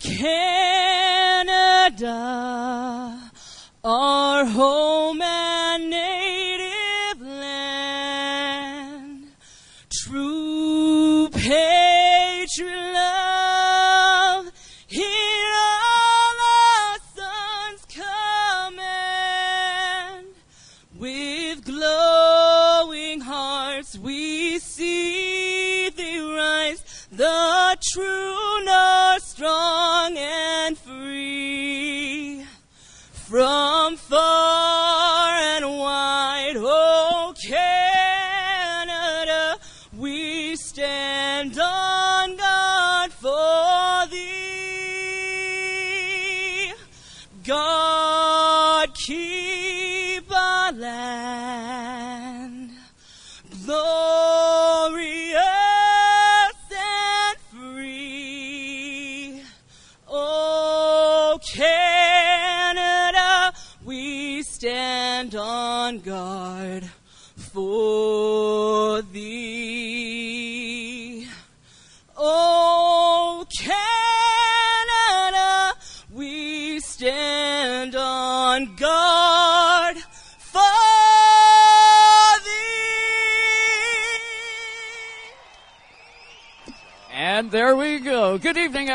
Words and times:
Canada, 0.00 0.47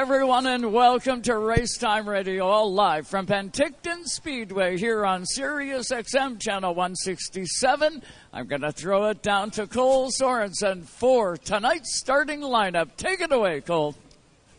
everyone, 0.04 0.46
and 0.46 0.74
welcome 0.74 1.22
to 1.22 1.38
Race 1.38 1.78
Time 1.78 2.10
Radio, 2.10 2.46
all 2.46 2.74
live 2.74 3.08
from 3.08 3.26
Penticton 3.26 4.04
Speedway 4.04 4.78
here 4.78 5.06
on 5.06 5.26
Sirius 5.26 5.92
XM 5.94 6.42
Channel 6.42 6.76
167. 6.76 8.04
I'm 8.34 8.48
going 8.48 8.64
to 8.64 8.74
throw 8.74 9.06
it 9.06 9.22
down 9.22 9.50
to 9.52 9.66
Cole 9.66 10.12
Sorensen 10.12 10.84
for 10.84 11.38
tonight's 11.38 11.98
starting 11.98 12.42
lineup. 12.42 12.98
Take 12.98 13.22
it 13.22 13.32
away, 13.32 13.62
Cole. 13.62 13.96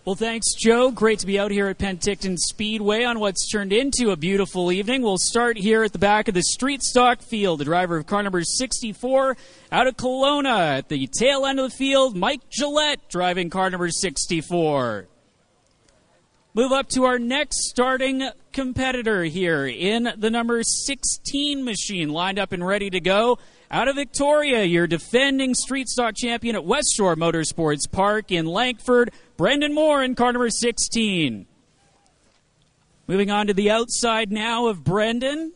Well, 0.07 0.15
thanks, 0.15 0.55
Joe. 0.55 0.91
Great 0.91 1.19
to 1.19 1.27
be 1.27 1.39
out 1.39 1.51
here 1.51 1.67
at 1.69 1.77
Penticton 1.77 2.39
Speedway 2.39 3.05
on 3.05 3.21
what's 3.21 3.51
turned 3.51 3.75
into 3.75 4.13
a 4.13 4.17
beautiful 4.17 4.73
evening. 4.73 5.03
We'll 5.03 5.19
start 5.19 5.59
here 5.59 5.83
at 5.83 5.93
the 5.93 5.99
back 5.99 6.27
of 6.29 6.33
the 6.33 6.43
street 6.43 6.81
stock 6.81 7.21
field. 7.21 7.61
The 7.61 7.67
driver 7.67 7.99
of 7.99 8.07
car 8.07 8.23
number 8.23 8.43
64 8.43 9.37
out 9.71 9.87
of 9.87 9.99
Kelowna. 9.99 10.79
At 10.79 10.89
the 10.89 11.07
tail 11.07 11.45
end 11.45 11.61
of 11.61 11.71
the 11.71 11.77
field, 11.77 12.17
Mike 12.17 12.49
Gillette 12.49 13.11
driving 13.11 13.51
car 13.51 13.69
number 13.69 13.91
64. 13.91 15.09
Move 16.57 16.71
up 16.71 16.89
to 16.89 17.03
our 17.03 17.19
next 17.19 17.69
starting 17.69 18.31
competitor 18.53 19.25
here 19.25 19.67
in 19.67 20.09
the 20.17 20.31
number 20.31 20.63
16 20.63 21.65
machine, 21.65 22.11
lined 22.11 22.39
up 22.39 22.53
and 22.53 22.65
ready 22.65 22.89
to 22.91 23.01
go. 23.01 23.41
Out 23.73 23.89
of 23.89 23.97
Victoria, 23.97 24.63
your 24.63 24.87
defending 24.87 25.53
street 25.55 25.89
stock 25.89 26.15
champion 26.15 26.55
at 26.55 26.65
West 26.65 26.95
Shore 26.97 27.17
Motorsports 27.17 27.91
Park 27.91 28.31
in 28.31 28.47
Langford, 28.47 29.11
Brendan 29.37 29.75
Moore 29.75 30.05
in 30.05 30.15
car 30.15 30.33
number 30.33 30.49
16. 30.49 31.45
Moving 33.09 33.33
on 33.33 33.49
to 33.49 33.55
the 33.55 33.73
outside 33.73 34.31
now 34.31 34.69
of 34.69 34.85
Brendan, 34.85 35.55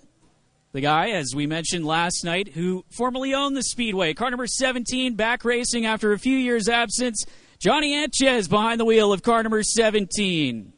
the 0.72 0.80
guy, 0.80 1.10
as 1.10 1.32
we 1.32 1.46
mentioned 1.46 1.86
last 1.86 2.24
night, 2.24 2.48
who 2.54 2.84
formerly 2.90 3.34
owned 3.34 3.56
the 3.56 3.62
Speedway. 3.62 4.14
Car 4.14 4.30
number 4.30 4.48
17, 4.48 5.14
back 5.14 5.44
racing 5.44 5.86
after 5.86 6.12
a 6.12 6.18
few 6.18 6.36
years' 6.36 6.68
absence. 6.68 7.24
Johnny 7.60 7.94
Anchez 7.94 8.48
behind 8.48 8.80
the 8.80 8.84
wheel 8.84 9.12
of 9.12 9.22
car 9.22 9.44
number 9.44 9.62
17. 9.62 10.72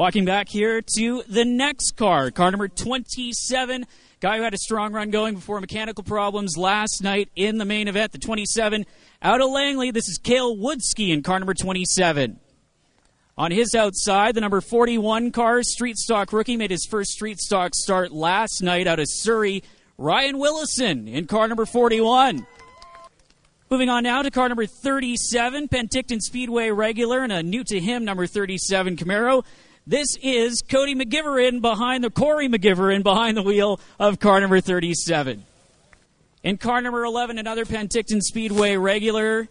Walking 0.00 0.24
back 0.24 0.48
here 0.48 0.80
to 0.96 1.22
the 1.28 1.44
next 1.44 1.90
car, 1.90 2.30
car 2.30 2.50
number 2.50 2.68
27. 2.68 3.84
Guy 4.20 4.38
who 4.38 4.42
had 4.42 4.54
a 4.54 4.56
strong 4.56 4.94
run 4.94 5.10
going 5.10 5.34
before 5.34 5.60
mechanical 5.60 6.02
problems 6.02 6.56
last 6.56 7.02
night 7.02 7.28
in 7.36 7.58
the 7.58 7.66
main 7.66 7.86
event, 7.86 8.12
the 8.12 8.18
27. 8.18 8.86
Out 9.20 9.42
of 9.42 9.50
Langley, 9.50 9.90
this 9.90 10.08
is 10.08 10.16
Kale 10.16 10.56
Woodski 10.56 11.12
in 11.12 11.22
car 11.22 11.38
number 11.38 11.52
27. 11.52 12.40
On 13.36 13.50
his 13.50 13.74
outside, 13.74 14.34
the 14.34 14.40
number 14.40 14.62
41 14.62 15.32
car, 15.32 15.62
street 15.62 15.98
stock 15.98 16.32
rookie, 16.32 16.56
made 16.56 16.70
his 16.70 16.86
first 16.86 17.10
street 17.10 17.38
stock 17.38 17.74
start 17.74 18.10
last 18.10 18.62
night 18.62 18.86
out 18.86 19.00
of 19.00 19.06
Surrey. 19.06 19.62
Ryan 19.98 20.38
Willison 20.38 21.08
in 21.08 21.26
car 21.26 21.46
number 21.46 21.66
41. 21.66 22.46
Moving 23.68 23.90
on 23.90 24.04
now 24.04 24.22
to 24.22 24.30
car 24.30 24.48
number 24.48 24.64
37, 24.64 25.68
Penticton 25.68 26.20
Speedway 26.20 26.70
regular, 26.70 27.20
and 27.20 27.32
a 27.32 27.42
new 27.42 27.62
to 27.64 27.78
him 27.78 28.06
number 28.06 28.26
37 28.26 28.96
Camaro. 28.96 29.44
This 29.90 30.16
is 30.22 30.62
Cody 30.62 30.94
McGiverin 30.94 31.60
behind 31.60 32.04
the 32.04 32.10
Corey 32.10 32.48
McGiverin 32.48 33.02
behind 33.02 33.36
the 33.36 33.42
wheel 33.42 33.80
of 33.98 34.20
car 34.20 34.40
number 34.40 34.60
37. 34.60 35.44
In 36.44 36.58
car 36.58 36.80
number 36.80 37.02
11, 37.02 37.38
another 37.38 37.64
Penticton 37.64 38.20
Speedway 38.20 38.76
regular 38.76 39.48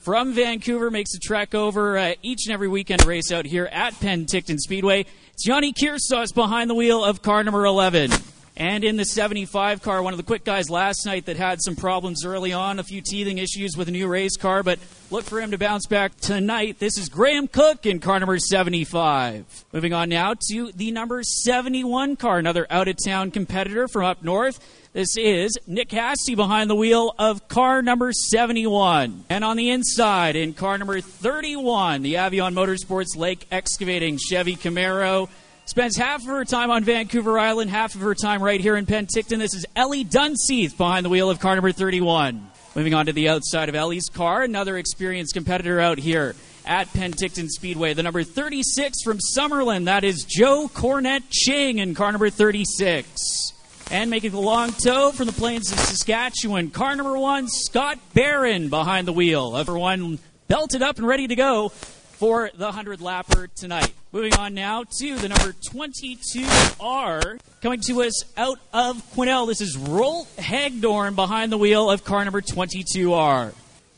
from 0.00 0.32
Vancouver 0.32 0.90
makes 0.90 1.14
a 1.14 1.18
trek 1.18 1.54
over 1.54 1.98
uh, 1.98 2.14
each 2.22 2.46
and 2.46 2.54
every 2.54 2.66
weekend 2.66 3.04
race 3.04 3.30
out 3.30 3.44
here 3.44 3.66
at 3.66 3.92
Penticton 3.92 4.58
Speedway. 4.58 5.04
It's 5.34 5.44
Johnny 5.44 5.74
Kiersauce 5.74 6.34
behind 6.34 6.70
the 6.70 6.74
wheel 6.74 7.04
of 7.04 7.20
car 7.20 7.44
number 7.44 7.66
11. 7.66 8.10
And 8.56 8.84
in 8.84 8.96
the 8.96 9.04
75 9.04 9.82
car, 9.82 10.00
one 10.00 10.12
of 10.12 10.16
the 10.16 10.22
quick 10.22 10.44
guys 10.44 10.70
last 10.70 11.04
night 11.06 11.26
that 11.26 11.36
had 11.36 11.60
some 11.60 11.74
problems 11.74 12.24
early 12.24 12.52
on, 12.52 12.78
a 12.78 12.84
few 12.84 13.00
teething 13.00 13.38
issues 13.38 13.76
with 13.76 13.88
a 13.88 13.90
new 13.90 14.06
race 14.06 14.36
car, 14.36 14.62
but 14.62 14.78
look 15.10 15.24
for 15.24 15.40
him 15.40 15.50
to 15.50 15.58
bounce 15.58 15.86
back 15.86 16.16
tonight. 16.20 16.78
This 16.78 16.96
is 16.96 17.08
Graham 17.08 17.48
Cook 17.48 17.84
in 17.84 17.98
car 17.98 18.20
number 18.20 18.38
75. 18.38 19.64
Moving 19.72 19.92
on 19.92 20.08
now 20.08 20.34
to 20.50 20.70
the 20.70 20.92
number 20.92 21.24
71 21.24 22.14
car, 22.14 22.38
another 22.38 22.64
out 22.70 22.86
of 22.86 22.96
town 23.04 23.32
competitor 23.32 23.88
from 23.88 24.04
up 24.04 24.22
north. 24.22 24.60
This 24.92 25.16
is 25.16 25.58
Nick 25.66 25.90
Hasty 25.90 26.36
behind 26.36 26.70
the 26.70 26.76
wheel 26.76 27.12
of 27.18 27.48
car 27.48 27.82
number 27.82 28.12
71. 28.12 29.24
And 29.28 29.42
on 29.42 29.56
the 29.56 29.70
inside, 29.70 30.36
in 30.36 30.54
car 30.54 30.78
number 30.78 31.00
31, 31.00 32.02
the 32.02 32.14
Avion 32.14 32.54
Motorsports 32.54 33.16
Lake 33.16 33.48
Excavating 33.50 34.16
Chevy 34.16 34.54
Camaro. 34.54 35.28
Spends 35.66 35.96
half 35.96 36.20
of 36.20 36.26
her 36.26 36.44
time 36.44 36.70
on 36.70 36.84
Vancouver 36.84 37.38
Island, 37.38 37.70
half 37.70 37.94
of 37.94 38.02
her 38.02 38.14
time 38.14 38.42
right 38.42 38.60
here 38.60 38.76
in 38.76 38.84
Penticton. 38.84 39.38
This 39.38 39.54
is 39.54 39.64
Ellie 39.74 40.04
Dunseith 40.04 40.76
behind 40.76 41.06
the 41.06 41.08
wheel 41.10 41.30
of 41.30 41.40
car 41.40 41.54
number 41.54 41.72
31. 41.72 42.50
Moving 42.74 42.92
on 42.92 43.06
to 43.06 43.14
the 43.14 43.30
outside 43.30 43.70
of 43.70 43.74
Ellie's 43.74 44.10
car, 44.10 44.42
another 44.42 44.76
experienced 44.76 45.32
competitor 45.32 45.80
out 45.80 45.96
here 45.96 46.36
at 46.66 46.88
Penticton 46.88 47.48
Speedway. 47.48 47.94
The 47.94 48.02
number 48.02 48.22
36 48.22 49.02
from 49.02 49.18
Summerland, 49.34 49.86
that 49.86 50.04
is 50.04 50.24
Joe 50.24 50.68
Cornett 50.68 51.22
Ching 51.30 51.78
in 51.78 51.94
car 51.94 52.12
number 52.12 52.28
36. 52.28 53.52
And 53.90 54.10
making 54.10 54.32
the 54.32 54.40
long 54.40 54.70
tow 54.72 55.12
from 55.12 55.26
the 55.26 55.32
plains 55.32 55.72
of 55.72 55.78
Saskatchewan, 55.78 56.72
car 56.72 56.94
number 56.94 57.18
one, 57.18 57.48
Scott 57.48 57.98
Barron 58.12 58.68
behind 58.68 59.08
the 59.08 59.12
wheel. 59.14 59.56
Everyone 59.56 60.18
belted 60.46 60.82
up 60.82 60.98
and 60.98 61.06
ready 61.06 61.26
to 61.26 61.36
go 61.36 61.70
for 61.70 62.50
the 62.54 62.66
100 62.66 63.00
lapper 63.00 63.48
tonight. 63.54 63.92
Moving 64.14 64.34
on 64.34 64.54
now 64.54 64.84
to 64.98 65.16
the 65.16 65.28
number 65.28 65.52
22R. 65.72 67.40
Coming 67.60 67.80
to 67.80 68.02
us 68.02 68.24
out 68.36 68.60
of 68.72 69.02
Quesnel, 69.12 69.48
this 69.48 69.60
is 69.60 69.76
Rolt 69.76 70.28
Hagdorn 70.38 71.16
behind 71.16 71.50
the 71.50 71.58
wheel 71.58 71.90
of 71.90 72.04
car 72.04 72.22
number 72.24 72.40
22R. 72.40 73.52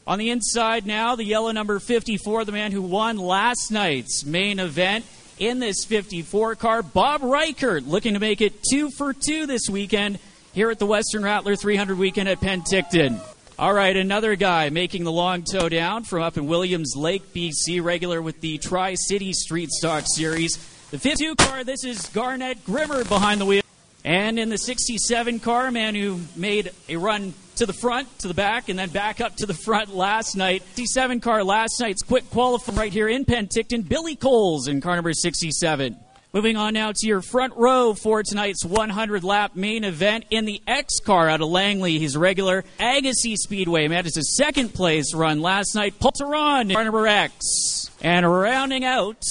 On 0.06 0.18
the 0.18 0.30
inside 0.30 0.86
now, 0.86 1.16
the 1.16 1.24
yellow 1.24 1.52
number 1.52 1.78
54, 1.78 2.46
the 2.46 2.52
man 2.52 2.72
who 2.72 2.80
won 2.80 3.18
last 3.18 3.70
night's 3.70 4.24
main 4.24 4.58
event 4.58 5.04
in 5.38 5.58
this 5.58 5.84
54 5.84 6.54
car, 6.54 6.82
Bob 6.82 7.22
Reichert, 7.22 7.86
looking 7.86 8.14
to 8.14 8.20
make 8.20 8.40
it 8.40 8.62
two 8.70 8.90
for 8.92 9.12
two 9.12 9.44
this 9.44 9.68
weekend 9.68 10.18
here 10.54 10.70
at 10.70 10.78
the 10.78 10.86
Western 10.86 11.24
Rattler 11.24 11.56
300 11.56 11.98
weekend 11.98 12.30
at 12.30 12.40
Penticton. 12.40 13.20
All 13.58 13.72
right, 13.72 13.96
another 13.96 14.36
guy 14.36 14.68
making 14.68 15.04
the 15.04 15.12
long 15.12 15.42
tow 15.42 15.70
down 15.70 16.04
from 16.04 16.20
up 16.20 16.36
in 16.36 16.46
Williams 16.46 16.92
Lake, 16.94 17.32
BC, 17.32 17.82
regular 17.82 18.20
with 18.20 18.42
the 18.42 18.58
Tri 18.58 18.96
City 18.96 19.32
Street 19.32 19.70
Stock 19.70 20.04
Series. 20.06 20.56
The 20.90 20.98
52 20.98 21.36
car, 21.36 21.64
this 21.64 21.82
is 21.82 22.06
Garnett 22.10 22.66
Grimmer 22.66 23.02
behind 23.04 23.40
the 23.40 23.46
wheel. 23.46 23.62
And 24.04 24.38
in 24.38 24.50
the 24.50 24.58
67 24.58 25.40
car, 25.40 25.70
man 25.70 25.94
who 25.94 26.20
made 26.36 26.70
a 26.90 26.96
run 26.96 27.32
to 27.54 27.64
the 27.64 27.72
front, 27.72 28.18
to 28.18 28.28
the 28.28 28.34
back, 28.34 28.68
and 28.68 28.78
then 28.78 28.90
back 28.90 29.22
up 29.22 29.36
to 29.36 29.46
the 29.46 29.54
front 29.54 29.96
last 29.96 30.36
night. 30.36 30.62
67 30.74 31.20
car 31.20 31.42
last 31.42 31.80
night's 31.80 32.02
quick 32.02 32.28
qualifying 32.28 32.76
right 32.76 32.92
here 32.92 33.08
in 33.08 33.24
Penticton. 33.24 33.88
Billy 33.88 34.16
Coles 34.16 34.68
in 34.68 34.82
car 34.82 34.96
number 34.96 35.14
67. 35.14 35.96
Moving 36.36 36.58
on 36.58 36.74
now 36.74 36.92
to 36.92 37.06
your 37.06 37.22
front 37.22 37.54
row 37.56 37.94
for 37.94 38.22
tonight's 38.22 38.62
100 38.62 39.24
lap 39.24 39.56
main 39.56 39.84
event 39.84 40.26
in 40.28 40.44
the 40.44 40.60
X 40.66 41.00
car 41.00 41.30
out 41.30 41.40
of 41.40 41.48
Langley. 41.48 41.98
He's 41.98 42.14
regular 42.14 42.62
Agassiz 42.78 43.38
Speedway. 43.40 43.88
Man, 43.88 44.04
it's 44.04 44.18
a 44.18 44.22
second 44.22 44.74
place 44.74 45.14
run 45.14 45.40
last 45.40 45.74
night. 45.74 45.98
Paul 45.98 46.12
Teron, 46.12 46.74
car 46.74 46.84
number 46.84 47.06
X. 47.06 47.90
And 48.02 48.30
rounding 48.30 48.84
out 48.84 49.22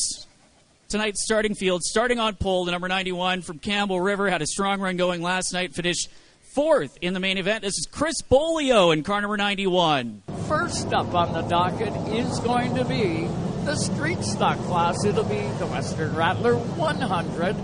tonight's 0.90 1.24
starting 1.24 1.54
field, 1.54 1.84
starting 1.84 2.18
on 2.18 2.34
pole, 2.38 2.66
the 2.66 2.72
number 2.72 2.88
91 2.88 3.44
from 3.44 3.60
Campbell 3.60 4.02
River 4.02 4.28
had 4.28 4.42
a 4.42 4.48
strong 4.48 4.81
run 4.81 4.98
going 4.98 5.22
last 5.22 5.54
night, 5.54 5.75
finished 5.75 6.10
fourth 6.56 6.98
in 7.02 7.13
the 7.13 7.19
main 7.19 7.38
event. 7.38 7.62
This 7.62 7.78
is 7.78 7.88
Chris 7.92 8.24
Bolio 8.24 8.92
in 8.92 9.04
car 9.04 9.22
number 9.22 9.38
91. 9.38 10.24
First 10.48 10.92
up 10.92 11.13
on 11.13 11.34
the 11.34 11.44
docket 11.44 11.94
is 12.16 12.40
going 12.40 12.74
to 12.74 12.84
be 12.84 13.30
the 13.65 13.75
street 13.75 14.23
stock 14.23 14.59
class. 14.65 15.03
It'll 15.03 15.23
be 15.23 15.41
the 15.57 15.65
Western 15.65 16.15
Rattler 16.15 16.56
100, 16.56 17.56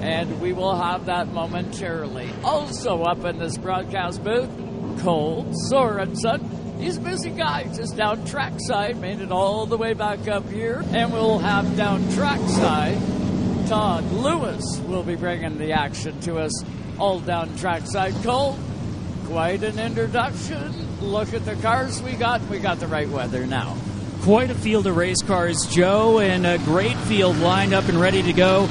and 0.00 0.40
we 0.40 0.52
will 0.52 0.74
have 0.74 1.06
that 1.06 1.28
momentarily. 1.28 2.28
Also 2.42 3.04
up 3.04 3.24
in 3.24 3.38
this 3.38 3.56
broadcast 3.56 4.24
booth, 4.24 4.50
Cole 5.00 5.44
Sorensen. 5.70 6.80
He's 6.80 6.96
a 6.96 7.00
busy 7.00 7.30
guy, 7.30 7.72
just 7.72 7.96
down 7.96 8.26
trackside, 8.26 9.00
made 9.00 9.20
it 9.20 9.30
all 9.30 9.64
the 9.66 9.76
way 9.76 9.94
back 9.94 10.26
up 10.26 10.48
here, 10.50 10.82
and 10.92 11.12
we'll 11.12 11.38
have 11.38 11.76
down 11.76 12.10
trackside. 12.10 12.98
Todd 13.68 14.10
Lewis 14.10 14.80
will 14.80 15.04
be 15.04 15.14
bringing 15.14 15.56
the 15.56 15.70
action 15.70 16.20
to 16.22 16.38
us 16.38 16.64
all 16.98 17.20
down 17.20 17.56
trackside. 17.58 18.12
Cole, 18.24 18.58
quite 19.26 19.62
an 19.62 19.78
introduction. 19.78 21.00
Look 21.00 21.32
at 21.32 21.44
the 21.44 21.54
cars 21.56 22.02
we 22.02 22.14
got. 22.14 22.42
We 22.48 22.58
got 22.58 22.80
the 22.80 22.88
right 22.88 23.08
weather 23.08 23.46
now 23.46 23.76
quite 24.24 24.48
a 24.48 24.54
field 24.54 24.86
of 24.86 24.96
race 24.96 25.20
cars, 25.20 25.66
Joe, 25.66 26.18
and 26.18 26.46
a 26.46 26.56
great 26.56 26.96
field 26.96 27.36
lined 27.40 27.74
up 27.74 27.90
and 27.90 28.00
ready 28.00 28.22
to 28.22 28.32
go. 28.32 28.62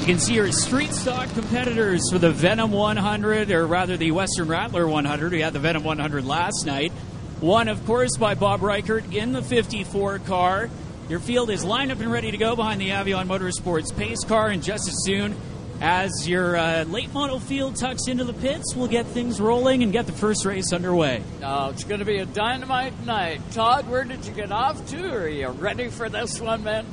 You 0.00 0.06
can 0.06 0.18
see 0.18 0.32
your 0.32 0.50
street 0.52 0.94
stock 0.94 1.28
competitors 1.34 2.10
for 2.10 2.18
the 2.18 2.30
Venom 2.30 2.72
100, 2.72 3.50
or 3.50 3.66
rather 3.66 3.98
the 3.98 4.10
Western 4.10 4.48
Rattler 4.48 4.88
100. 4.88 5.32
We 5.32 5.42
had 5.42 5.52
the 5.52 5.58
Venom 5.58 5.84
100 5.84 6.24
last 6.24 6.64
night. 6.64 6.92
One, 7.40 7.68
of 7.68 7.84
course, 7.84 8.16
by 8.16 8.34
Bob 8.34 8.62
Reichert 8.62 9.12
in 9.12 9.32
the 9.32 9.42
54 9.42 10.20
car. 10.20 10.70
Your 11.10 11.20
field 11.20 11.50
is 11.50 11.62
lined 11.62 11.92
up 11.92 12.00
and 12.00 12.10
ready 12.10 12.30
to 12.30 12.38
go 12.38 12.56
behind 12.56 12.80
the 12.80 12.88
Avion 12.88 13.26
Motorsports 13.26 13.94
pace 13.94 14.24
car, 14.24 14.48
and 14.48 14.62
just 14.62 14.88
as 14.88 15.04
soon 15.04 15.36
as 15.82 16.28
your 16.28 16.56
uh, 16.56 16.84
late 16.84 17.12
model 17.12 17.40
field 17.40 17.74
tucks 17.74 18.06
into 18.06 18.22
the 18.22 18.32
pits, 18.34 18.76
we'll 18.76 18.86
get 18.86 19.04
things 19.04 19.40
rolling 19.40 19.82
and 19.82 19.92
get 19.92 20.06
the 20.06 20.12
first 20.12 20.44
race 20.44 20.72
underway. 20.72 21.20
Oh, 21.42 21.70
it's 21.70 21.82
going 21.82 21.98
to 21.98 22.06
be 22.06 22.18
a 22.18 22.24
dynamite 22.24 23.04
night. 23.04 23.40
Todd, 23.50 23.90
where 23.90 24.04
did 24.04 24.24
you 24.24 24.32
get 24.32 24.52
off 24.52 24.86
to? 24.90 25.12
Are 25.12 25.28
you 25.28 25.48
ready 25.48 25.88
for 25.88 26.08
this 26.08 26.40
one, 26.40 26.62
man? 26.62 26.86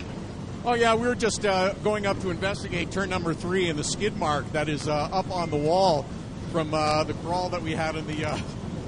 Oh, 0.65 0.73
yeah, 0.73 0.95
we 0.95 1.07
were 1.07 1.13
just 1.13 1.45
uh, 1.45 1.73
going 1.83 2.07
up 2.07 2.19
to 2.21 2.31
investigate 2.31 2.91
turn 2.91 3.11
number 3.11 3.35
three 3.35 3.69
and 3.69 3.77
the 3.77 3.83
skid 3.83 4.17
mark 4.17 4.51
that 4.53 4.67
is 4.67 4.87
uh, 4.87 5.09
up 5.13 5.29
on 5.29 5.51
the 5.51 5.55
wall 5.55 6.03
from 6.51 6.73
uh, 6.73 7.03
the 7.03 7.13
crawl 7.13 7.49
that 7.49 7.61
we 7.61 7.73
had 7.73 7.95
in 7.95 8.07
the 8.07 8.25
uh, 8.25 8.39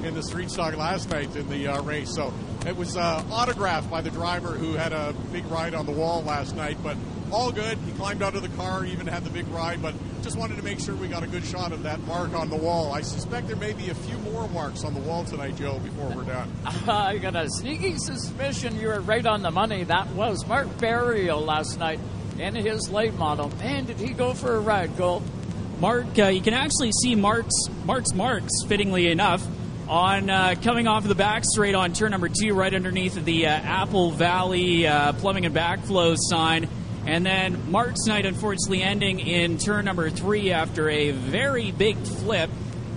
in 0.03 0.15
the 0.15 0.23
street 0.23 0.49
stock 0.49 0.75
last 0.75 1.11
night 1.11 1.35
in 1.35 1.47
the 1.47 1.67
uh, 1.67 1.79
race. 1.83 2.09
So 2.15 2.33
it 2.65 2.75
was 2.75 2.97
autographed 2.97 3.91
by 3.91 4.01
the 4.01 4.09
driver 4.09 4.53
who 4.53 4.73
had 4.73 4.93
a 4.93 5.13
big 5.31 5.45
ride 5.45 5.75
on 5.75 5.85
the 5.85 5.91
wall 5.91 6.23
last 6.23 6.55
night, 6.55 6.77
but 6.81 6.97
all 7.31 7.51
good. 7.51 7.77
He 7.79 7.91
climbed 7.93 8.21
out 8.21 8.35
of 8.35 8.41
the 8.41 8.49
car, 8.49 8.85
even 8.85 9.07
had 9.07 9.23
the 9.23 9.29
big 9.29 9.47
ride, 9.47 9.81
but 9.81 9.93
just 10.21 10.37
wanted 10.37 10.57
to 10.57 10.63
make 10.63 10.79
sure 10.79 10.95
we 10.95 11.07
got 11.07 11.23
a 11.23 11.27
good 11.27 11.43
shot 11.43 11.71
of 11.71 11.83
that 11.83 11.99
mark 12.01 12.33
on 12.33 12.49
the 12.49 12.55
wall. 12.55 12.91
I 12.91 13.01
suspect 13.01 13.47
there 13.47 13.55
may 13.55 13.73
be 13.73 13.89
a 13.89 13.95
few 13.95 14.17
more 14.19 14.47
marks 14.49 14.83
on 14.83 14.93
the 14.93 14.99
wall 14.99 15.23
tonight, 15.23 15.55
Joe, 15.55 15.79
before 15.79 16.09
we're 16.09 16.23
done. 16.23 16.51
I 16.87 17.17
got 17.17 17.35
a 17.35 17.49
sneaky 17.49 17.97
suspicion 17.97 18.79
you 18.79 18.87
were 18.87 19.01
right 19.01 19.25
on 19.25 19.41
the 19.41 19.51
money. 19.51 19.83
That 19.83 20.07
was 20.09 20.45
Mark 20.45 20.77
Burial 20.79 21.41
last 21.41 21.79
night 21.79 21.99
in 22.37 22.55
his 22.55 22.89
late 22.89 23.13
model. 23.15 23.49
Man, 23.57 23.85
did 23.85 23.97
he 23.97 24.13
go 24.13 24.33
for 24.33 24.55
a 24.55 24.59
ride, 24.59 24.97
Gold? 24.97 25.23
Mark, 25.79 26.05
uh, 26.19 26.27
you 26.27 26.41
can 26.41 26.53
actually 26.53 26.91
see 26.91 27.15
Mark's 27.15 27.67
Mark's 27.85 28.13
marks, 28.13 28.51
fittingly 28.67 29.09
enough, 29.09 29.45
on 29.87 30.29
uh, 30.29 30.55
coming 30.61 30.87
off 30.87 31.03
the 31.03 31.15
back 31.15 31.43
straight 31.43 31.73
on 31.73 31.93
turn 31.93 32.11
number 32.11 32.29
two, 32.29 32.53
right 32.53 32.73
underneath 32.73 33.15
the 33.25 33.47
uh, 33.47 33.49
Apple 33.49 34.11
Valley 34.11 34.85
uh, 34.85 35.13
Plumbing 35.13 35.45
and 35.45 35.55
Backflow 35.55 36.15
sign. 36.17 36.69
And 37.05 37.25
then 37.25 37.71
Mark's 37.71 38.05
night, 38.05 38.25
unfortunately, 38.25 38.81
ending 38.81 39.19
in 39.19 39.57
turn 39.57 39.85
number 39.85 40.09
three 40.09 40.51
after 40.51 40.89
a 40.89 41.11
very 41.11 41.71
big 41.71 41.97
flip. 41.97 42.49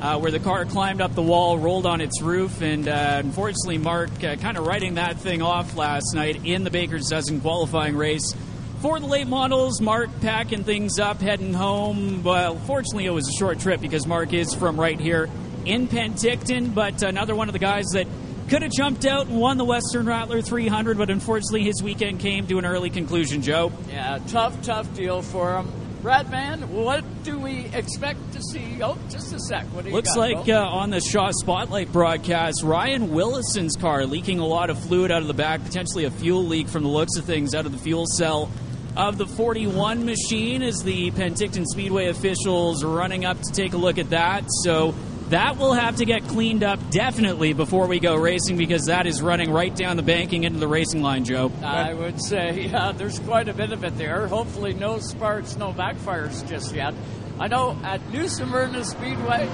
Uh, 0.03 0.19
where 0.19 0.33
the 0.33 0.41
car 0.41 0.67
climbed 0.67 1.01
up 1.01 1.15
the 1.15 1.23
wall, 1.23 1.57
rolled 1.57 1.87
on 1.87 2.01
its 2.03 2.21
roof, 2.21 2.61
and 2.61 2.89
uh, 2.89 3.23
unfortunately, 3.25 3.79
Mark 3.79 4.11
uh, 4.23 4.35
kind 4.37 4.59
of 4.59 4.67
writing 4.67 4.95
that 4.95 5.19
thing 5.19 5.41
off 5.41 5.77
last 5.77 6.15
night 6.15 6.45
in 6.45 6.65
the 6.65 6.71
Baker's 6.71 7.09
Dozen 7.09 7.41
qualifying 7.41 7.97
race. 7.97 8.35
For 8.81 9.01
the 9.01 9.07
late 9.07 9.29
models, 9.29 9.81
Mark 9.81 10.11
packing 10.21 10.65
things 10.65 10.99
up, 10.99 11.23
heading 11.23 11.55
home. 11.55 12.23
Well, 12.23 12.57
fortunately, 12.57 13.07
it 13.07 13.13
was 13.13 13.27
a 13.29 13.33
short 13.39 13.61
trip 13.61 13.81
because 13.81 14.07
Mark 14.07 14.35
is 14.35 14.53
from 14.53 14.79
right 14.79 15.01
here 15.01 15.31
in 15.65 15.89
Penticton, 15.89 16.75
but 16.75 17.03
another 17.03 17.35
one 17.35 17.49
of 17.49 17.55
the 17.55 17.59
guys 17.59 17.87
that 17.95 18.07
could 18.49 18.63
have 18.63 18.73
jumped 18.73 19.05
out 19.07 19.27
and 19.27 19.41
won 19.41 19.57
the 19.57 19.65
Western 19.65 20.07
Rattler 20.07 20.43
300, 20.43 20.99
but 20.99 21.11
unfortunately 21.11 21.65
his 21.65 21.83
weekend 21.83 22.21
came 22.21 22.47
to 22.47 22.59
an 22.59 22.65
early 22.65 22.91
conclusion, 22.91 23.43
Joe. 23.43 23.73
Yeah, 23.91 24.19
tough, 24.29 24.61
tough 24.63 24.93
deal 24.95 25.23
for 25.23 25.57
him. 25.57 25.73
Bradman, 26.03 26.67
what 26.69 27.03
do 27.25 27.39
we 27.39 27.65
expect 27.73 28.35
to 28.35 28.43
see? 28.43 28.83
Oh, 28.83 28.99
just 29.09 29.33
a 29.33 29.39
sec. 29.41 29.65
What 29.69 29.85
do 29.85 29.89
you 29.89 29.97
Looks 29.97 30.15
got, 30.15 30.19
like 30.19 30.49
uh, 30.51 30.61
on 30.61 30.91
the 30.91 31.01
Shaw 31.01 31.31
Spotlight 31.31 31.93
broadcast, 31.93 32.63
Ryan 32.63 33.13
Willison's 33.13 33.75
car 33.75 34.05
leaking 34.05 34.39
a 34.39 34.45
lot 34.45 34.69
of 34.69 34.79
fluid 34.79 35.11
out 35.11 35.23
of 35.23 35.29
the 35.29 35.35
back, 35.35 35.65
potentially 35.65 36.05
a 36.05 36.11
fuel 36.11 36.45
leak 36.45 36.69
from 36.69 36.83
the 36.83 36.91
looks 36.91 37.17
of 37.17 37.25
things 37.25 37.55
out 37.55 37.65
of 37.65 37.73
the 37.73 37.79
fuel 37.79 38.05
cell 38.07 38.51
of 38.97 39.17
the 39.17 39.27
41 39.27 40.05
machine 40.05 40.63
as 40.63 40.83
the 40.83 41.11
Penticton 41.13 41.65
Speedway 41.65 42.09
officials 42.09 42.85
running 42.85 43.25
up 43.25 43.41
to 43.41 43.53
take 43.53 43.73
a 43.73 43.79
look 43.79 43.97
at 43.97 44.11
that. 44.11 44.45
So 44.63 44.95
that 45.35 45.59
will 45.59 45.73
have 45.73 45.97
to 45.97 46.05
get 46.05 46.23
cleaned 46.29 46.63
up 46.63 46.79
definitely 46.93 47.53
before 47.55 47.89
we 47.89 47.99
go 47.99 48.15
racing 48.15 48.57
because 48.57 48.85
that 48.85 49.05
is 49.05 49.21
running 49.21 49.51
right 49.51 49.75
down 49.75 49.97
the 49.97 50.03
banking 50.03 50.45
into 50.45 50.61
the 50.61 50.69
racing 50.69 51.03
line, 51.03 51.25
Joe. 51.25 51.51
I 51.61 51.93
would 51.93 52.23
say, 52.23 52.69
yeah, 52.71 52.93
there's 52.93 53.19
quite 53.19 53.49
a 53.49 53.53
bit 53.53 53.73
of 53.73 53.83
it 53.83 53.99
there. 53.99 54.29
Hopefully, 54.29 54.75
no 54.75 55.01
sparks, 55.01 55.57
no 55.57 55.73
backfires 55.73 56.49
just 56.49 56.73
yet. 56.73 56.95
I 57.41 57.49
know 57.49 57.77
at 57.83 58.09
New 58.11 58.29
Smyrna 58.29 58.85
Speedway, 58.85 59.51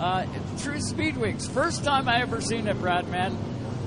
uh, 0.00 0.26
True 0.58 0.80
Speed 0.80 1.16
Weeks, 1.16 1.46
first 1.46 1.84
time 1.84 2.08
I 2.08 2.20
ever 2.20 2.40
seen 2.40 2.66
it, 2.66 2.80
Brad, 2.80 3.08
man. 3.08 3.38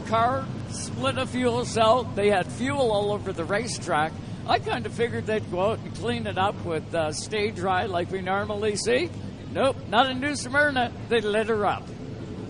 Car 0.07 0.45
split 0.69 1.17
a 1.17 1.25
fuel 1.25 1.65
cell. 1.65 2.05
They 2.05 2.29
had 2.29 2.47
fuel 2.47 2.93
all 2.93 3.11
over 3.11 3.33
the 3.33 3.43
racetrack. 3.43 4.13
I 4.47 4.59
kind 4.59 4.85
of 4.85 4.93
figured 4.93 5.25
they'd 5.25 5.51
go 5.51 5.71
out 5.71 5.79
and 5.79 5.93
clean 5.95 6.27
it 6.27 6.37
up 6.37 6.63
with 6.63 6.95
uh, 6.95 7.11
stay 7.11 7.51
dry 7.51 7.87
like 7.87 8.09
we 8.09 8.21
normally 8.21 8.77
see. 8.77 9.09
Nope, 9.55 9.77
not 9.87 10.09
in 10.09 10.19
New 10.19 10.35
Smyrna. 10.35 10.91
They 11.07 11.21
lit 11.21 11.47
her 11.47 11.65
up. 11.65 11.87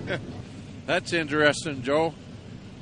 That's 0.88 1.14
interesting, 1.14 1.84
Joe. 1.84 2.16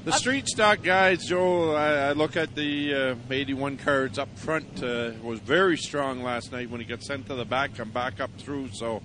The 0.05 0.13
street 0.13 0.47
stock 0.47 0.81
guys, 0.81 1.25
Joe, 1.25 1.75
I, 1.75 2.09
I 2.09 2.11
look 2.13 2.37
at 2.37 2.55
the 2.55 2.93
uh, 2.93 3.15
81 3.29 3.77
cards 3.77 4.17
up 4.17 4.29
front, 4.37 4.81
uh, 4.81 5.11
was 5.21 5.39
very 5.39 5.75
strong 5.75 6.23
last 6.23 6.53
night 6.53 6.69
when 6.69 6.79
he 6.79 6.85
got 6.85 7.03
sent 7.03 7.27
to 7.27 7.35
the 7.35 7.43
back 7.43 7.77
and 7.79 7.93
back 7.93 8.21
up 8.21 8.31
through. 8.37 8.69
So 8.71 9.01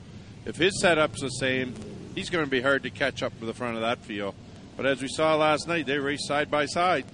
if 0.47 0.55
his 0.55 0.81
setup's 0.81 1.21
the 1.21 1.31
same, 1.31 1.75
he's 2.15 2.31
going 2.31 2.45
to 2.45 2.51
be 2.51 2.61
hard 2.61 2.85
to 2.85 2.91
catch 2.91 3.25
up 3.25 3.37
to 3.41 3.45
the 3.45 3.55
front 3.55 3.75
of 3.75 3.81
that 3.83 4.05
field. 4.05 4.37
But 4.77 4.87
as 4.87 5.03
we 5.03 5.09
saw 5.09 5.35
last 5.35 5.67
night, 5.67 5.87
they 5.87 5.99
raced 5.99 6.29
side 6.29 6.49
by 6.49 6.67
side. 6.67 7.07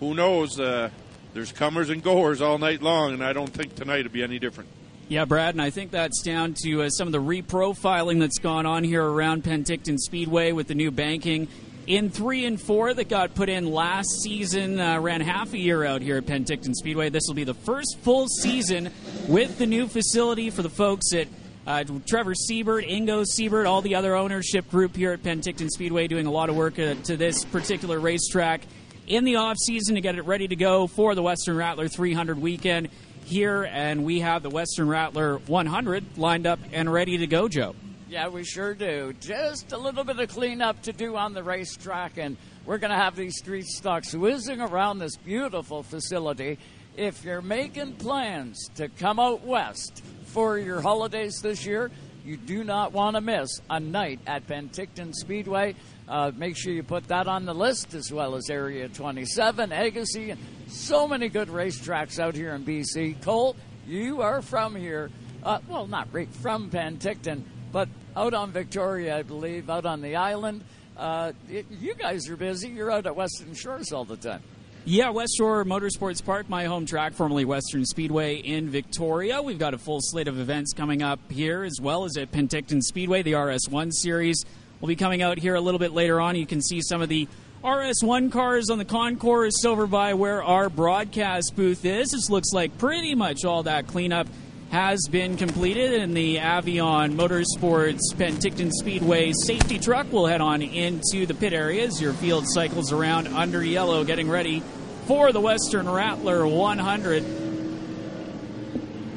Who 0.00 0.14
knows? 0.14 0.58
Uh, 0.58 0.88
there's 1.34 1.52
comers 1.52 1.90
and 1.90 2.02
goers 2.02 2.40
all 2.40 2.56
night 2.56 2.80
long, 2.80 3.12
and 3.12 3.22
I 3.22 3.34
don't 3.34 3.52
think 3.52 3.74
tonight 3.74 4.04
will 4.04 4.12
be 4.12 4.22
any 4.22 4.38
different. 4.38 4.70
Yeah, 5.12 5.26
Brad, 5.26 5.54
and 5.54 5.60
I 5.60 5.68
think 5.68 5.90
that's 5.90 6.22
down 6.22 6.54
to 6.64 6.84
uh, 6.84 6.88
some 6.88 7.06
of 7.06 7.12
the 7.12 7.20
reprofiling 7.20 8.18
that's 8.18 8.38
gone 8.38 8.64
on 8.64 8.82
here 8.82 9.04
around 9.04 9.44
Penticton 9.44 9.98
Speedway 9.98 10.52
with 10.52 10.68
the 10.68 10.74
new 10.74 10.90
banking 10.90 11.48
in 11.86 12.08
three 12.08 12.46
and 12.46 12.58
four 12.58 12.94
that 12.94 13.10
got 13.10 13.34
put 13.34 13.50
in 13.50 13.70
last 13.70 14.08
season. 14.22 14.80
Uh, 14.80 14.98
ran 15.00 15.20
half 15.20 15.52
a 15.52 15.58
year 15.58 15.84
out 15.84 16.00
here 16.00 16.16
at 16.16 16.24
Penticton 16.24 16.72
Speedway. 16.72 17.10
This 17.10 17.24
will 17.26 17.34
be 17.34 17.44
the 17.44 17.52
first 17.52 17.98
full 18.00 18.26
season 18.26 18.90
with 19.28 19.58
the 19.58 19.66
new 19.66 19.86
facility 19.86 20.48
for 20.48 20.62
the 20.62 20.70
folks 20.70 21.12
at 21.12 21.28
uh, 21.66 21.84
Trevor 22.06 22.34
Siebert, 22.34 22.86
Ingo 22.86 23.26
Siebert, 23.26 23.66
all 23.66 23.82
the 23.82 23.96
other 23.96 24.16
ownership 24.16 24.70
group 24.70 24.96
here 24.96 25.12
at 25.12 25.22
Penticton 25.22 25.68
Speedway 25.68 26.08
doing 26.08 26.24
a 26.24 26.32
lot 26.32 26.48
of 26.48 26.56
work 26.56 26.78
uh, 26.78 26.94
to 27.04 27.18
this 27.18 27.44
particular 27.44 28.00
racetrack 28.00 28.62
in 29.06 29.24
the 29.24 29.36
off 29.36 29.58
season 29.58 29.96
to 29.96 30.00
get 30.00 30.14
it 30.14 30.22
ready 30.22 30.48
to 30.48 30.56
go 30.56 30.86
for 30.86 31.14
the 31.14 31.22
Western 31.22 31.58
Rattler 31.58 31.88
300 31.88 32.38
weekend 32.38 32.88
here, 33.32 33.64
and 33.64 34.04
we 34.04 34.20
have 34.20 34.42
the 34.42 34.50
Western 34.50 34.88
Rattler 34.88 35.38
100 35.38 36.18
lined 36.18 36.46
up 36.46 36.60
and 36.72 36.92
ready 36.92 37.18
to 37.18 37.26
go, 37.26 37.48
Joe. 37.48 37.74
Yeah, 38.08 38.28
we 38.28 38.44
sure 38.44 38.74
do. 38.74 39.14
Just 39.20 39.72
a 39.72 39.78
little 39.78 40.04
bit 40.04 40.18
of 40.18 40.28
cleanup 40.28 40.82
to 40.82 40.92
do 40.92 41.16
on 41.16 41.32
the 41.32 41.42
racetrack, 41.42 42.18
and 42.18 42.36
we're 42.66 42.76
going 42.76 42.90
to 42.90 42.96
have 42.96 43.16
these 43.16 43.38
street 43.38 43.64
stocks 43.64 44.14
whizzing 44.14 44.60
around 44.60 44.98
this 44.98 45.16
beautiful 45.16 45.82
facility. 45.82 46.58
If 46.94 47.24
you're 47.24 47.40
making 47.40 47.94
plans 47.94 48.68
to 48.74 48.88
come 48.88 49.18
out 49.18 49.46
west 49.46 50.04
for 50.26 50.58
your 50.58 50.82
holidays 50.82 51.40
this 51.42 51.64
year, 51.64 51.90
you 52.24 52.36
do 52.36 52.64
not 52.64 52.92
want 52.92 53.16
to 53.16 53.20
miss 53.20 53.60
a 53.68 53.80
night 53.80 54.20
at 54.26 54.46
Penticton 54.46 55.12
Speedway. 55.12 55.74
Uh, 56.08 56.30
make 56.36 56.56
sure 56.56 56.72
you 56.72 56.82
put 56.82 57.08
that 57.08 57.26
on 57.26 57.44
the 57.44 57.54
list, 57.54 57.94
as 57.94 58.12
well 58.12 58.34
as 58.34 58.50
Area 58.50 58.88
27, 58.88 59.72
Agassiz, 59.72 60.30
and 60.30 60.40
so 60.68 61.08
many 61.08 61.28
good 61.28 61.48
racetracks 61.48 62.18
out 62.18 62.34
here 62.34 62.54
in 62.54 62.64
BC. 62.64 63.22
Cole, 63.22 63.56
you 63.86 64.20
are 64.20 64.42
from 64.42 64.74
here. 64.74 65.10
Uh, 65.42 65.58
well, 65.68 65.86
not 65.86 66.08
right 66.12 66.32
from 66.36 66.70
Penticton, 66.70 67.42
but 67.72 67.88
out 68.14 68.34
on 68.34 68.52
Victoria, 68.52 69.18
I 69.18 69.22
believe, 69.22 69.68
out 69.68 69.86
on 69.86 70.00
the 70.00 70.16
island. 70.16 70.64
Uh, 70.96 71.32
it, 71.48 71.66
you 71.70 71.94
guys 71.94 72.28
are 72.28 72.36
busy. 72.36 72.68
You're 72.68 72.90
out 72.90 73.06
at 73.06 73.16
Western 73.16 73.54
Shores 73.54 73.92
all 73.92 74.04
the 74.04 74.16
time. 74.16 74.42
Yeah, 74.84 75.10
West 75.10 75.36
Shore 75.38 75.64
Motorsports 75.64 76.24
Park, 76.24 76.48
my 76.48 76.64
home 76.64 76.86
track, 76.86 77.12
formerly 77.12 77.44
Western 77.44 77.84
Speedway 77.84 78.38
in 78.38 78.68
Victoria. 78.68 79.40
We've 79.40 79.58
got 79.58 79.74
a 79.74 79.78
full 79.78 80.00
slate 80.00 80.26
of 80.26 80.40
events 80.40 80.72
coming 80.72 81.04
up 81.04 81.20
here, 81.30 81.62
as 81.62 81.78
well 81.80 82.04
as 82.04 82.16
at 82.16 82.32
Penticton 82.32 82.82
Speedway. 82.82 83.22
The 83.22 83.34
RS1 83.34 83.92
series 83.92 84.44
will 84.80 84.88
be 84.88 84.96
coming 84.96 85.22
out 85.22 85.38
here 85.38 85.54
a 85.54 85.60
little 85.60 85.78
bit 85.78 85.92
later 85.92 86.20
on. 86.20 86.34
You 86.34 86.46
can 86.46 86.60
see 86.60 86.80
some 86.82 87.00
of 87.00 87.08
the 87.08 87.28
RS1 87.62 88.32
cars 88.32 88.70
on 88.70 88.78
the 88.78 88.84
concourse 88.84 89.64
over 89.64 89.86
by 89.86 90.14
where 90.14 90.42
our 90.42 90.68
broadcast 90.68 91.54
booth 91.54 91.84
is. 91.84 92.10
This 92.10 92.28
looks 92.28 92.52
like 92.52 92.76
pretty 92.76 93.14
much 93.14 93.44
all 93.44 93.62
that 93.62 93.86
cleanup 93.86 94.26
has 94.72 95.06
been 95.10 95.36
completed, 95.36 95.92
and 95.92 96.16
the 96.16 96.38
Avion 96.38 97.14
Motorsports 97.14 98.00
Penticton 98.14 98.70
Speedway 98.72 99.34
safety 99.44 99.78
truck 99.78 100.10
will 100.10 100.26
head 100.26 100.40
on 100.40 100.62
into 100.62 101.26
the 101.26 101.34
pit 101.34 101.52
areas. 101.52 102.00
Your 102.00 102.14
field 102.14 102.46
cycles 102.48 102.90
around 102.90 103.28
under 103.28 103.62
yellow, 103.62 104.02
getting 104.02 104.30
ready 104.30 104.62
for 105.06 105.30
the 105.30 105.42
Western 105.42 105.86
Rattler 105.86 106.46
100. 106.46 107.22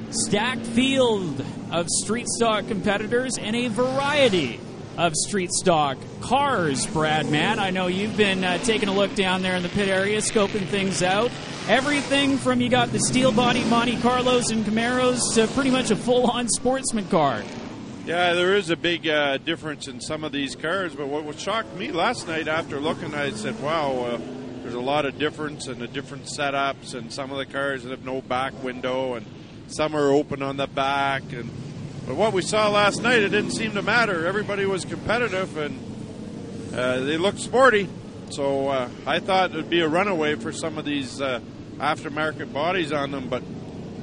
Stacked 0.10 0.66
field 0.66 1.42
of 1.72 1.88
street 1.88 2.28
stock 2.28 2.68
competitors 2.68 3.38
and 3.38 3.56
a 3.56 3.70
variety 3.70 4.60
of 4.98 5.14
street 5.16 5.52
stock 5.52 5.98
cars, 6.22 6.86
Brad 6.88 7.30
Man. 7.30 7.60
I 7.60 7.70
know 7.70 7.88
you've 7.88 8.18
been 8.18 8.44
uh, 8.44 8.58
taking 8.60 8.90
a 8.90 8.94
look 8.94 9.14
down 9.16 9.42
there 9.42 9.56
in 9.56 9.64
the 9.64 9.70
pit 9.70 9.88
area, 9.88 10.20
scoping 10.20 10.66
things 10.66 11.04
out. 11.04 11.32
Everything 11.68 12.38
from 12.38 12.62
you 12.62 12.70
got 12.70 12.92
the 12.92 13.00
steel 13.00 13.32
body 13.32 13.64
Monte 13.66 14.00
Carlos 14.02 14.52
and 14.52 14.66
Camaros 14.66 15.36
to 15.36 15.48
pretty 15.54 15.72
much 15.72 15.92
a 15.92 15.96
full 15.96 16.30
on 16.30 16.48
sportsman 16.48 17.08
car. 17.08 17.44
Yeah, 18.06 18.34
there 18.34 18.56
is 18.56 18.70
a 18.70 18.76
big 18.76 19.08
uh, 19.08 19.38
difference 19.38 19.88
in 19.88 20.00
some 20.00 20.24
of 20.24 20.32
these 20.32 20.56
cars, 20.56 20.94
but 20.94 21.08
what, 21.08 21.24
what 21.24 21.40
shocked 21.40 21.76
me 21.76 21.92
last 21.92 22.28
night 22.28 22.48
after 22.48 22.80
looking, 22.80 23.16
I 23.16 23.32
said, 23.32 23.60
wow, 23.62 23.94
uh, 23.94 24.20
there's 24.62 24.76
a 24.76 24.80
lot 24.80 25.06
of 25.06 25.18
difference 25.18 25.66
and 25.66 25.82
the 25.82 25.88
different 25.88 26.26
setups, 26.26 26.94
and 26.94 27.12
some 27.12 27.32
of 27.32 27.38
the 27.38 27.48
cars 27.48 27.84
that 27.84 27.90
have 27.90 28.06
no 28.06 28.22
back 28.22 28.54
window, 28.64 29.16
and 29.16 29.26
some 29.68 29.96
are 29.96 30.12
open 30.12 30.44
on 30.44 30.58
the 30.58 30.68
back, 30.68 31.24
and 31.34 31.50
but 32.06 32.16
what 32.16 32.34
we 32.34 32.42
saw 32.44 32.70
last 32.70 33.02
night, 33.02 33.24
it 33.24 33.30
didn't 33.30 33.52
seem 33.52 33.74
to 33.74 33.82
matter. 33.82 34.28
Everybody 34.28 34.66
was 34.66 34.86
competitive 34.86 35.58
and 35.58 36.74
uh, 36.74 37.00
they 37.00 37.18
looked 37.18 37.40
sporty. 37.40 37.90
So 38.30 38.70
uh, 38.70 38.90
I 39.08 39.20
thought 39.20 39.52
it 39.52 39.56
would 39.56 39.70
be 39.70 39.82
a 39.82 39.88
runaway 39.88 40.36
for 40.36 40.52
some 40.52 40.78
of 40.78 40.86
these 40.86 41.20
uh, 41.20 41.40
aftermarket 41.78 42.54
bodies 42.54 42.92
on 42.92 43.12
them, 43.12 43.28
but 43.28 43.44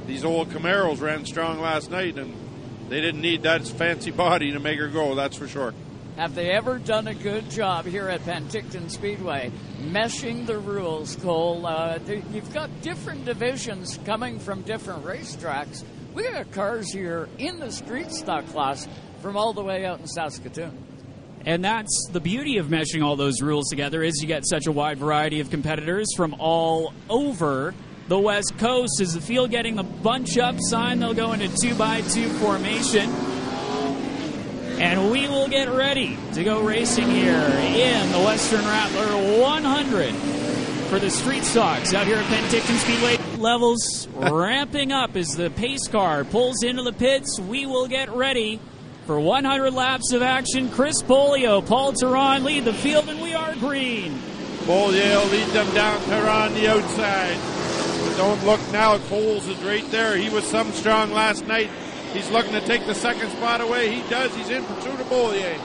these 0.07 0.25
old 0.25 0.51
Camaros 0.51 1.01
ran 1.01 1.25
strong 1.27 1.61
last 1.61 1.91
night 1.91 2.19
and 2.19 2.35
they 2.89 3.01
didn't 3.01 3.21
need 3.21 3.43
that 3.43 3.67
fancy 3.67 4.11
body 4.11 4.53
to 4.53 4.59
make 4.59 4.79
her 4.79 4.89
go, 4.89 5.15
that's 5.15 5.37
for 5.37 5.47
sure. 5.47 5.73
Have 6.17 6.35
they 6.35 6.51
ever 6.51 6.79
done 6.79 7.07
a 7.07 7.15
good 7.15 7.49
job 7.51 7.87
here 7.87 8.09
at 8.09 8.21
Penticton 8.23 8.91
Speedway 8.91 9.51
meshing 9.81 10.45
the 10.45 10.59
rules, 10.59 11.17
Cole? 11.17 11.65
Uh, 11.65 11.99
you've 12.33 12.53
got 12.53 12.83
different 12.83 13.25
divisions 13.25 13.99
coming 14.05 14.39
from 14.39 14.63
different 14.63 15.05
racetracks 15.05 15.85
we 16.15 16.23
got 16.25 16.51
cars 16.53 16.93
here 16.93 17.29
in 17.39 17.59
the 17.59 17.71
street 17.71 18.11
stock 18.11 18.47
class 18.49 18.89
from 19.21 19.37
all 19.37 19.53
the 19.53 19.63
way 19.63 19.85
out 19.85 20.01
in 20.01 20.07
Saskatoon. 20.07 20.77
And 21.45 21.65
that's 21.65 22.09
the 22.13 22.21
beauty 22.21 22.59
of 22.59 22.67
meshing 22.67 23.03
all 23.03 23.17
those 23.17 23.41
rules 23.43 23.69
together 23.69 24.03
is 24.03 24.21
you 24.21 24.29
get 24.29 24.47
such 24.47 24.67
a 24.67 24.73
wide 24.73 24.99
variety 24.99 25.41
of 25.41 25.51
competitors 25.51 26.09
from 26.17 26.37
all 26.39 26.93
over 27.11 27.75
the 28.09 28.19
West 28.19 28.57
Coast. 28.59 29.01
Is 29.01 29.15
the 29.15 29.21
field 29.21 29.51
getting 29.51 29.75
the 29.75 29.83
bunch 29.83 30.39
up 30.39 30.57
sign? 30.59 31.01
They'll 31.01 31.15
go 31.15 31.33
into 31.33 31.49
two 31.61 31.75
by 31.75 32.03
two 32.03 32.29
formation. 32.29 33.11
And 34.81 35.11
we 35.11 35.29
will 35.29 35.49
get 35.49 35.69
ready 35.69 36.17
to 36.35 36.45
go 36.45 36.63
racing 36.63 37.09
here 37.09 37.35
in 37.35 38.13
the 38.13 38.19
Western 38.19 38.65
Rattler 38.65 39.41
100 39.41 40.15
for 40.89 40.99
the 40.99 41.11
street 41.11 41.45
stocks 41.45 41.95
out 41.95 42.07
here 42.07 42.17
at 42.17 42.25
Penticton 42.27 42.77
Speedway. 42.79 43.22
Levels 43.43 44.07
ramping 44.15 44.93
up 44.93 45.17
as 45.17 45.35
the 45.35 45.51
pace 45.51 45.89
car 45.89 46.23
pulls 46.23 46.63
into 46.63 46.85
the 46.85 46.93
pits. 46.93 47.41
We 47.41 47.67
will 47.67 47.89
get 47.89 48.09
ready 48.15 48.61
for 49.05 49.19
100 49.19 49.73
laps 49.73 50.13
of 50.13 50.23
action. 50.23 50.71
Chris 50.71 51.03
Bolio, 51.03 51.67
Paul 51.67 51.93
Teron 51.93 52.45
lead 52.45 52.65
the 52.65 52.73
field, 52.73 53.09
and 53.09 53.21
we 53.21 53.35
are 53.35 53.57
green. 53.57 54.13
Bolio 54.61 55.29
lead 55.33 55.49
them 55.49 55.75
down 55.75 56.01
Teron 56.03 56.55
the 56.55 56.69
outside. 56.69 57.37
But 58.07 58.17
don't 58.17 58.45
look 58.45 58.61
now. 58.71 58.99
Coles 59.09 59.49
is 59.49 59.61
right 59.65 59.91
there. 59.91 60.17
He 60.17 60.31
was 60.31 60.45
some 60.45 60.71
strong 60.71 61.11
last 61.11 61.45
night. 61.49 61.69
He's 62.13 62.31
looking 62.31 62.53
to 62.53 62.61
take 62.61 62.87
the 62.87 62.95
second 62.95 63.29
spot 63.31 63.61
away. 63.61 63.93
He 63.93 64.09
does. 64.09 64.33
He's 64.37 64.51
in 64.51 64.65
pursuit 64.65 65.01
of 65.01 65.07
Bollier. 65.09 65.59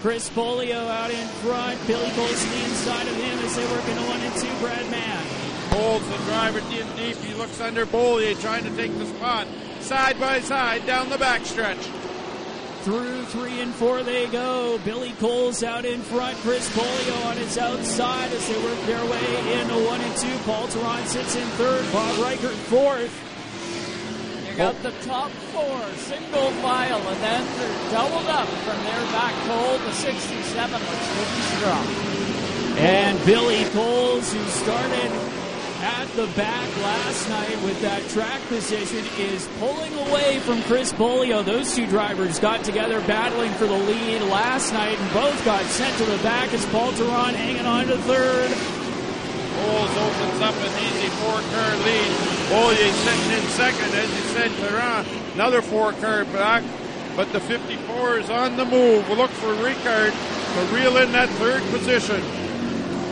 Chris 0.00 0.30
Bolio 0.30 0.88
out 0.88 1.10
in 1.10 1.26
front. 1.42 1.84
Billy 1.88 2.10
Coles 2.12 2.42
to 2.42 2.50
the 2.50 2.64
inside 2.64 3.08
of 3.08 3.16
him 3.16 3.38
as 3.40 3.56
they 3.56 3.66
work 3.66 3.88
into 3.88 4.02
one 4.02 4.20
and 4.20 4.34
two. 4.36 4.60
Brad 4.60 4.88
Mann. 4.92 5.26
Holds 5.70 6.06
the 6.08 6.16
driver 6.24 6.60
in 6.60 6.96
deep. 6.96 7.16
He 7.16 7.34
looks 7.34 7.60
under 7.60 7.84
Bollier 7.84 8.40
trying 8.40 8.62
to 8.64 8.70
take 8.76 8.96
the 8.96 9.06
spot. 9.06 9.48
Side 9.80 10.20
by 10.20 10.40
side 10.40 10.86
down 10.86 11.10
the 11.10 11.16
backstretch. 11.16 11.82
Through 12.82 13.24
three 13.24 13.60
and 13.60 13.74
four 13.74 14.04
they 14.04 14.28
go. 14.28 14.78
Billy 14.84 15.12
Coles 15.18 15.64
out 15.64 15.84
in 15.84 16.00
front. 16.00 16.36
Chris 16.38 16.68
Bolio 16.76 17.26
on 17.26 17.36
his 17.36 17.58
outside 17.58 18.30
as 18.30 18.48
they 18.48 18.62
work 18.62 18.80
their 18.86 19.04
way 19.04 19.60
into 19.60 19.74
one 19.84 20.00
and 20.00 20.16
two. 20.16 20.38
Paul 20.44 20.68
Teron 20.68 21.04
sits 21.06 21.34
in 21.34 21.46
third. 21.58 21.92
Bob 21.92 22.18
Reichert 22.24 22.54
fourth 22.54 23.27
got 24.58 24.82
the 24.82 24.90
top 25.06 25.30
four 25.54 25.80
single 25.94 26.50
file, 26.62 26.98
and 26.98 27.22
then 27.22 27.58
they're 27.58 27.92
doubled 27.92 28.26
up 28.26 28.48
from 28.48 28.76
their 28.82 29.04
back 29.12 29.32
pole. 29.46 29.78
The 29.78 29.92
67 29.92 30.72
looks 30.72 31.14
good 31.14 31.28
and 31.28 31.44
strong. 31.54 31.86
And 32.76 33.24
Billy 33.24 33.64
Coles, 33.66 34.32
who 34.32 34.44
started 34.46 35.12
at 35.80 36.08
the 36.16 36.26
back 36.34 36.76
last 36.78 37.28
night 37.28 37.62
with 37.62 37.80
that 37.82 38.02
track 38.08 38.40
position, 38.48 39.04
is 39.16 39.48
pulling 39.60 39.94
away 40.08 40.40
from 40.40 40.60
Chris 40.62 40.92
Bolio. 40.92 41.44
Those 41.44 41.76
two 41.76 41.86
drivers 41.86 42.40
got 42.40 42.64
together 42.64 43.00
battling 43.02 43.52
for 43.52 43.66
the 43.66 43.78
lead 43.78 44.22
last 44.22 44.72
night, 44.72 44.98
and 44.98 45.14
both 45.14 45.44
got 45.44 45.62
sent 45.66 45.96
to 45.98 46.04
the 46.04 46.20
back 46.24 46.52
as 46.52 46.66
Paul 46.66 46.90
hanging 46.90 47.64
on 47.64 47.86
to 47.86 47.96
third. 47.98 48.87
Coles 49.58 49.90
opens 49.90 50.40
up 50.40 50.54
an 50.54 50.72
easy 50.86 51.08
four-car 51.18 51.76
lead. 51.82 52.10
Bollier 52.46 52.92
sitting 53.02 53.30
in 53.34 53.42
second, 53.50 53.90
as 53.94 54.08
you 54.08 54.22
said, 54.30 54.50
Perrin, 54.62 55.04
another 55.34 55.60
four-car 55.62 56.24
back. 56.26 56.62
But 57.16 57.32
the 57.32 57.40
54 57.40 58.18
is 58.18 58.30
on 58.30 58.56
the 58.56 58.64
move. 58.64 59.08
We'll 59.08 59.18
look 59.18 59.30
for 59.30 59.52
Reichert 59.54 60.14
to 60.14 60.60
reel 60.72 60.96
in 60.98 61.10
that 61.12 61.28
third 61.40 61.62
position. 61.70 62.22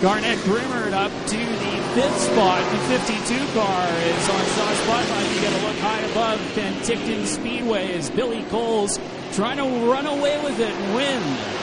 Garnett 0.00 0.38
Grimmert 0.40 0.92
up 0.92 1.10
to 1.10 1.36
the 1.36 1.76
fifth 1.94 2.20
spot. 2.20 2.62
The 2.70 2.78
52 2.98 3.52
car 3.52 3.88
is 3.88 4.28
on 4.28 4.44
Shaw 4.54 4.72
Spotlight. 4.84 5.34
You 5.34 5.42
got 5.42 5.58
to 5.58 5.66
look 5.66 5.76
high 5.78 6.00
above 6.02 6.38
Penticton 6.54 7.26
Speedway 7.26 7.94
as 7.94 8.10
Billy 8.10 8.44
Coles 8.44 9.00
trying 9.32 9.56
to 9.56 9.90
run 9.90 10.06
away 10.06 10.42
with 10.44 10.60
it 10.60 10.70
and 10.70 10.94
win 10.94 11.20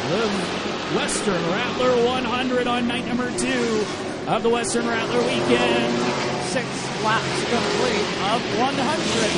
the 0.10 0.98
Western 0.98 1.42
Rattler 1.52 2.06
100 2.06 2.68
on 2.68 2.88
night 2.88 3.06
number 3.08 3.32
two 3.38 3.86
of 4.28 4.42
the 4.42 4.50
Western 4.50 4.88
Rattler 4.88 5.20
weekend. 5.20 5.92
Six 6.48 6.68
laps 7.04 7.44
complete 7.52 8.08
of 8.32 8.40
100 8.56 8.72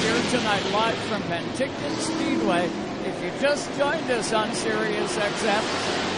here 0.05 0.21
tonight, 0.29 0.63
live 0.71 0.97
from 1.09 1.21
Penticton 1.23 1.95
Speedway. 1.97 2.69
If 3.05 3.17
you 3.23 3.31
just 3.41 3.65
joined 3.77 4.09
us 4.11 4.33
on 4.33 4.53
Sirius 4.53 5.15
XM, 5.17 5.63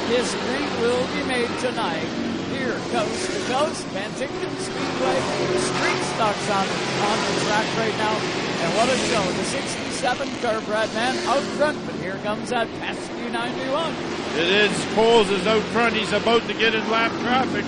history 0.08 0.66
will 0.82 1.08
be 1.16 1.24
made 1.28 1.50
tonight. 1.60 2.08
Here, 2.52 2.76
coast 2.92 3.32
to 3.32 3.40
coast, 3.54 3.86
Penticton 3.96 4.56
Speedway, 4.60 5.18
street 5.64 6.04
stocks 6.16 6.50
on, 6.52 6.68
on 6.68 7.18
the 7.24 7.42
track 7.46 7.68
right 7.78 7.98
now. 7.98 8.16
And 8.60 8.74
what 8.76 8.90
a 8.90 8.98
show. 9.08 9.24
The 9.32 9.44
67 9.44 10.30
car, 10.42 10.60
Brad 10.62 10.92
Man, 10.94 11.16
out 11.28 11.44
front, 11.56 11.86
but 11.86 11.96
here 11.96 12.18
comes 12.24 12.50
that 12.50 12.68
pesky 12.80 13.30
91. 13.30 13.94
It 14.36 14.50
is. 14.50 14.86
Coles 14.96 15.30
is 15.30 15.46
out 15.48 15.62
front. 15.72 15.94
He's 15.96 16.12
about 16.12 16.42
to 16.48 16.54
get 16.54 16.74
in 16.74 16.90
lap 16.90 17.12
traffic. 17.22 17.66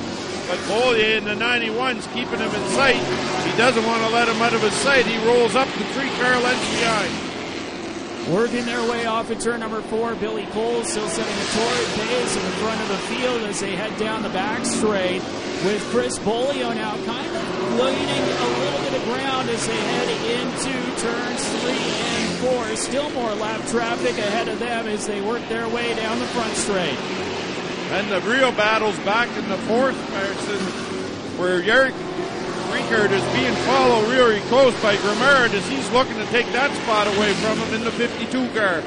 But 0.49 0.57
Bollier 0.65 1.19
in 1.19 1.25
the 1.25 1.37
91's 1.37 2.07
keeping 2.07 2.39
him 2.39 2.49
in 2.49 2.69
sight. 2.73 2.97
He 3.45 3.55
doesn't 3.55 3.85
want 3.85 4.01
to 4.01 4.09
let 4.09 4.27
him 4.27 4.41
out 4.41 4.51
of 4.51 4.61
his 4.61 4.73
sight. 4.73 5.05
He 5.05 5.23
rolls 5.23 5.55
up 5.55 5.67
the 5.67 5.83
three 5.93 6.09
car 6.17 6.41
lengths 6.41 6.69
behind. 6.73 8.33
Working 8.33 8.65
their 8.65 8.81
way 8.89 9.05
off 9.05 9.29
at 9.29 9.41
turn 9.41 9.59
number 9.59 9.81
four, 9.81 10.15
Billy 10.15 10.47
Cole 10.47 10.83
still 10.83 11.07
setting 11.07 11.37
a 11.37 11.47
torrid 11.53 11.87
pace 12.01 12.35
in 12.35 12.41
the 12.41 12.57
front 12.65 12.81
of 12.81 12.87
the 12.87 12.97
field 13.13 13.41
as 13.43 13.59
they 13.59 13.75
head 13.75 13.95
down 13.99 14.23
the 14.23 14.29
back 14.29 14.65
straight 14.65 15.21
with 15.65 15.83
Chris 15.91 16.17
Bolio 16.17 16.73
now 16.73 16.97
kind 17.05 17.35
of 17.35 17.73
leaning 17.77 18.23
a 18.23 18.47
little 18.57 18.79
bit 18.89 18.93
of 18.97 19.03
ground 19.05 19.49
as 19.51 19.67
they 19.67 19.77
head 19.77 20.09
into 20.41 21.01
turns 21.01 21.61
three 21.61 21.77
and 21.77 22.37
four. 22.39 22.75
Still 22.75 23.09
more 23.11 23.33
lap 23.35 23.61
traffic 23.67 24.17
ahead 24.17 24.47
of 24.47 24.57
them 24.57 24.87
as 24.87 25.05
they 25.05 25.21
work 25.21 25.47
their 25.47 25.69
way 25.69 25.93
down 25.93 26.17
the 26.17 26.25
front 26.25 26.55
straight. 26.55 27.38
And 27.89 28.11
the 28.11 28.21
real 28.21 28.51
battle's 28.51 28.97
back 28.99 29.29
in 29.35 29.49
the 29.49 29.57
fourth 29.65 29.97
person 30.13 30.59
where 31.39 31.63
Eric 31.63 31.95
Rinkert 32.69 33.09
is 33.09 33.25
being 33.33 33.55
followed 33.65 34.07
really 34.11 34.41
close 34.41 34.79
by 34.83 34.95
Grimard 34.97 35.53
as 35.53 35.67
he's 35.67 35.89
looking 35.89 36.13
to 36.17 36.25
take 36.27 36.45
that 36.53 36.69
spot 36.83 37.07
away 37.07 37.33
from 37.33 37.57
him 37.57 37.73
in 37.73 37.83
the 37.83 37.91
52 37.91 38.29
car. 38.53 38.83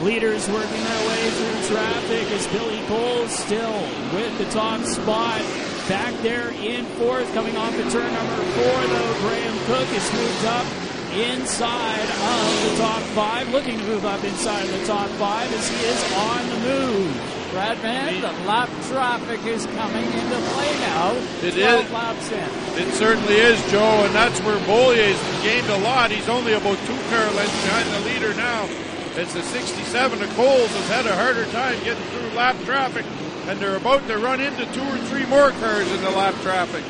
Leaders 0.00 0.48
working 0.48 0.82
their 0.82 1.08
way 1.08 1.30
through 1.30 1.76
traffic 1.76 2.30
as 2.32 2.46
Billy 2.48 2.80
Cole 2.86 3.28
still 3.28 3.80
with 4.16 4.32
the 4.38 4.46
top 4.46 4.80
spot. 4.86 5.42
Back 5.86 6.14
there 6.22 6.48
in 6.64 6.86
fourth, 6.96 7.30
coming 7.34 7.54
off 7.58 7.76
the 7.76 7.84
turn 7.90 8.10
number 8.14 8.42
four, 8.56 8.80
though, 8.88 9.14
Graham 9.28 9.58
Cook 9.66 9.92
is 9.92 10.12
moved 10.14 10.44
up 10.46 10.66
inside 11.12 12.08
of 12.08 12.70
the 12.70 12.76
top 12.80 13.02
five, 13.12 13.48
looking 13.50 13.78
to 13.78 13.84
move 13.84 14.06
up 14.06 14.24
inside 14.24 14.64
of 14.64 14.80
the 14.80 14.86
top 14.86 15.08
five 15.20 15.52
as 15.52 15.68
he 15.68 15.76
is 15.84 16.12
on 16.14 16.48
the 16.48 16.58
move. 16.60 17.43
Bradman, 17.54 18.20
the 18.20 18.32
lap 18.48 18.68
traffic 18.88 19.44
is 19.46 19.64
coming 19.66 20.04
into 20.04 20.36
play 20.50 20.72
now. 20.80 21.12
It 21.40 21.54
12 21.54 21.86
is. 21.86 21.92
laps 21.92 22.32
in. 22.32 22.48
It 22.82 22.92
certainly 22.94 23.34
is, 23.36 23.62
Joe, 23.70 24.04
and 24.04 24.12
that's 24.12 24.40
where 24.40 24.58
Bollier's 24.66 25.20
gained 25.42 25.68
a 25.68 25.78
lot. 25.78 26.10
He's 26.10 26.28
only 26.28 26.54
about 26.54 26.78
two 26.84 26.98
car 27.10 27.30
lengths 27.30 27.62
behind 27.62 27.88
the 27.94 28.00
leader 28.10 28.34
now. 28.34 28.68
It's 29.14 29.32
the 29.34 29.42
67 29.42 30.20
of 30.22 30.30
Coles 30.34 30.68
has 30.68 30.88
had 30.88 31.06
a 31.06 31.14
harder 31.14 31.44
time 31.46 31.78
getting 31.84 32.02
through 32.10 32.36
lap 32.36 32.56
traffic, 32.64 33.06
and 33.46 33.60
they're 33.60 33.76
about 33.76 34.04
to 34.08 34.18
run 34.18 34.40
into 34.40 34.66
two 34.74 34.82
or 34.82 34.98
three 35.06 35.24
more 35.26 35.50
cars 35.62 35.88
in 35.92 36.02
the 36.02 36.10
lap 36.10 36.34
traffic. 36.42 36.82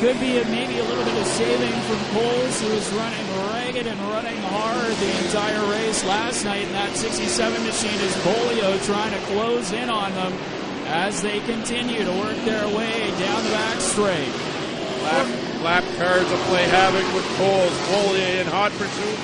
Could 0.00 0.18
be 0.20 0.42
maybe 0.50 0.78
a 0.78 0.82
little 0.82 1.04
bit 1.04 1.16
of 1.16 1.26
saving 1.26 1.72
from 1.82 1.98
Coles, 2.12 2.60
who 2.60 2.68
was 2.74 2.92
running 2.92 3.26
ragged 3.48 3.86
and 3.86 3.98
running 4.10 4.36
hard 4.42 4.92
the 4.96 5.24
entire 5.24 5.70
race 5.70 6.04
last 6.04 6.44
night 6.44 6.66
in 6.66 6.72
that 6.72 6.96
67 6.96 7.64
machine 7.64 8.00
is 8.00 8.14
Bolio 8.16 8.84
trying 8.84 9.12
to 9.12 9.26
close 9.26 9.72
in 9.72 9.88
on 9.88 10.12
them 10.14 10.32
as 10.86 11.22
they 11.22 11.40
continue 11.40 12.04
to 12.04 12.10
work 12.20 12.36
their 12.44 12.66
way 12.76 13.10
down 13.18 13.44
the 13.44 13.50
back 13.50 13.80
straight. 13.80 14.28
Lap, 15.04 15.62
lap 15.62 15.84
cars 15.96 16.28
will 16.28 16.44
play 16.48 16.64
havoc 16.64 17.14
with 17.14 17.24
Coles. 17.36 17.72
Bollier 17.88 18.40
in 18.40 18.46
hot 18.48 18.72
pursuit 18.72 19.18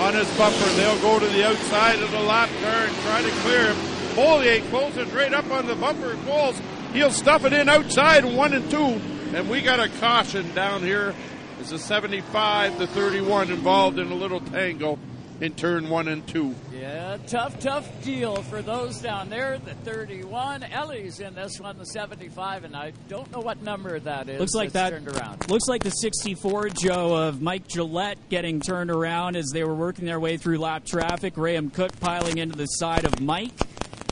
on 0.00 0.14
his 0.14 0.28
bumper. 0.38 0.68
They'll 0.76 1.00
go 1.00 1.20
to 1.20 1.26
the 1.26 1.46
outside 1.46 2.00
of 2.00 2.10
the 2.10 2.20
lap 2.20 2.48
car 2.62 2.86
and 2.86 2.96
try 3.04 3.22
to 3.22 3.30
clear 3.42 3.72
him. 3.72 3.76
Bollier 4.16 4.68
closes 4.70 5.12
right 5.12 5.34
up 5.34 5.50
on 5.50 5.66
the 5.66 5.74
bumper 5.76 6.16
Coles. 6.24 6.60
He'll 6.92 7.12
stuff 7.12 7.44
it 7.44 7.52
in 7.52 7.68
outside 7.68 8.24
one 8.24 8.54
and 8.54 8.68
two. 8.70 9.00
And 9.34 9.50
we 9.50 9.62
got 9.62 9.80
a 9.80 9.88
caution 9.98 10.54
down 10.54 10.82
here. 10.82 11.12
It's 11.58 11.72
a 11.72 11.78
75 11.78 12.78
to 12.78 12.86
31 12.86 13.50
involved 13.50 13.98
in 13.98 14.12
a 14.12 14.14
little 14.14 14.38
tangle 14.38 14.96
in 15.40 15.54
turn 15.54 15.88
one 15.88 16.06
and 16.06 16.24
two. 16.28 16.54
Yeah, 16.72 17.18
tough, 17.26 17.58
tough 17.58 18.04
deal 18.04 18.36
for 18.44 18.62
those 18.62 19.00
down 19.00 19.30
there. 19.30 19.58
The 19.58 19.74
31, 19.74 20.62
Ellie's 20.62 21.18
in 21.18 21.34
this 21.34 21.58
one, 21.58 21.78
the 21.78 21.84
75, 21.84 22.62
and 22.62 22.76
I 22.76 22.92
don't 23.08 23.28
know 23.32 23.40
what 23.40 23.60
number 23.60 23.98
that 23.98 24.28
is. 24.28 24.38
Looks 24.38 24.54
like 24.54 24.70
that. 24.70 24.90
turned 24.90 25.08
around. 25.08 25.50
Looks 25.50 25.66
like 25.66 25.82
the 25.82 25.90
64 25.90 26.68
Joe 26.68 27.16
of 27.16 27.42
Mike 27.42 27.66
Gillette 27.66 28.18
getting 28.28 28.60
turned 28.60 28.92
around 28.92 29.34
as 29.34 29.50
they 29.52 29.64
were 29.64 29.74
working 29.74 30.04
their 30.04 30.20
way 30.20 30.36
through 30.36 30.58
lap 30.58 30.84
traffic. 30.84 31.34
Graham 31.34 31.70
Cook 31.70 31.98
piling 31.98 32.38
into 32.38 32.56
the 32.56 32.66
side 32.66 33.04
of 33.04 33.20
Mike. 33.20 33.50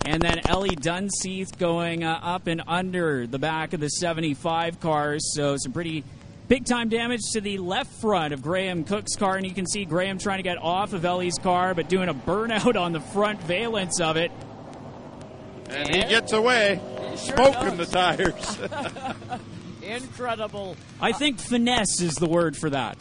And 0.05 0.21
then 0.21 0.41
Ellie 0.49 0.77
Dunseith 0.77 1.59
going 1.59 2.03
uh, 2.03 2.19
up 2.23 2.47
and 2.47 2.63
under 2.67 3.27
the 3.27 3.39
back 3.39 3.73
of 3.73 3.81
the 3.81 3.89
75 3.89 4.81
cars. 4.81 5.33
So 5.35 5.57
some 5.57 5.73
pretty 5.73 6.03
big 6.49 6.65
time 6.65 6.89
damage 6.89 7.21
to 7.33 7.41
the 7.41 7.59
left 7.59 7.93
front 8.01 8.35
of 8.35 8.43
Graham 8.43 8.85
Cook's 8.85 9.15
car. 9.17 9.37
And 9.37 9.47
you 9.47 9.55
can 9.55 9.67
see 9.67 9.85
Graham 9.85 10.19
trying 10.19 10.39
to 10.39 10.43
get 10.43 10.59
off 10.59 10.93
of 10.93 11.05
Ellie's 11.05 11.39
car, 11.39 11.75
but 11.75 11.89
doing 11.89 12.09
a 12.09 12.15
burnout 12.15 12.81
on 12.81 12.93
the 12.93 13.01
front 13.01 13.41
valence 13.43 14.01
of 14.01 14.17
it. 14.17 14.33
And 15.69 15.89
he 15.89 16.03
gets 16.03 16.33
away, 16.33 16.81
sure 17.17 17.37
smoking 17.37 17.77
the 17.77 17.87
tires. 17.87 18.59
Incredible. 19.83 20.77
I 21.01 21.13
think 21.13 21.39
finesse 21.39 22.01
is 22.01 22.17
the 22.17 22.27
word 22.27 22.57
for 22.57 22.71
that. 22.71 22.99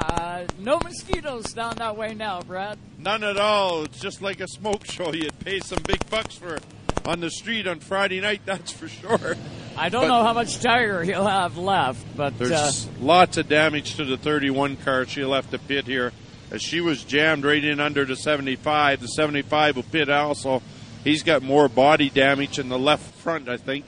Uh, 0.00 0.44
no 0.58 0.78
mosquitoes 0.80 1.52
down 1.52 1.76
that 1.76 1.96
way 1.96 2.14
now, 2.14 2.40
Brad. 2.40 2.78
None 2.98 3.22
at 3.22 3.36
all. 3.36 3.82
It's 3.84 4.00
just 4.00 4.22
like 4.22 4.40
a 4.40 4.48
smoke 4.48 4.84
show. 4.90 5.12
You'd 5.12 5.38
pay 5.40 5.60
some 5.60 5.82
big 5.86 6.08
bucks 6.08 6.36
for 6.36 6.58
on 7.04 7.20
the 7.20 7.30
street 7.30 7.66
on 7.66 7.80
Friday 7.80 8.20
night, 8.20 8.42
that's 8.44 8.70
for 8.72 8.86
sure. 8.88 9.36
I 9.76 9.88
don't 9.88 10.02
But- 10.02 10.08
know 10.08 10.22
how 10.22 10.32
much 10.34 10.60
tire 10.60 11.02
he'll 11.02 11.26
have 11.26 11.56
left, 11.56 12.04
but 12.16 12.38
There's 12.38 12.52
uh, 12.52 12.90
lots 13.00 13.36
of 13.38 13.48
damage 13.48 13.94
to 13.96 14.04
the 14.04 14.16
31 14.18 14.76
car. 14.76 15.06
She 15.06 15.24
left 15.24 15.50
the 15.50 15.58
pit 15.58 15.86
here 15.86 16.12
as 16.50 16.60
she 16.62 16.80
was 16.80 17.02
jammed 17.04 17.44
right 17.44 17.62
in 17.64 17.80
under 17.80 18.04
the 18.04 18.16
75. 18.16 19.00
The 19.00 19.06
75 19.08 19.76
will 19.76 19.82
pit 19.84 20.10
also. 20.10 20.62
He's 21.04 21.22
got 21.22 21.42
more 21.42 21.68
body 21.68 22.10
damage 22.10 22.58
in 22.58 22.68
the 22.68 22.78
left 22.78 23.14
front, 23.16 23.48
I 23.48 23.56
think. 23.56 23.86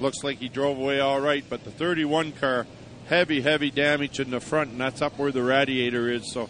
Looks 0.00 0.24
like 0.24 0.38
he 0.38 0.48
drove 0.48 0.78
away 0.78 0.98
all 0.98 1.20
right, 1.20 1.44
but 1.48 1.62
the 1.64 1.70
31 1.70 2.32
car, 2.32 2.66
heavy, 3.08 3.40
heavy 3.40 3.70
damage 3.70 4.20
in 4.20 4.30
the 4.30 4.40
front, 4.40 4.70
and 4.70 4.80
that's 4.80 5.02
up 5.02 5.18
where 5.18 5.32
the 5.32 5.42
radiator 5.42 6.10
is. 6.10 6.32
So 6.32 6.48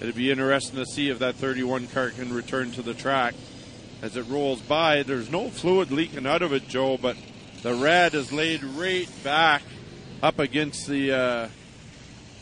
it'll 0.00 0.14
be 0.14 0.30
interesting 0.30 0.76
to 0.76 0.86
see 0.86 1.08
if 1.08 1.20
that 1.20 1.36
31 1.36 1.86
car 1.88 2.10
can 2.10 2.32
return 2.32 2.72
to 2.72 2.82
the 2.82 2.94
track 2.94 3.34
as 4.02 4.16
it 4.16 4.26
rolls 4.26 4.60
by. 4.60 5.04
There's 5.04 5.30
no 5.30 5.48
fluid 5.48 5.90
leaking 5.90 6.26
out 6.26 6.42
of 6.42 6.52
it, 6.52 6.68
Joe, 6.68 6.98
but 6.98 7.16
the 7.62 7.74
rad 7.74 8.14
is 8.14 8.32
laid 8.32 8.64
right 8.64 9.08
back 9.22 9.62
up 10.22 10.38
against 10.38 10.88
the 10.88 11.12
uh, 11.12 11.48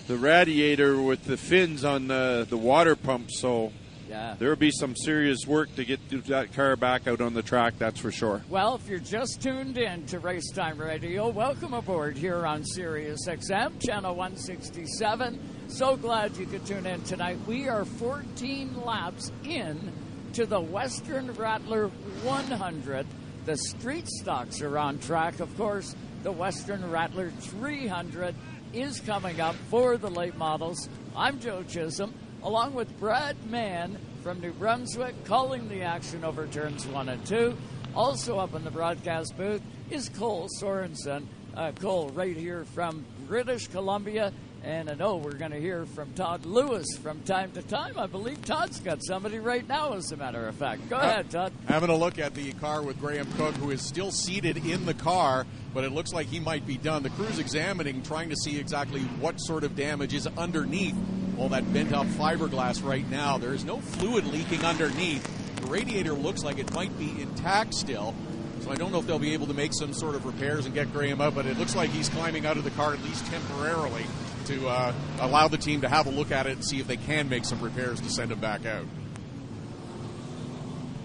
the 0.07 0.17
radiator 0.17 1.01
with 1.01 1.25
the 1.25 1.37
fins 1.37 1.85
on 1.85 2.09
the 2.09 2.47
the 2.49 2.57
water 2.57 2.97
pump. 2.97 3.31
So 3.31 3.73
yeah. 4.11 4.35
there'll 4.39 4.57
be 4.57 4.71
some 4.71 4.97
serious 4.97 5.47
work 5.47 5.75
to 5.77 5.85
get 5.85 6.01
that 6.27 6.53
car 6.53 6.77
back 6.77 7.07
out 7.07 7.21
on 7.21 7.33
the 7.33 7.43
track. 7.43 7.75
That's 7.79 8.01
for 8.01 8.11
sure. 8.11 8.43
Well, 8.49 8.75
if 8.75 8.89
you're 8.89 8.99
just 8.99 9.41
tuned 9.41 9.79
in 9.79 10.05
to 10.07 10.21
Racetime 10.21 10.79
Radio, 10.79 11.29
welcome 11.29 11.73
aboard 11.73 12.17
here 12.17 12.45
on 12.45 12.65
Sirius 12.65 13.27
XM, 13.27 13.81
channel 13.81 14.15
167. 14.15 15.69
So 15.69 15.97
glad 15.97 16.37
you 16.37 16.47
could 16.47 16.67
tune 16.67 16.87
in 16.87 17.03
tonight. 17.03 17.39
We 17.47 17.69
are 17.69 17.85
14 17.85 18.85
laps 18.85 19.31
in 19.45 19.93
to 20.33 20.45
the 20.45 20.61
Western 20.61 21.33
Rattler 21.33 21.89
100. 21.89 23.07
The 23.47 23.57
street 23.57 24.09
stocks 24.09 24.61
are 24.61 24.77
on 24.77 24.99
track. 24.99 25.41
Of 25.41 25.57
course, 25.57 25.95
the 26.23 26.33
Western 26.33 26.91
Rattler 26.91 27.31
300 27.31 28.35
is 28.73 29.01
coming 29.01 29.41
up 29.41 29.55
for 29.69 29.97
the 29.97 30.11
late 30.11 30.37
models. 30.37 30.89
I'm 31.17 31.41
Joe 31.41 31.63
Chisholm, 31.63 32.15
along 32.43 32.75
with 32.75 32.99
Brad 32.99 33.37
Mann 33.51 33.99
from 34.23 34.41
New 34.41 34.53
Brunswick, 34.53 35.25
calling 35.25 35.69
the 35.69 35.83
action 35.83 36.25
over 36.25 36.47
turns 36.47 36.87
one 36.87 37.09
and 37.09 37.25
two. 37.27 37.57
Also 37.95 38.39
up 38.39 38.55
in 38.55 38.65
the 38.65 38.71
broadcast 38.71 39.37
booth 39.37 39.63
is 39.91 40.09
Cole 40.09 40.49
Sorensen. 40.61 41.27
Uh, 41.55 41.73
Cole, 41.73 42.11
right 42.11 42.37
here 42.37 42.65
from 42.65 43.05
British 43.27 43.67
Columbia. 43.67 44.33
And 44.63 44.91
I 44.91 44.95
know 44.95 45.17
we're 45.17 45.33
going 45.33 45.53
to 45.53 45.61
hear 45.61 45.87
from 45.87 46.13
Todd 46.13 46.45
Lewis 46.45 46.87
from 47.03 47.21
time 47.23 47.51
to 47.53 47.63
time. 47.63 47.99
I 47.99 48.07
believe 48.07 48.45
Todd's 48.45 48.79
got 48.81 49.03
somebody 49.03 49.39
right 49.39 49.67
now, 49.67 49.95
as 49.95 50.13
a 50.13 50.19
matter 50.19 50.47
of 50.47 50.55
fact. 50.55 50.87
Go 50.91 50.97
uh, 50.97 51.01
ahead, 51.01 51.31
Todd. 51.31 51.53
Having 51.67 51.91
a 51.91 51.97
look 51.97 52.19
at 52.19 52.35
the 52.35 52.53
car 52.55 52.83
with 52.83 53.01
Graham 53.01 53.27
Cook, 53.39 53.55
who 53.55 53.71
is 53.71 53.81
still 53.81 54.11
seated 54.11 54.59
in 54.59 54.85
the 54.85 54.93
car, 54.93 55.47
but 55.73 55.85
it 55.85 55.93
looks 55.93 56.13
like 56.13 56.27
he 56.27 56.41
might 56.41 56.67
be 56.67 56.77
done. 56.77 57.03
The 57.03 57.11
crew's 57.11 57.39
examining, 57.39 58.03
trying 58.03 58.29
to 58.29 58.37
see 58.37 58.59
exactly 58.59 59.01
what 59.21 59.37
sort 59.39 59.65
of 59.65 59.77
damage 59.77 60.13
is 60.13 60.27
underneath 60.27 60.97
all 61.39 61.49
that 61.49 61.73
bent 61.73 61.95
up 61.95 62.07
fiberglass 62.07 62.85
right 62.85 63.09
now. 63.09 63.39
There 63.39 63.55
is 63.55 63.65
no 63.65 63.79
fluid 63.81 64.27
leaking 64.27 64.63
underneath. 64.63 65.27
The 65.57 65.67
radiator 65.69 66.13
looks 66.13 66.45
like 66.45 66.59
it 66.59 66.71
might 66.75 66.97
be 66.99 67.23
intact 67.23 67.73
still. 67.73 68.15
So 68.61 68.71
I 68.71 68.75
don't 68.75 68.93
know 68.93 68.99
if 68.99 69.07
they'll 69.07 69.19
be 69.19 69.33
able 69.33 69.47
to 69.47 69.55
make 69.55 69.73
some 69.73 69.95
sort 69.95 70.17
of 70.17 70.27
repairs 70.27 70.67
and 70.67 70.75
get 70.75 70.93
Graham 70.93 71.23
out, 71.23 71.35
but 71.35 71.47
it 71.47 71.59
looks 71.59 71.75
like 71.75 71.89
he's 71.89 72.11
climbing 72.11 72.45
out 72.45 72.59
of 72.59 72.65
the 72.65 72.71
car 72.73 72.93
at 72.93 73.03
least 73.03 73.25
temporarily 73.27 74.05
to 74.51 74.69
uh, 74.69 74.93
allow 75.21 75.49
the 75.49 75.59
team 75.59 75.81
to 75.83 75.89
have 75.89 76.07
a 76.07 76.11
look 76.11 76.33
at 76.33 76.47
it 76.47 76.53
and 76.53 76.65
see 76.65 76.81
if 76.81 76.87
they 76.87 76.97
can 76.97 77.29
make 77.29 77.45
some 77.45 77.61
repairs 77.61 78.01
to 78.01 78.11
send 78.11 78.33
him 78.33 78.41
back 78.41 78.67
out. 78.67 78.85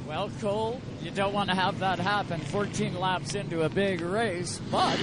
Well, 0.07 0.31
Cole, 0.41 0.81
you 1.01 1.11
don't 1.11 1.33
want 1.33 1.49
to 1.49 1.55
have 1.55 1.79
that 1.79 1.99
happen 1.99 2.39
14 2.39 2.99
laps 2.99 3.35
into 3.35 3.63
a 3.63 3.69
big 3.69 4.01
race, 4.01 4.59
but 4.71 4.99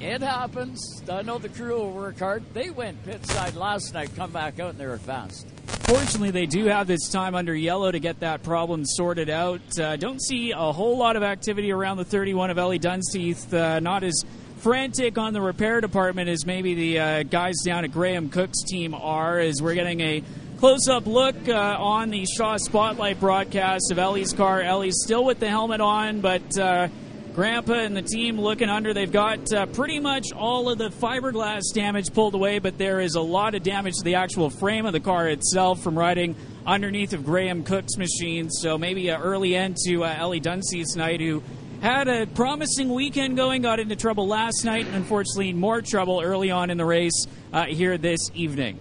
it 0.00 0.22
happens. 0.22 1.02
I 1.10 1.22
know 1.22 1.38
the 1.38 1.48
crew 1.48 1.76
will 1.76 1.90
work 1.92 2.18
hard. 2.18 2.42
They 2.52 2.70
went 2.70 3.04
pit 3.04 3.24
side 3.26 3.54
last 3.54 3.94
night, 3.94 4.14
come 4.16 4.32
back 4.32 4.58
out, 4.60 4.70
and 4.70 4.78
they 4.78 4.86
were 4.86 4.98
fast. 4.98 5.46
Fortunately, 5.66 6.30
they 6.30 6.46
do 6.46 6.64
have 6.66 6.86
this 6.86 7.08
time 7.08 7.34
under 7.34 7.54
yellow 7.54 7.90
to 7.90 7.98
get 7.98 8.20
that 8.20 8.42
problem 8.42 8.84
sorted 8.84 9.28
out. 9.28 9.60
Uh, 9.78 9.96
don't 9.96 10.22
see 10.22 10.52
a 10.52 10.72
whole 10.72 10.98
lot 10.98 11.16
of 11.16 11.22
activity 11.22 11.70
around 11.72 11.98
the 11.98 12.04
31 12.04 12.50
of 12.50 12.58
Ellie 12.58 12.78
Dunseith. 12.78 13.52
Uh, 13.52 13.80
not 13.80 14.02
as 14.02 14.24
frantic 14.64 15.18
on 15.18 15.34
the 15.34 15.42
repair 15.42 15.82
department 15.82 16.26
as 16.26 16.46
maybe 16.46 16.74
the 16.74 16.98
uh, 16.98 17.22
guys 17.22 17.56
down 17.66 17.84
at 17.84 17.92
Graham 17.92 18.30
Cook's 18.30 18.62
team 18.62 18.94
are, 18.94 19.38
as 19.38 19.60
we're 19.60 19.74
getting 19.74 20.00
a 20.00 20.24
close 20.56 20.88
up 20.88 21.06
look 21.06 21.36
uh, 21.50 21.76
on 21.78 22.08
the 22.08 22.24
Shaw 22.24 22.56
Spotlight 22.56 23.20
broadcast 23.20 23.92
of 23.92 23.98
Ellie's 23.98 24.32
car. 24.32 24.62
Ellie's 24.62 25.02
still 25.04 25.22
with 25.22 25.38
the 25.38 25.48
helmet 25.48 25.80
on, 25.80 26.20
but. 26.20 26.58
Uh, 26.58 26.88
Grandpa 27.34 27.72
and 27.72 27.96
the 27.96 28.02
team 28.02 28.40
looking 28.40 28.68
under. 28.68 28.94
They've 28.94 29.10
got 29.10 29.52
uh, 29.52 29.66
pretty 29.66 29.98
much 29.98 30.26
all 30.32 30.70
of 30.70 30.78
the 30.78 30.88
fiberglass 30.88 31.62
damage 31.74 32.12
pulled 32.14 32.36
away, 32.36 32.60
but 32.60 32.78
there 32.78 33.00
is 33.00 33.16
a 33.16 33.20
lot 33.20 33.56
of 33.56 33.64
damage 33.64 33.94
to 33.94 34.04
the 34.04 34.14
actual 34.14 34.50
frame 34.50 34.86
of 34.86 34.92
the 34.92 35.00
car 35.00 35.26
itself 35.26 35.82
from 35.82 35.98
riding 35.98 36.36
underneath 36.64 37.12
of 37.12 37.24
Graham 37.24 37.64
Cook's 37.64 37.96
machine. 37.96 38.50
So 38.50 38.78
maybe 38.78 39.08
an 39.08 39.20
early 39.20 39.56
end 39.56 39.78
to 39.84 40.04
uh, 40.04 40.14
Ellie 40.16 40.40
Dunseith 40.40 40.92
tonight, 40.92 41.20
who 41.20 41.42
had 41.84 42.08
a 42.08 42.26
promising 42.26 42.94
weekend 42.94 43.36
going, 43.36 43.60
got 43.60 43.78
into 43.78 43.94
trouble 43.94 44.26
last 44.26 44.64
night, 44.64 44.86
and 44.86 44.94
unfortunately 44.94 45.52
more 45.52 45.82
trouble 45.82 46.22
early 46.24 46.50
on 46.50 46.70
in 46.70 46.78
the 46.78 46.84
race 46.84 47.26
uh, 47.52 47.66
here 47.66 47.98
this 47.98 48.30
evening. 48.32 48.80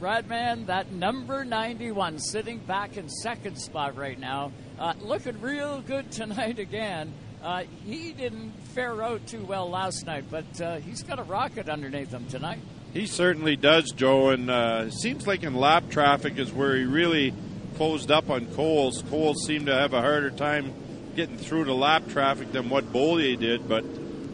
Bradman, 0.00 0.66
that 0.66 0.92
number 0.92 1.44
91, 1.44 2.20
sitting 2.20 2.58
back 2.58 2.96
in 2.96 3.08
second 3.08 3.58
spot 3.58 3.96
right 3.96 4.20
now, 4.20 4.52
uh, 4.78 4.94
looking 5.00 5.40
real 5.40 5.80
good 5.80 6.12
tonight 6.12 6.60
again. 6.60 7.12
Uh, 7.42 7.64
he 7.84 8.12
didn't 8.12 8.52
fare 8.68 9.02
out 9.02 9.26
too 9.26 9.44
well 9.44 9.68
last 9.68 10.06
night, 10.06 10.26
but 10.30 10.60
uh, 10.60 10.76
he's 10.76 11.02
got 11.02 11.18
a 11.18 11.24
rocket 11.24 11.68
underneath 11.68 12.12
him 12.12 12.24
tonight. 12.26 12.60
He 12.92 13.06
certainly 13.06 13.56
does, 13.56 13.90
Joe, 13.90 14.28
and 14.28 14.48
uh, 14.48 14.90
seems 14.90 15.26
like 15.26 15.42
in 15.42 15.56
lap 15.56 15.90
traffic 15.90 16.38
is 16.38 16.52
where 16.52 16.76
he 16.76 16.84
really 16.84 17.34
closed 17.74 18.12
up 18.12 18.30
on 18.30 18.46
Coles. 18.54 19.02
Coles 19.10 19.44
seemed 19.44 19.66
to 19.66 19.74
have 19.74 19.92
a 19.92 20.00
harder 20.00 20.30
time 20.30 20.72
getting 21.14 21.38
through 21.38 21.64
the 21.64 21.74
lap 21.74 22.08
traffic 22.08 22.52
than 22.52 22.68
what 22.68 22.92
Beaulier 22.92 23.38
did, 23.38 23.68
but 23.68 23.84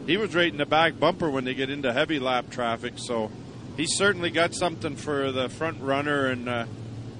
he 0.05 0.17
was 0.17 0.33
right 0.35 0.51
in 0.51 0.57
the 0.57 0.65
back 0.65 0.99
bumper 0.99 1.29
when 1.29 1.43
they 1.43 1.53
get 1.53 1.69
into 1.69 1.93
heavy 1.93 2.19
lap 2.19 2.49
traffic, 2.49 2.93
so 2.97 3.31
he 3.77 3.85
certainly 3.87 4.29
got 4.29 4.53
something 4.53 4.95
for 4.95 5.31
the 5.31 5.49
front 5.49 5.81
runner, 5.81 6.27
and 6.27 6.49
uh, 6.49 6.65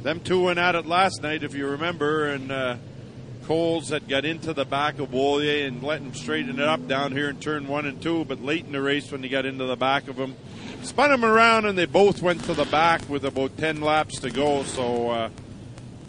them 0.04 0.20
two 0.20 0.44
went 0.44 0.60
at 0.60 0.76
it 0.76 0.86
last 0.86 1.22
night, 1.22 1.44
if 1.44 1.54
you 1.56 1.68
remember, 1.68 2.28
and 2.28 2.52
uh, 2.52 2.76
Coles 3.46 3.90
had 3.90 4.08
got 4.08 4.26
into 4.26 4.54
the 4.54 4.66
back 4.66 5.00
of 5.00 5.10
Beaulier 5.10 5.68
and 5.68 5.84
let 5.84 6.02
him 6.02 6.14
straighten 6.14 6.60
it 6.60 6.68
up 6.68 6.88
down 6.88 7.12
here 7.12 7.30
in 7.30 7.40
turn 7.40 7.68
one 7.68 7.86
and 7.86 8.02
two, 8.02 8.26
but 8.26 8.42
late 8.42 8.66
in 8.66 8.72
the 8.72 8.82
race 8.82 9.12
when 9.12 9.24
he 9.24 9.30
got 9.30 9.46
into 9.46 9.66
the 9.66 9.76
back 9.76 10.08
of 10.08 10.18
him, 10.18 10.36
spun 10.84 11.12
him 11.12 11.24
around, 11.24 11.66
and 11.66 11.78
they 11.78 11.86
both 11.86 12.22
went 12.22 12.44
to 12.46 12.54
the 12.54 12.66
back 12.66 13.08
with 13.10 13.26
about 13.26 13.58
10 13.58 13.82
laps 13.82 14.20
to 14.20 14.30
go, 14.30 14.64
so 14.64 15.10
uh, 15.10 15.30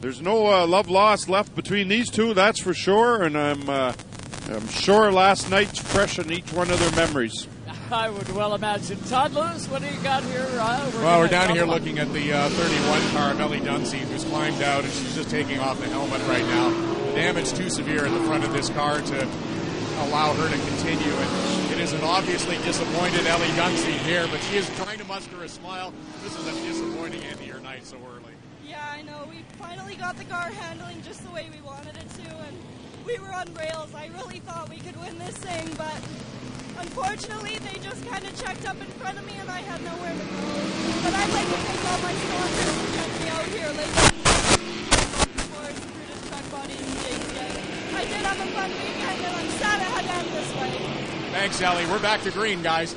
there's 0.03 0.21
no 0.21 0.49
uh, 0.49 0.67
love 0.67 0.91
lost 0.91 1.29
left 1.29 1.55
between 1.55 1.87
these 1.87 2.11
two, 2.11 2.35
that's 2.35 2.61
for 2.61 2.75
sure, 2.75 3.23
and 3.23 3.39
I'm, 3.39 3.71
uh, 3.71 3.93
I'm 4.49 4.67
sure 4.67 5.13
last 5.13 5.49
night's 5.49 5.79
fresh 5.79 6.19
in 6.19 6.31
each 6.31 6.53
one 6.53 6.71
of 6.71 6.81
their 6.81 6.91
memories. 7.07 7.47
I 7.93 8.11
would 8.11 8.29
well 8.35 8.55
imagine. 8.55 8.99
Todd 9.05 9.33
Lewis, 9.33 9.69
what 9.69 9.81
do 9.81 9.89
you 9.89 10.01
got 10.03 10.25
here? 10.25 10.47
Uh, 10.51 10.91
we're 10.93 11.05
well, 11.05 11.21
we're 11.21 11.29
down 11.29 11.55
here 11.55 11.65
looking 11.65 12.01
at 12.01 12.13
the 12.13 12.33
uh, 12.33 12.49
31 12.49 13.11
car 13.11 13.31
of 13.31 13.41
Ellie 13.41 13.61
Dunseith, 13.61 14.09
who's 14.11 14.25
climbed 14.25 14.61
out, 14.61 14.83
and 14.83 14.93
she's 14.93 15.15
just 15.15 15.31
taking 15.31 15.61
off 15.61 15.79
the 15.79 15.89
helmet 15.89 16.21
right 16.27 16.45
now. 16.47 16.71
The 17.07 17.13
damage 17.13 17.53
too 17.53 17.71
severe 17.71 18.05
at 18.05 18.13
the 18.13 18.25
front 18.25 18.43
of 18.43 18.53
this 18.53 18.71
car 18.71 19.01
to 19.01 19.29
allow 20.09 20.33
her 20.35 20.49
to 20.49 20.67
continue. 20.67 21.13
And 21.13 21.73
it 21.73 21.79
is 21.79 21.93
an 21.93 22.03
obviously 22.03 22.57
disappointed 22.59 23.25
Ellie 23.27 23.47
Dunseith 23.49 24.05
here, 24.05 24.27
but 24.33 24.41
she 24.41 24.57
is 24.57 24.69
trying 24.77 24.99
to 24.99 25.05
muster 25.05 25.45
a 25.45 25.49
smile. 25.49 25.93
This 26.25 26.37
is 26.37 26.47
a 26.49 26.53
disappointing 26.67 27.23
end 27.23 27.39
to 27.39 27.45
your 27.45 27.61
night 27.61 27.87
so 27.87 27.99
early. 27.99 28.33
Yeah, 28.73 28.81
I 28.91 29.03
know. 29.03 29.29
We 29.29 29.45
finally 29.61 29.97
got 29.97 30.17
the 30.17 30.25
car 30.25 30.49
handling 30.49 31.03
just 31.03 31.23
the 31.23 31.31
way 31.31 31.47
we 31.53 31.61
wanted 31.61 31.95
it 31.95 32.09
to, 32.25 32.29
and 32.49 32.57
we 33.05 33.19
were 33.19 33.29
on 33.29 33.53
rails. 33.53 33.93
I 33.95 34.09
really 34.17 34.41
thought 34.41 34.71
we 34.71 34.79
could 34.79 34.97
win 34.97 35.19
this 35.19 35.37
thing, 35.37 35.69
but 35.77 36.01
Unfortunately, 36.79 37.59
they 37.59 37.79
just 37.79 38.05
kind 38.09 38.25
of 38.25 38.33
checked 38.41 38.67
up 38.67 38.81
in 38.81 38.87
front 38.99 39.19
of 39.19 39.25
me 39.27 39.35
and 39.39 39.49
I 39.49 39.61
had 39.61 39.81
nowhere 39.85 40.11
to 40.11 40.25
go. 40.25 40.43
But 41.05 41.15
I'd 41.15 41.31
like 41.31 41.47
to 41.47 41.59
thank 41.63 41.85
all 41.87 42.01
my 42.03 42.13
sponsors 42.13 42.75
who 42.75 42.87
kept 42.97 43.15
me 43.23 43.29
out 43.29 43.47
here 43.55 43.69
listening 43.69 44.25
for 45.47 45.69
Brutus 45.93 46.23
Truck 46.29 46.47
Body 46.51 46.75
and 46.75 46.93
JCI. 47.05 47.95
I 47.95 48.05
did 48.05 48.23
have 48.25 48.41
a 48.41 48.49
fun 48.57 48.71
weekend 48.73 49.21
and 49.21 49.37
I'm 49.37 49.51
sad 49.61 49.79
I 49.79 49.85
had 49.85 50.05
to 50.05 50.15
end 50.17 50.29
this 50.33 50.51
way. 50.57 50.73
Thanks, 51.33 51.61
Ellie. 51.61 51.87
We're 51.87 52.03
back 52.03 52.23
to 52.23 52.31
green, 52.31 52.63
guys. 52.63 52.97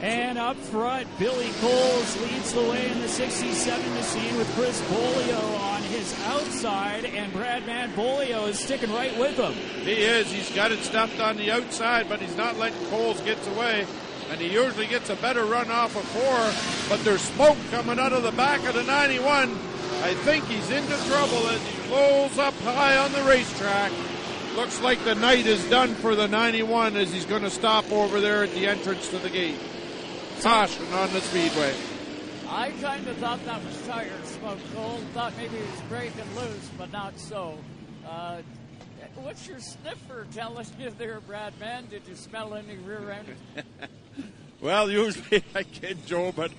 And 0.00 0.38
up 0.38 0.56
front, 0.56 1.08
Billy 1.18 1.50
Coles 1.60 2.20
leads 2.20 2.52
the 2.52 2.62
way 2.62 2.88
in 2.88 3.00
the 3.00 3.08
67 3.08 3.94
machine 3.94 4.36
with 4.36 4.48
Chris 4.54 4.80
Bolio 4.82 5.58
on 5.58 5.82
his 5.82 6.14
outside, 6.26 7.04
and 7.04 7.32
Bradman 7.32 7.92
Bolio 7.94 8.46
is 8.46 8.60
sticking 8.60 8.92
right 8.92 9.16
with 9.18 9.36
him. 9.36 9.52
He 9.54 9.94
is. 9.94 10.30
He's 10.30 10.54
got 10.54 10.70
it 10.70 10.78
stuffed 10.84 11.18
on 11.18 11.36
the 11.36 11.50
outside, 11.50 12.08
but 12.08 12.20
he's 12.20 12.36
not 12.36 12.56
letting 12.58 12.78
Coles 12.90 13.20
get 13.22 13.44
away. 13.48 13.86
And 14.30 14.40
he 14.40 14.52
usually 14.52 14.86
gets 14.86 15.10
a 15.10 15.16
better 15.16 15.44
run 15.44 15.68
off 15.68 15.96
of 15.96 16.04
four, 16.04 16.88
but 16.88 17.04
there's 17.04 17.22
smoke 17.22 17.58
coming 17.72 17.98
out 17.98 18.12
of 18.12 18.22
the 18.22 18.32
back 18.32 18.64
of 18.68 18.74
the 18.74 18.84
91. 18.84 19.50
I 19.50 20.14
think 20.14 20.44
he's 20.44 20.70
into 20.70 20.96
trouble 21.08 21.48
as 21.48 21.60
he 21.60 21.92
rolls 21.92 22.38
up 22.38 22.54
high 22.60 22.98
on 22.98 23.10
the 23.10 23.22
racetrack. 23.24 23.90
Looks 24.54 24.80
like 24.80 25.02
the 25.04 25.16
night 25.16 25.46
is 25.46 25.68
done 25.68 25.94
for 25.96 26.14
the 26.14 26.28
91 26.28 26.96
as 26.96 27.12
he's 27.12 27.26
going 27.26 27.42
to 27.42 27.50
stop 27.50 27.90
over 27.90 28.20
there 28.20 28.44
at 28.44 28.52
the 28.52 28.68
entrance 28.68 29.08
to 29.08 29.18
the 29.18 29.30
gate 29.30 29.58
caution 30.42 30.86
on 30.92 31.12
the 31.12 31.20
speedway. 31.20 31.74
I 32.48 32.70
kind 32.80 33.06
of 33.06 33.16
thought 33.18 33.44
that 33.44 33.62
was 33.64 33.86
tire 33.86 34.10
smoke, 34.24 34.58
Cole. 34.74 35.00
Thought 35.12 35.36
maybe 35.36 35.56
it 35.56 35.70
was 35.70 35.80
breaking 35.88 36.34
loose, 36.34 36.70
but 36.78 36.90
not 36.90 37.18
so. 37.18 37.58
Uh, 38.08 38.40
what's 39.16 39.46
your 39.46 39.60
sniffer 39.60 40.26
telling 40.32 40.66
you 40.78 40.90
there, 40.90 41.20
Brad? 41.20 41.58
Man, 41.60 41.86
did 41.90 42.02
you 42.08 42.14
smell 42.14 42.54
any 42.54 42.76
rear 42.76 43.10
end? 43.10 43.66
well, 44.60 44.90
usually 44.90 45.44
I 45.54 45.62
can, 45.62 45.98
Joe, 46.06 46.32
but 46.32 46.52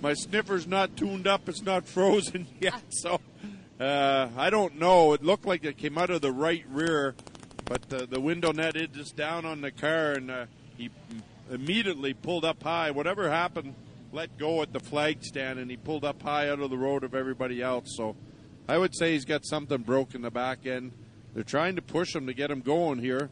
my 0.00 0.14
sniffer's 0.14 0.66
not 0.66 0.96
tuned 0.96 1.26
up. 1.26 1.48
It's 1.48 1.62
not 1.62 1.86
frozen 1.88 2.46
yet, 2.60 2.82
so 2.90 3.20
uh, 3.80 4.28
I 4.36 4.50
don't 4.50 4.78
know. 4.78 5.14
It 5.14 5.24
looked 5.24 5.46
like 5.46 5.64
it 5.64 5.78
came 5.78 5.98
out 5.98 6.10
of 6.10 6.20
the 6.20 6.32
right 6.32 6.64
rear, 6.70 7.14
but 7.64 7.92
uh, 7.92 8.06
the 8.08 8.20
window 8.20 8.52
net 8.52 8.76
is 8.76 8.88
just 8.88 9.16
down 9.16 9.44
on 9.44 9.62
the 9.62 9.70
car, 9.70 10.12
and 10.12 10.30
uh, 10.30 10.46
he 10.76 10.90
immediately 11.50 12.14
pulled 12.14 12.44
up 12.44 12.62
high. 12.62 12.90
Whatever 12.90 13.30
happened, 13.30 13.74
let 14.12 14.38
go 14.38 14.62
at 14.62 14.72
the 14.72 14.80
flag 14.80 15.22
stand, 15.22 15.58
and 15.58 15.70
he 15.70 15.76
pulled 15.76 16.04
up 16.04 16.22
high 16.22 16.48
out 16.48 16.60
of 16.60 16.70
the 16.70 16.78
road 16.78 17.04
of 17.04 17.14
everybody 17.14 17.62
else. 17.62 17.94
So 17.96 18.16
I 18.68 18.78
would 18.78 18.94
say 18.94 19.12
he's 19.12 19.24
got 19.24 19.44
something 19.44 19.82
broke 19.82 20.14
in 20.14 20.22
the 20.22 20.30
back 20.30 20.66
end. 20.66 20.92
They're 21.34 21.42
trying 21.42 21.76
to 21.76 21.82
push 21.82 22.14
him 22.14 22.26
to 22.26 22.34
get 22.34 22.50
him 22.50 22.60
going 22.60 22.98
here 22.98 23.30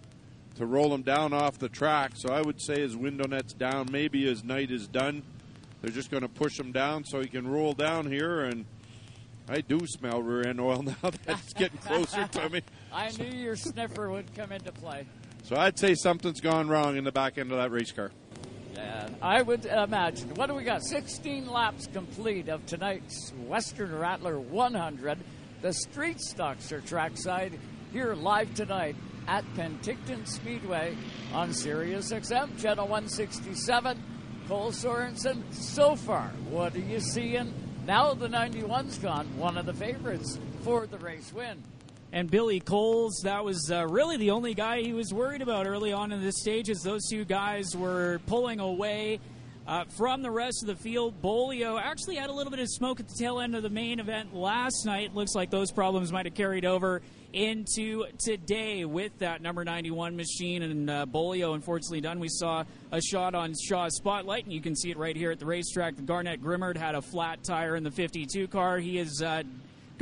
to 0.56 0.66
roll 0.66 0.92
him 0.92 1.02
down 1.02 1.32
off 1.32 1.58
the 1.58 1.68
track. 1.68 2.12
So 2.14 2.32
I 2.32 2.42
would 2.42 2.60
say 2.60 2.80
his 2.80 2.96
window 2.96 3.26
net's 3.26 3.54
down. 3.54 3.88
Maybe 3.90 4.24
his 4.24 4.44
night 4.44 4.70
is 4.70 4.86
done. 4.86 5.22
They're 5.80 5.90
just 5.90 6.10
going 6.10 6.22
to 6.22 6.28
push 6.28 6.58
him 6.58 6.72
down 6.72 7.04
so 7.04 7.20
he 7.20 7.28
can 7.28 7.48
roll 7.48 7.72
down 7.72 8.10
here. 8.10 8.42
And 8.42 8.64
I 9.48 9.60
do 9.60 9.80
smell 9.86 10.22
rear 10.22 10.46
end 10.46 10.60
oil 10.60 10.82
now 10.82 10.94
that 11.02 11.18
it's 11.26 11.52
getting 11.54 11.78
closer 11.78 12.26
to 12.26 12.48
me. 12.48 12.62
I 12.92 13.10
knew 13.10 13.24
your 13.24 13.56
sniffer 13.56 14.10
would 14.10 14.34
come 14.34 14.52
into 14.52 14.72
play. 14.72 15.06
So 15.44 15.56
I'd 15.56 15.78
say 15.78 15.94
something's 15.94 16.40
gone 16.40 16.68
wrong 16.68 16.96
in 16.96 17.04
the 17.04 17.12
back 17.12 17.36
end 17.36 17.50
of 17.50 17.58
that 17.58 17.70
race 17.70 17.90
car. 17.90 18.12
Yeah, 18.74 19.08
I 19.20 19.42
would 19.42 19.66
imagine. 19.66 20.34
What 20.34 20.46
do 20.46 20.54
we 20.54 20.62
got? 20.62 20.82
16 20.82 21.50
laps 21.50 21.88
complete 21.92 22.48
of 22.48 22.64
tonight's 22.66 23.32
Western 23.46 23.94
Rattler 23.94 24.38
100. 24.38 25.18
The 25.60 25.72
street 25.72 26.20
stocks 26.20 26.70
are 26.70 26.80
trackside 26.80 27.58
here 27.92 28.14
live 28.14 28.54
tonight 28.54 28.96
at 29.26 29.44
Penticton 29.54 30.26
Speedway 30.26 30.96
on 31.32 31.52
Sirius 31.52 32.12
XM, 32.12 32.60
Channel 32.60 32.86
167. 32.86 34.02
Cole 34.48 34.72
Sorensen, 34.72 35.42
so 35.52 35.94
far, 35.94 36.28
what 36.50 36.74
are 36.74 36.80
you 36.80 36.98
seeing? 36.98 37.54
Now 37.86 38.14
the 38.14 38.28
91's 38.28 38.98
gone, 38.98 39.26
one 39.36 39.56
of 39.56 39.66
the 39.66 39.74
favorites 39.74 40.38
for 40.62 40.86
the 40.86 40.98
race 40.98 41.32
win 41.32 41.62
and 42.12 42.30
Billy 42.30 42.60
Coles. 42.60 43.20
That 43.24 43.44
was 43.44 43.70
uh, 43.70 43.86
really 43.86 44.18
the 44.18 44.30
only 44.30 44.54
guy 44.54 44.82
he 44.82 44.92
was 44.92 45.12
worried 45.12 45.42
about 45.42 45.66
early 45.66 45.92
on 45.92 46.12
in 46.12 46.22
this 46.22 46.38
stage, 46.38 46.68
as 46.68 46.82
those 46.82 47.08
two 47.08 47.24
guys 47.24 47.74
were 47.74 48.20
pulling 48.26 48.60
away 48.60 49.18
uh, 49.66 49.84
from 49.96 50.22
the 50.22 50.30
rest 50.30 50.62
of 50.62 50.66
the 50.66 50.76
field. 50.76 51.20
Bolio 51.22 51.80
actually 51.80 52.16
had 52.16 52.28
a 52.28 52.32
little 52.32 52.50
bit 52.50 52.60
of 52.60 52.68
smoke 52.68 53.00
at 53.00 53.08
the 53.08 53.14
tail 53.14 53.40
end 53.40 53.54
of 53.54 53.62
the 53.62 53.70
main 53.70 53.98
event 53.98 54.34
last 54.34 54.84
night. 54.84 55.14
Looks 55.14 55.34
like 55.34 55.50
those 55.50 55.72
problems 55.72 56.12
might 56.12 56.26
have 56.26 56.34
carried 56.34 56.64
over 56.64 57.00
into 57.32 58.04
today 58.18 58.84
with 58.84 59.18
that 59.20 59.40
number 59.40 59.64
91 59.64 60.16
machine 60.16 60.62
and 60.62 60.90
uh, 60.90 61.06
Bolio 61.06 61.54
unfortunately 61.54 62.02
done. 62.02 62.20
We 62.20 62.28
saw 62.28 62.64
a 62.90 63.00
shot 63.00 63.34
on 63.34 63.54
Shaw's 63.54 63.96
spotlight, 63.96 64.44
and 64.44 64.52
you 64.52 64.60
can 64.60 64.76
see 64.76 64.90
it 64.90 64.98
right 64.98 65.16
here 65.16 65.30
at 65.30 65.38
the 65.38 65.46
racetrack. 65.46 65.96
The 65.96 66.02
Garnet 66.02 66.42
Grimmard 66.42 66.76
had 66.76 66.94
a 66.94 67.00
flat 67.00 67.42
tire 67.42 67.74
in 67.76 67.84
the 67.84 67.90
52 67.90 68.48
car. 68.48 68.78
He 68.78 68.98
is 68.98 69.22
uh, 69.22 69.44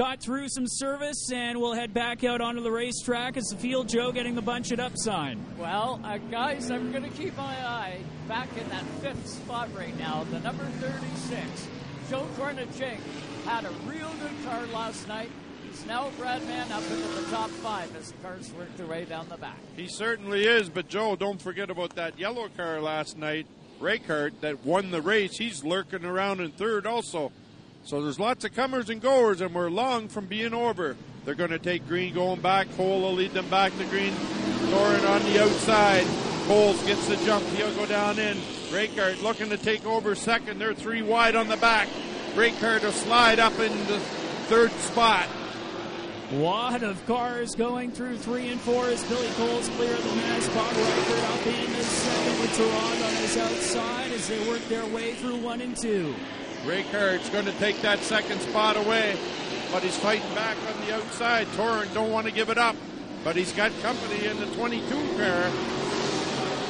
got 0.00 0.18
through 0.18 0.48
some 0.48 0.66
service, 0.66 1.30
and 1.30 1.60
we'll 1.60 1.74
head 1.74 1.92
back 1.92 2.24
out 2.24 2.40
onto 2.40 2.62
the 2.62 2.70
racetrack 2.70 3.36
as 3.36 3.44
the 3.48 3.56
field 3.56 3.86
Joe 3.86 4.10
getting 4.12 4.34
the 4.34 4.40
bunch 4.40 4.72
it 4.72 4.80
up 4.80 4.92
sign. 4.94 5.44
Well, 5.58 6.00
uh, 6.02 6.16
guys, 6.30 6.70
I'm 6.70 6.90
going 6.90 7.02
to 7.02 7.10
keep 7.10 7.36
my 7.36 7.54
eye 7.66 7.98
back 8.26 8.48
in 8.56 8.66
that 8.70 8.82
fifth 9.02 9.28
spot 9.28 9.68
right 9.76 9.94
now. 9.98 10.24
The 10.30 10.40
number 10.40 10.64
36, 10.64 11.68
Joe 12.08 12.26
Kornachik, 12.38 12.96
had 13.44 13.66
a 13.66 13.70
real 13.84 14.10
good 14.22 14.32
car 14.46 14.64
last 14.68 15.06
night. 15.06 15.28
He's 15.68 15.84
now 15.84 16.08
Bradman 16.18 16.70
up 16.70 16.82
into 16.90 17.20
the 17.20 17.30
top 17.30 17.50
five 17.50 17.94
as 17.94 18.10
the 18.10 18.16
cars 18.22 18.50
work 18.54 18.74
their 18.78 18.86
way 18.86 19.04
down 19.04 19.28
the 19.28 19.36
back. 19.36 19.58
He 19.76 19.86
certainly 19.86 20.46
is, 20.46 20.70
but 20.70 20.88
Joe, 20.88 21.14
don't 21.14 21.42
forget 21.42 21.68
about 21.68 21.94
that 21.96 22.18
yellow 22.18 22.48
car 22.56 22.80
last 22.80 23.18
night, 23.18 23.46
Reichert, 23.78 24.40
that 24.40 24.64
won 24.64 24.92
the 24.92 25.02
race. 25.02 25.36
He's 25.36 25.62
lurking 25.62 26.06
around 26.06 26.40
in 26.40 26.52
third 26.52 26.86
also. 26.86 27.32
So 27.84 28.02
there's 28.02 28.20
lots 28.20 28.44
of 28.44 28.54
comers 28.54 28.90
and 28.90 29.00
goers, 29.00 29.40
and 29.40 29.54
we're 29.54 29.70
long 29.70 30.08
from 30.08 30.26
being 30.26 30.54
over. 30.54 30.96
They're 31.24 31.34
going 31.34 31.50
to 31.50 31.58
take 31.58 31.86
green 31.88 32.14
going 32.14 32.40
back. 32.40 32.68
Cole 32.76 33.00
will 33.00 33.14
lead 33.14 33.32
them 33.32 33.48
back 33.48 33.76
to 33.78 33.84
green. 33.86 34.14
Doran 34.70 35.04
on 35.04 35.22
the 35.24 35.42
outside. 35.42 36.06
Coles 36.46 36.82
gets 36.84 37.06
the 37.08 37.16
jump. 37.24 37.44
He'll 37.48 37.74
go 37.74 37.86
down 37.86 38.18
in. 38.18 38.38
Reichert 38.72 39.22
looking 39.22 39.50
to 39.50 39.56
take 39.56 39.84
over 39.86 40.14
second. 40.14 40.58
They're 40.58 40.74
three 40.74 41.02
wide 41.02 41.36
on 41.36 41.48
the 41.48 41.56
back. 41.56 41.88
Reichert 42.36 42.82
will 42.82 42.92
slide 42.92 43.38
up 43.38 43.58
in 43.58 43.72
the 43.86 43.98
third 44.48 44.70
spot. 44.72 45.26
Wad 46.32 46.84
of 46.84 47.04
cars 47.06 47.56
going 47.56 47.90
through 47.90 48.16
three 48.16 48.48
and 48.48 48.60
four 48.60 48.86
as 48.86 49.02
Billy 49.08 49.26
Coles 49.30 49.68
clear 49.70 49.92
of 49.92 50.04
the 50.04 50.16
mess. 50.16 50.48
Bob 50.48 50.72
Reichert 50.76 51.24
up 51.24 51.46
in 51.46 51.72
the 51.72 51.82
second 51.82 52.40
with 52.40 52.56
Toronto 52.56 53.04
on 53.04 53.14
his 53.14 53.36
outside 53.36 54.12
as 54.12 54.28
they 54.28 54.48
work 54.48 54.60
their 54.68 54.86
way 54.86 55.14
through 55.14 55.36
one 55.38 55.60
and 55.60 55.76
two. 55.76 56.14
Reichert's 56.64 57.30
going 57.30 57.46
to 57.46 57.52
take 57.52 57.80
that 57.82 58.00
second 58.00 58.40
spot 58.40 58.76
away, 58.76 59.16
but 59.72 59.82
he's 59.82 59.96
fighting 59.96 60.34
back 60.34 60.56
on 60.68 60.86
the 60.86 60.94
outside. 60.94 61.46
Torrent 61.54 61.92
don't 61.94 62.10
want 62.10 62.26
to 62.26 62.32
give 62.32 62.50
it 62.50 62.58
up, 62.58 62.76
but 63.24 63.34
he's 63.34 63.52
got 63.52 63.72
company 63.80 64.26
in 64.26 64.38
the 64.38 64.46
22 64.56 64.86
car. 65.16 65.50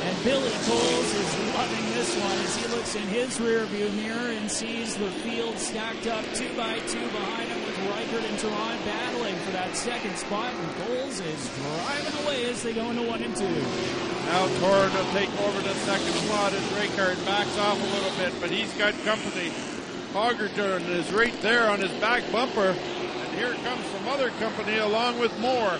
And 0.03 0.24
Billy 0.24 0.50
Coles 0.64 1.14
is 1.14 1.55
loving 1.55 1.85
this 1.92 2.16
one 2.16 2.38
as 2.38 2.57
he 2.57 2.74
looks 2.74 2.94
in 2.94 3.03
his 3.09 3.38
rearview 3.38 3.92
mirror 3.96 4.31
and 4.33 4.50
sees 4.50 4.96
the 4.96 5.11
field 5.11 5.59
stacked 5.59 6.07
up 6.07 6.24
two 6.35 6.48
by 6.57 6.79
two 6.88 7.05
behind 7.11 7.48
him 7.48 7.61
with 7.66 7.79
Reichert 7.90 8.24
and 8.24 8.38
Tehran 8.38 8.79
battling 8.85 9.37
for 9.44 9.50
that 9.53 9.76
second 9.76 10.16
spot. 10.16 10.55
And 10.55 10.87
Coles 10.87 11.20
is 11.20 11.50
driving 11.59 12.24
away 12.24 12.44
as 12.46 12.62
they 12.62 12.72
go 12.72 12.88
into 12.90 13.03
one 13.03 13.22
and 13.22 13.37
two. 13.37 13.44
Now 13.44 14.46
Torrent 14.61 14.94
will 14.94 15.12
take 15.12 15.31
over 15.42 15.61
the 15.61 15.74
second 15.85 16.14
spot 16.14 16.53
as 16.55 16.72
Reichert 16.72 17.22
backs 17.26 17.59
off 17.59 17.79
a 17.79 17.94
little 17.94 18.16
bit, 18.16 18.33
but 18.40 18.50
he's 18.50 18.72
got 18.74 18.94
company. 19.05 19.53
Hogerton 20.12 20.88
is 20.88 21.12
right 21.12 21.40
there 21.40 21.70
on 21.70 21.79
his 21.79 21.92
back 22.01 22.25
bumper, 22.33 22.75
and 22.75 23.38
here 23.38 23.55
comes 23.62 23.87
some 23.87 24.09
other 24.09 24.31
company 24.42 24.79
along 24.79 25.20
with 25.20 25.31
Moore. 25.38 25.79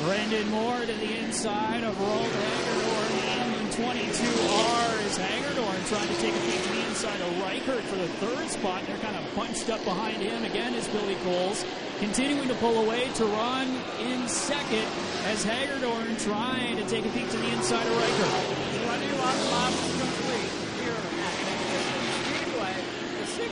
Brandon 0.00 0.48
Moore 0.48 0.80
to 0.80 0.86
the 0.86 1.18
inside 1.18 1.84
of 1.84 1.94
Roald 1.96 2.24
Hagerdorn 2.24 3.60
in 3.60 3.68
22R 3.68 5.06
is 5.06 5.18
Hagerdorn 5.18 5.88
trying 5.88 6.08
to 6.08 6.20
take 6.22 6.34
a 6.34 6.40
peek 6.40 6.62
to 6.62 6.68
the 6.72 6.86
inside 6.86 7.20
of 7.20 7.42
Reichert 7.42 7.82
for 7.84 7.96
the 7.96 8.08
third 8.08 8.48
spot. 8.48 8.82
They're 8.86 8.96
kind 8.98 9.16
of 9.16 9.34
bunched 9.34 9.68
up 9.68 9.84
behind 9.84 10.22
him. 10.22 10.44
Again 10.44 10.72
is 10.74 10.88
Billy 10.88 11.16
Coles. 11.16 11.66
Continuing 11.98 12.48
to 12.48 12.54
pull 12.54 12.78
away, 12.82 13.10
Tehran 13.12 13.68
in 14.00 14.26
second 14.28 14.86
as 15.26 15.44
Hagerdorn 15.44 16.16
trying 16.24 16.76
to 16.76 16.88
take 16.88 17.04
a 17.04 17.10
peek 17.10 17.28
to 17.28 17.36
the 17.36 17.50
inside 17.52 17.86
of 17.86 17.92
Reichert. 17.92 18.84
21 18.86 19.18
laps 19.52 20.00
complete 20.00 20.48
here 20.80 20.96
at 20.96 21.34
Penticton 21.44 22.04
Speedway. 22.24 22.76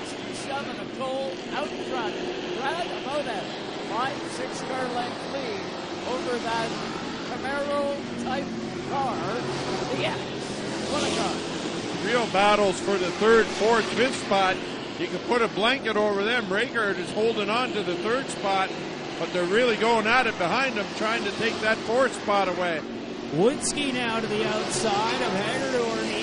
The 0.00 0.06
67 0.06 0.80
of 0.80 0.98
Cole 0.98 1.32
out 1.54 1.68
front. 1.88 2.14
Brad 2.60 2.86
about 3.02 3.26
a 3.26 3.40
five, 3.88 4.16
six 4.32 4.62
car 4.62 4.88
length 4.94 5.32
lead 5.32 5.60
over 6.08 6.38
that 6.38 6.68
Camaro 7.30 7.96
type 8.24 8.44
car, 8.90 9.16
the 9.96 10.06
X. 10.06 10.20
What 10.90 11.02
a 11.02 11.16
car. 11.16 12.06
Real 12.06 12.26
battles 12.32 12.78
for 12.78 12.96
the 12.96 13.10
third, 13.12 13.46
fourth, 13.46 13.84
fifth 13.94 14.24
spot. 14.24 14.56
You 14.98 15.08
can 15.08 15.18
put 15.20 15.42
a 15.42 15.48
blanket 15.48 15.96
over 15.96 16.24
them. 16.24 16.50
Reichert 16.50 16.96
is 16.98 17.10
holding 17.12 17.50
on 17.50 17.72
to 17.72 17.82
the 17.82 17.96
third 17.96 18.28
spot, 18.28 18.70
but 19.18 19.32
they're 19.32 19.44
really 19.44 19.76
going 19.76 20.06
at 20.06 20.26
it 20.26 20.38
behind 20.38 20.76
them, 20.76 20.86
trying 20.96 21.24
to 21.24 21.30
take 21.32 21.58
that 21.60 21.76
fourth 21.78 22.14
spot 22.22 22.48
away. 22.48 22.80
Woodski 23.32 23.92
now 23.92 24.20
to 24.20 24.26
the 24.26 24.46
outside 24.46 25.20
of 25.20 25.32
Hagerdorn 25.32 26.15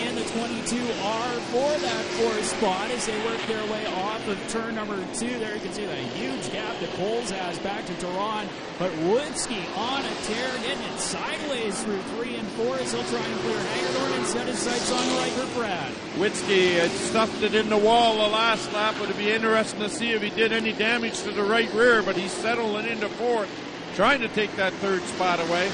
22R 0.64 1.40
for 1.52 1.80
that 1.82 2.06
fourth 2.06 2.46
spot 2.46 2.90
as 2.92 3.06
they 3.06 3.26
work 3.26 3.40
their 3.48 3.64
way 3.70 3.86
off 3.86 4.26
of 4.30 4.48
turn 4.48 4.76
number 4.76 4.96
two. 5.14 5.38
There 5.40 5.54
you 5.54 5.60
can 5.60 5.74
see 5.74 5.86
the 5.86 5.96
huge 5.96 6.52
gap 6.54 6.80
that 6.80 6.90
Coles 6.92 7.30
has 7.32 7.60
back 7.60 7.86
to 7.86 7.94
Tehran. 7.96 8.48
But 8.80 8.92
Woodski 9.04 9.60
on 9.78 10.06
a 10.06 10.16
tear, 10.24 10.50
getting 10.62 10.84
it 10.84 11.00
sideways 11.00 11.84
through 11.84 12.02
three 12.16 12.36
and 12.36 12.48
four 12.50 12.78
as 12.78 12.94
he'll 12.94 13.04
try 13.04 13.20
and 13.20 13.40
clear 13.42 13.58
Hagerdorn 13.58 14.18
and 14.18 14.26
set 14.26 14.48
his 14.48 14.60
sights 14.60 14.90
on 14.90 15.06
Reichert 15.18 15.54
Brad. 15.54 15.92
Witzke 16.16 16.80
had 16.80 16.92
stuffed 16.92 17.44
it 17.44 17.56
in 17.56 17.68
the 17.68 17.78
wall 17.78 18.16
the 18.16 18.34
last 18.34 18.72
lap. 18.72 18.96
But 18.98 19.10
it'd 19.10 19.18
be 19.18 19.32
interesting 19.32 19.82
to 19.82 19.90
see 19.90 20.12
if 20.12 20.22
he 20.22 20.30
did 20.30 20.54
any 20.54 20.72
damage 20.72 21.22
to 21.24 21.32
the 21.32 21.44
right 21.44 21.72
rear, 21.74 22.02
but 22.02 22.16
he's 22.16 22.32
settling 22.32 22.88
into 22.88 23.10
fourth, 23.10 23.50
trying 23.96 24.22
to 24.22 24.30
take 24.30 24.56
that 24.56 24.72
third 24.74 25.02
spot 25.02 25.42
away. 25.42 25.70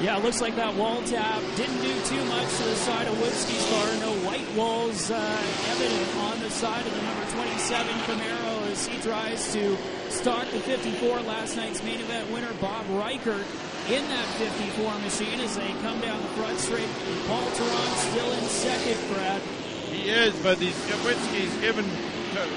Yeah, 0.00 0.16
looks 0.18 0.40
like 0.40 0.54
that 0.54 0.76
wall 0.76 1.02
tap 1.02 1.42
didn't 1.56 1.82
do 1.82 1.92
too 2.04 2.24
much 2.26 2.48
to 2.58 2.62
the 2.62 2.76
side 2.76 3.08
of 3.08 3.18
Woodski's 3.18 3.68
car. 3.68 3.86
No 3.98 4.14
white 4.28 4.46
walls 4.54 5.10
uh, 5.10 5.42
evident 5.70 6.16
on 6.18 6.38
the 6.38 6.50
side 6.50 6.86
of 6.86 6.94
the 6.94 7.02
number 7.02 7.24
27 7.32 7.94
Camaro 8.06 8.70
as 8.70 8.86
he 8.86 8.96
tries 9.00 9.52
to 9.54 9.76
stalk 10.08 10.48
the 10.52 10.60
54 10.60 11.20
last 11.22 11.56
night's 11.56 11.82
main 11.82 11.98
event 11.98 12.30
winner 12.30 12.52
Bob 12.60 12.86
Reichert 12.90 13.44
in 13.90 14.06
that 14.08 14.26
54 14.38 14.98
machine 15.00 15.40
as 15.40 15.56
they 15.56 15.66
come 15.82 16.00
down 16.00 16.22
the 16.22 16.28
front 16.28 16.60
straight. 16.60 16.88
Paul 17.26 17.50
Tehran 17.50 17.96
still 17.96 18.32
in 18.32 18.44
second, 18.44 19.12
Brad. 19.12 19.42
He 19.90 20.10
is, 20.10 20.32
but 20.44 20.58
he's, 20.58 20.76
Witzke's 21.02 21.60
given 21.60 21.84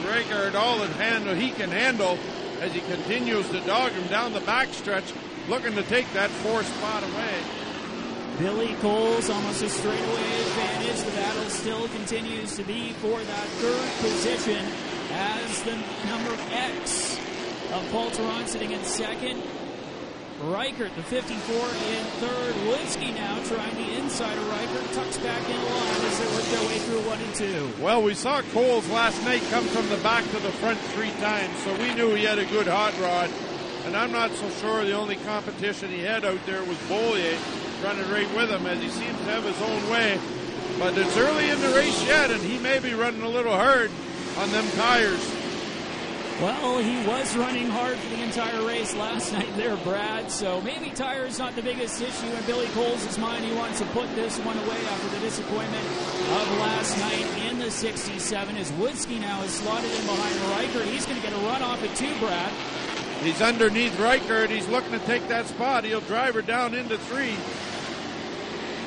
Reichert 0.06 0.54
all 0.54 0.78
the 0.78 0.88
handle 0.90 1.34
he 1.34 1.50
can 1.50 1.72
handle 1.72 2.20
as 2.60 2.72
he 2.72 2.82
continues 2.82 3.50
to 3.50 3.60
dog 3.62 3.94
him 3.94 4.08
down 4.10 4.34
the 4.34 4.42
backstretch, 4.42 5.12
looking 5.52 5.76
to 5.76 5.84
take 5.84 6.10
that 6.14 6.30
fourth 6.30 6.66
spot 6.78 7.04
away. 7.04 7.36
Billy 8.40 8.74
Coles 8.76 9.30
almost 9.30 9.62
a 9.62 9.68
straightaway 9.68 10.40
advantage. 10.48 11.02
The 11.04 11.12
battle 11.12 11.50
still 11.50 11.88
continues 11.90 12.56
to 12.56 12.64
be 12.64 12.94
for 12.94 13.20
that 13.20 13.48
third 13.60 13.92
position 14.00 14.66
as 15.12 15.62
the 15.64 15.76
number 16.08 16.38
X 16.52 17.20
of 17.74 17.86
Paul 17.92 18.10
Tehran 18.12 18.48
sitting 18.48 18.72
in 18.72 18.82
second. 18.86 19.44
Reichert, 20.40 20.96
the 20.96 21.04
54, 21.04 21.56
in 21.56 22.06
third. 22.24 22.56
Woodski 22.72 23.14
now 23.14 23.44
trying 23.44 23.76
the 23.76 23.98
inside 23.98 24.38
of 24.38 24.50
Reichert. 24.50 24.94
Tucks 24.94 25.18
back 25.18 25.50
in 25.50 25.58
line 25.58 26.06
as 26.06 26.18
they 26.18 26.28
work 26.28 26.46
their 26.46 26.70
way 26.70 26.80
through 26.80 27.02
one 27.02 27.20
and 27.20 27.36
two. 27.36 27.84
Well, 27.84 28.02
we 28.02 28.14
saw 28.14 28.42
Coles 28.54 28.90
last 28.90 29.22
night 29.26 29.44
come 29.50 29.66
from 29.66 29.90
the 29.90 29.98
back 29.98 30.24
to 30.32 30.40
the 30.40 30.52
front 30.54 30.80
three 30.96 31.12
times, 31.20 31.60
so 31.66 31.74
we 31.74 31.94
knew 31.94 32.16
he 32.16 32.24
had 32.24 32.40
a 32.40 32.46
good 32.46 32.68
hot 32.68 32.98
rod. 33.02 33.30
And 33.86 33.96
I'm 33.96 34.12
not 34.12 34.32
so 34.32 34.50
sure 34.62 34.86
the 34.86 34.94
only 34.94 35.16
competition 35.18 35.90
he 35.90 36.00
had 36.00 36.24
out 36.24 36.40
there 36.46 36.64
was 36.64 36.78
Bollier 36.88 37.38
running 37.84 38.10
right 38.12 38.36
with 38.36 38.50
him 38.50 38.66
as 38.68 38.82
he 38.82 38.90
seems 38.90 39.18
to 39.18 39.24
have 39.26 39.44
his 39.44 39.60
own 39.62 39.90
way. 39.90 40.20
But 40.80 40.98
it's 40.98 41.18
early 41.18 41.50
in 41.50 41.60
the 41.60 41.70
race 41.70 42.06
yet, 42.06 42.32
and 42.32 42.42
he 42.42 42.58
may 42.60 42.80
be 42.80 42.94
running 42.94 43.22
a 43.22 43.30
little 43.30 43.54
hard 43.54 43.92
on 44.38 44.52
them 44.52 44.66
tires. 44.72 45.42
Well, 46.42 46.80
he 46.80 47.06
was 47.06 47.36
running 47.38 47.68
hard 47.68 47.98
for 48.00 48.10
the 48.16 48.24
entire 48.24 48.66
race 48.66 48.96
last 48.96 49.32
night 49.38 49.56
there, 49.58 49.78
Brad. 49.78 50.32
So 50.32 50.60
maybe 50.62 50.90
tires 50.90 51.38
not 51.38 51.56
the 51.56 51.62
biggest 51.62 52.02
issue 52.02 52.26
in 52.26 52.44
Billy 52.46 52.66
Coles' 52.70 53.18
mind. 53.20 53.46
He 53.46 53.54
wants 53.54 53.78
to 53.78 53.86
put 53.88 54.10
this 54.16 54.40
one 54.40 54.58
away 54.58 54.84
after 54.88 55.10
the 55.10 55.20
disappointment 55.20 55.86
of 55.86 56.58
last 56.58 56.98
night 56.98 57.28
in 57.46 57.60
the 57.60 57.70
67. 57.70 58.58
As 58.58 58.72
Woodski 58.72 59.20
now 59.20 59.44
is 59.44 59.52
slotted 59.52 59.92
in 59.92 60.06
behind 60.08 60.36
Reichert, 60.58 60.88
he's 60.88 61.06
going 61.06 61.22
to 61.22 61.24
get 61.24 61.34
a 61.34 61.46
run 61.46 61.62
off 61.62 61.84
at 61.84 61.96
two, 61.96 62.18
Brad. 62.18 62.52
He's 63.22 63.42
underneath 63.42 64.00
Reichert. 64.00 64.50
He's 64.50 64.68
looking 64.68 64.92
to 64.92 65.00
take 65.00 65.28
that 65.28 65.46
spot. 65.46 65.84
He'll 65.84 66.02
drive 66.02 66.34
her 66.34 66.42
down 66.42 66.74
into 66.74 66.98
three. 66.98 67.36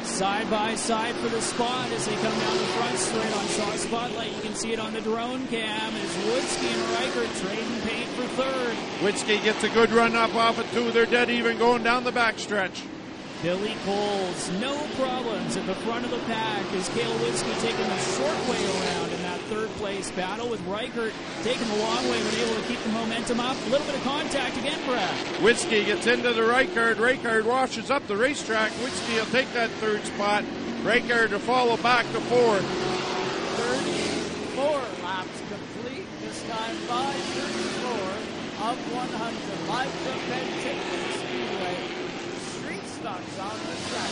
Side 0.02 0.50
by 0.50 0.74
side 0.74 1.14
for 1.16 1.28
the 1.28 1.40
spot 1.40 1.90
as 1.92 2.06
they 2.06 2.14
come 2.14 2.38
down 2.38 2.56
the 2.56 2.64
front 2.64 2.98
straight 2.98 3.36
on 3.36 3.46
Shaw 3.46 3.76
Spotlight. 3.76 4.34
You 4.36 4.42
can 4.42 4.54
see 4.54 4.72
it 4.72 4.78
on 4.80 4.92
the 4.92 5.00
drone 5.00 5.46
cam 5.48 5.94
as 5.94 6.16
Woodski 6.16 6.66
and 6.66 7.14
Reichert 7.14 7.36
trading 7.36 7.80
paint 7.82 8.08
for 8.10 8.26
third. 8.42 8.76
Witzke 9.00 9.42
gets 9.42 9.62
a 9.62 9.68
good 9.70 9.90
run 9.92 10.14
up 10.16 10.34
off 10.34 10.58
of 10.58 10.70
two. 10.72 10.90
They're 10.90 11.06
dead 11.06 11.30
even 11.30 11.56
going 11.58 11.84
down 11.84 12.04
the 12.04 12.12
backstretch. 12.12 12.82
Billy 13.44 13.76
Coles, 13.84 14.50
no 14.58 14.74
problems 14.96 15.54
at 15.58 15.66
the 15.66 15.74
front 15.84 16.02
of 16.06 16.10
the 16.10 16.18
pack 16.20 16.64
as 16.72 16.88
Cale 16.88 17.12
Witzke 17.18 17.60
taking 17.60 17.86
the 17.86 17.98
short 17.98 18.48
way 18.48 18.56
around 18.56 19.12
in 19.12 19.20
that 19.20 19.38
third 19.52 19.68
place 19.72 20.10
battle 20.12 20.48
with 20.48 20.62
Reichert 20.62 21.12
taking 21.42 21.68
the 21.68 21.76
long 21.76 22.08
way, 22.08 22.22
but 22.22 22.34
able 22.38 22.54
to 22.54 22.66
keep 22.66 22.82
the 22.82 22.88
momentum 22.88 23.40
up. 23.40 23.54
A 23.66 23.68
little 23.68 23.86
bit 23.86 23.96
of 23.96 24.02
contact 24.02 24.56
again, 24.56 24.78
Brad. 24.86 25.14
Witzke 25.42 25.84
gets 25.84 26.06
into 26.06 26.32
the 26.32 26.42
Reichert. 26.42 26.96
Reichert 26.96 27.44
washes 27.44 27.90
up 27.90 28.06
the 28.06 28.16
racetrack. 28.16 28.72
Witzke 28.80 29.14
will 29.14 29.26
take 29.26 29.52
that 29.52 29.68
third 29.72 30.02
spot. 30.06 30.42
Reichert 30.82 31.28
to 31.28 31.38
follow 31.38 31.76
back 31.76 32.06
to 32.12 32.20
fourth. 32.22 32.64
34 33.58 34.80
laps 35.04 35.42
complete, 35.50 36.06
this 36.22 36.42
time 36.44 36.76
by 36.88 37.12
34 37.12 38.70
of 38.70 38.94
100. 38.94 39.68
Live 39.68 39.90
from 39.90 40.18
Speedway. 40.30 41.23
On 43.06 43.12
the 43.20 43.76
track. 43.92 44.10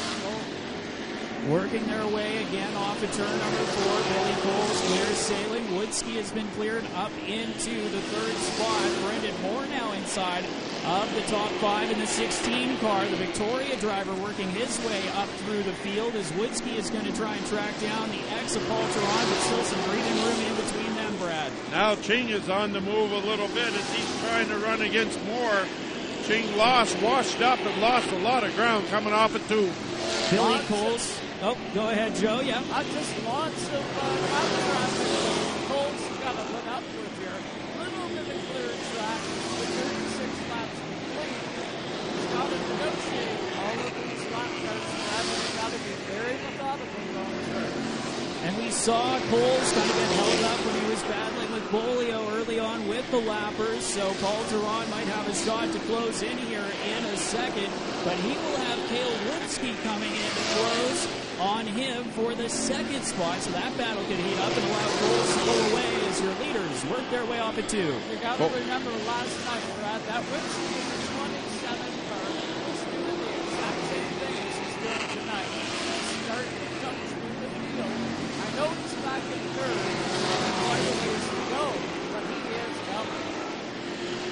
Working 1.48 1.87
their 1.87 2.07
way 2.09 2.44
again 2.44 2.76
off 2.76 3.02
of 3.02 3.11
turn 3.16 3.38
number 3.38 3.64
four. 3.72 3.96
Billy 4.12 4.37
Coles 4.44 4.81
clears 4.83 5.16
sailing. 5.16 5.64
Woodski 5.68 6.16
has 6.20 6.31
been 6.31 6.46
cleared 6.48 6.85
up 6.96 7.11
into 7.26 7.72
the 7.88 8.00
third 8.12 8.37
spot. 8.37 8.85
Brendan 9.00 9.35
Moore 9.40 9.64
now 9.68 9.92
inside 9.92 10.44
of 10.85 11.09
the 11.14 11.22
top 11.22 11.48
five 11.52 11.90
in 11.90 11.98
the 12.00 12.07
16 12.07 12.76
car. 12.81 13.07
The 13.07 13.16
Victoria 13.16 13.76
driver 13.81 14.12
working 14.20 14.50
his 14.50 14.78
way 14.85 15.09
up 15.16 15.28
through 15.48 15.62
the 15.62 15.72
field 15.81 16.14
as 16.14 16.31
Woodski 16.33 16.76
is 16.76 16.90
going 16.90 17.07
to 17.07 17.16
try 17.16 17.35
and 17.35 17.46
track 17.46 17.72
down 17.81 18.11
the 18.11 18.20
ex 18.37 18.57
of 18.57 18.68
Paul 18.68 18.87
Tehran, 18.92 19.26
but 19.26 19.40
still 19.40 19.64
some 19.64 19.83
breathing 19.88 20.20
room 20.20 20.40
in 20.52 20.55
between 20.61 20.94
them, 20.96 21.16
Brad. 21.16 21.50
Now 21.70 21.94
Chenya's 21.94 22.50
on 22.50 22.72
the 22.72 22.83
move 22.83 23.11
a 23.11 23.24
little 23.26 23.48
bit 23.48 23.72
as 23.72 23.96
he's 23.96 24.20
trying 24.28 24.48
to 24.48 24.59
run 24.59 24.83
against 24.83 25.18
Moore. 25.24 25.64
Being 26.33 26.57
lost, 26.57 26.97
washed 27.03 27.42
up, 27.42 27.61
and 27.61 27.81
lost 27.83 28.11
a 28.11 28.18
lot 28.21 28.42
of 28.42 28.57
ground 28.57 28.88
coming 28.88 29.12
off 29.12 29.37
at 29.37 29.47
two. 29.49 29.68
Billy 30.31 30.59
Coles. 30.64 31.21
Oh, 31.42 31.59
go 31.75 31.90
ahead, 31.90 32.14
Joe. 32.14 32.40
Yeah. 32.40 32.62
Uh, 32.73 32.83
just 32.85 33.12
lots 33.29 33.68
of 33.68 33.85
uh, 33.85 34.09
lap 34.33 34.49
traffic. 34.64 35.12
Coles 35.68 36.01
got 36.25 36.33
to 36.33 36.45
put 36.49 36.64
up 36.73 36.85
with 36.88 37.12
here. 37.21 37.37
Little 37.85 38.09
bit 38.16 38.33
of 38.33 38.40
clear 38.49 38.73
track 38.97 39.21
with 39.61 39.77
36 39.77 40.33
laps 40.49 40.79
complete. 40.81 41.37
He's 42.16 42.29
got 42.33 42.49
to 42.49 42.59
negotiate 42.64 43.40
all 43.61 43.77
of 43.77 43.92
these 43.92 44.25
lap 44.33 44.53
cuts. 44.57 44.88
He's 44.88 45.53
got 45.61 45.68
to 45.68 45.81
be 45.85 45.92
very 46.16 46.37
methodical 46.49 47.05
going 47.12 47.45
through. 47.45 47.77
And 48.40 48.53
we 48.57 48.71
saw 48.73 49.21
Coles 49.29 49.68
kind 49.77 49.85
of 49.85 49.97
get 50.01 50.11
held 50.16 50.40
up 50.49 50.59
when 50.64 50.81
he 50.81 50.87
was 50.88 51.03
battling 51.05 51.33
with 51.37 51.41
Bolio 51.70 52.33
early 52.33 52.59
on 52.59 52.88
with 52.88 53.09
the 53.11 53.20
lappers. 53.20 53.81
So 53.81 54.12
Paul 54.20 54.42
Duran 54.51 54.90
might 54.90 55.07
have 55.07 55.29
a 55.29 55.35
shot 55.35 55.72
to 55.72 55.79
close 55.81 56.22
in 56.22 56.37
here 56.38 56.64
in 56.64 57.05
a 57.05 57.16
second. 57.16 57.70
But 58.05 58.16
he 58.16 58.31
will 58.31 58.57
have 58.57 58.79
Cale 58.88 59.16
Witzke 59.31 59.70
coming 59.85 60.11
in 60.11 60.31
to 60.31 60.44
close 60.57 61.22
on 61.42 61.66
him 61.66 62.05
for 62.14 62.35
the 62.35 62.48
second 62.48 63.03
spot. 63.03 63.38
So 63.40 63.51
that 63.51 63.77
battle 63.77 64.05
could 64.05 64.18
heat 64.18 64.38
up 64.38 64.55
and 64.55 64.64
allow 64.70 64.88
Coles 65.03 65.35
to 65.35 65.40
pull 65.42 65.61
away 65.72 65.90
as 66.07 66.20
your 66.20 66.35
leaders 66.38 66.87
work 66.87 67.03
their 67.11 67.27
way 67.27 67.38
off 67.38 67.59
at 67.59 67.68
two. 67.68 67.79
You 67.79 68.18
got 68.22 68.38
to 68.38 68.44
oh. 68.44 68.55
remember 68.55 68.90
last 69.11 69.35
night, 69.46 69.64
Brad, 69.79 70.01
that 70.07 70.22
Witzke 70.31 70.66
was 70.70 70.92
a 70.92 71.11
27 71.18 71.83
car. 72.07 72.27
He's 72.62 72.83
doing 72.87 73.18
the 73.18 73.31
exact 73.42 73.79
same 73.90 74.11
thing 74.22 74.37
as 74.38 74.55
he's 74.62 74.77
doing 74.87 75.09
tonight. 75.18 75.48
He's 75.51 76.12
starting 76.31 76.57
to 76.62 76.68
come 76.79 76.96
through 77.11 77.38
the 77.42 77.51
field. 77.59 78.22
I 78.33 78.48
know 78.55 78.68
he's 78.70 78.94
back 79.03 79.22
in 79.27 79.42
third. 79.59 80.12
Quite 80.62 80.85
a 80.85 80.94
ways 81.03 81.27
to 81.27 81.40
go, 81.51 81.64
but 82.12 82.22
he 82.22 82.38
is 82.55 82.77
coming. 82.87 83.33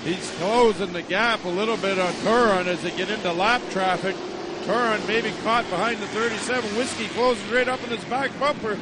He's 0.05 0.31
closing 0.39 0.95
the 0.95 1.03
gap 1.03 1.45
a 1.45 1.49
little 1.49 1.77
bit 1.77 1.99
on 1.99 2.13
Turan 2.23 2.69
as 2.69 2.83
they 2.83 2.91
get 2.91 3.11
into 3.11 3.33
lap 3.35 3.61
traffic. 3.71 4.17
Turan 4.65 5.07
maybe 5.07 5.31
caught 5.43 5.69
behind 5.69 5.99
the 5.99 6.07
37. 6.07 6.71
Witzke 6.71 7.09
closes 7.11 7.45
right 7.53 7.69
up 7.69 7.83
in 7.85 7.91
his 7.91 8.05
back 8.05 8.31
bumper. 8.41 8.79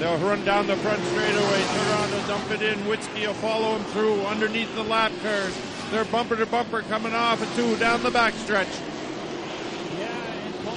They'll 0.00 0.18
run 0.18 0.44
down 0.44 0.66
the 0.66 0.76
front 0.76 1.00
straightaway. 1.04 1.62
Turan 1.62 2.10
will 2.10 2.26
dump 2.26 2.50
it 2.50 2.62
in. 2.62 2.78
Witzke 2.80 3.26
will 3.28 3.34
follow 3.34 3.76
him 3.76 3.84
through 3.92 4.20
underneath 4.22 4.74
the 4.74 4.82
lap 4.82 5.12
cars. 5.22 5.56
They're 5.92 6.04
bumper 6.06 6.34
to 6.34 6.46
bumper 6.46 6.82
coming 6.82 7.14
off 7.14 7.40
at 7.40 7.56
two 7.56 7.76
down 7.76 8.02
the 8.02 8.10
back 8.10 8.34
stretch. 8.34 8.68
Yeah, 9.98 10.06
and 10.06 10.54
Paul 10.64 10.76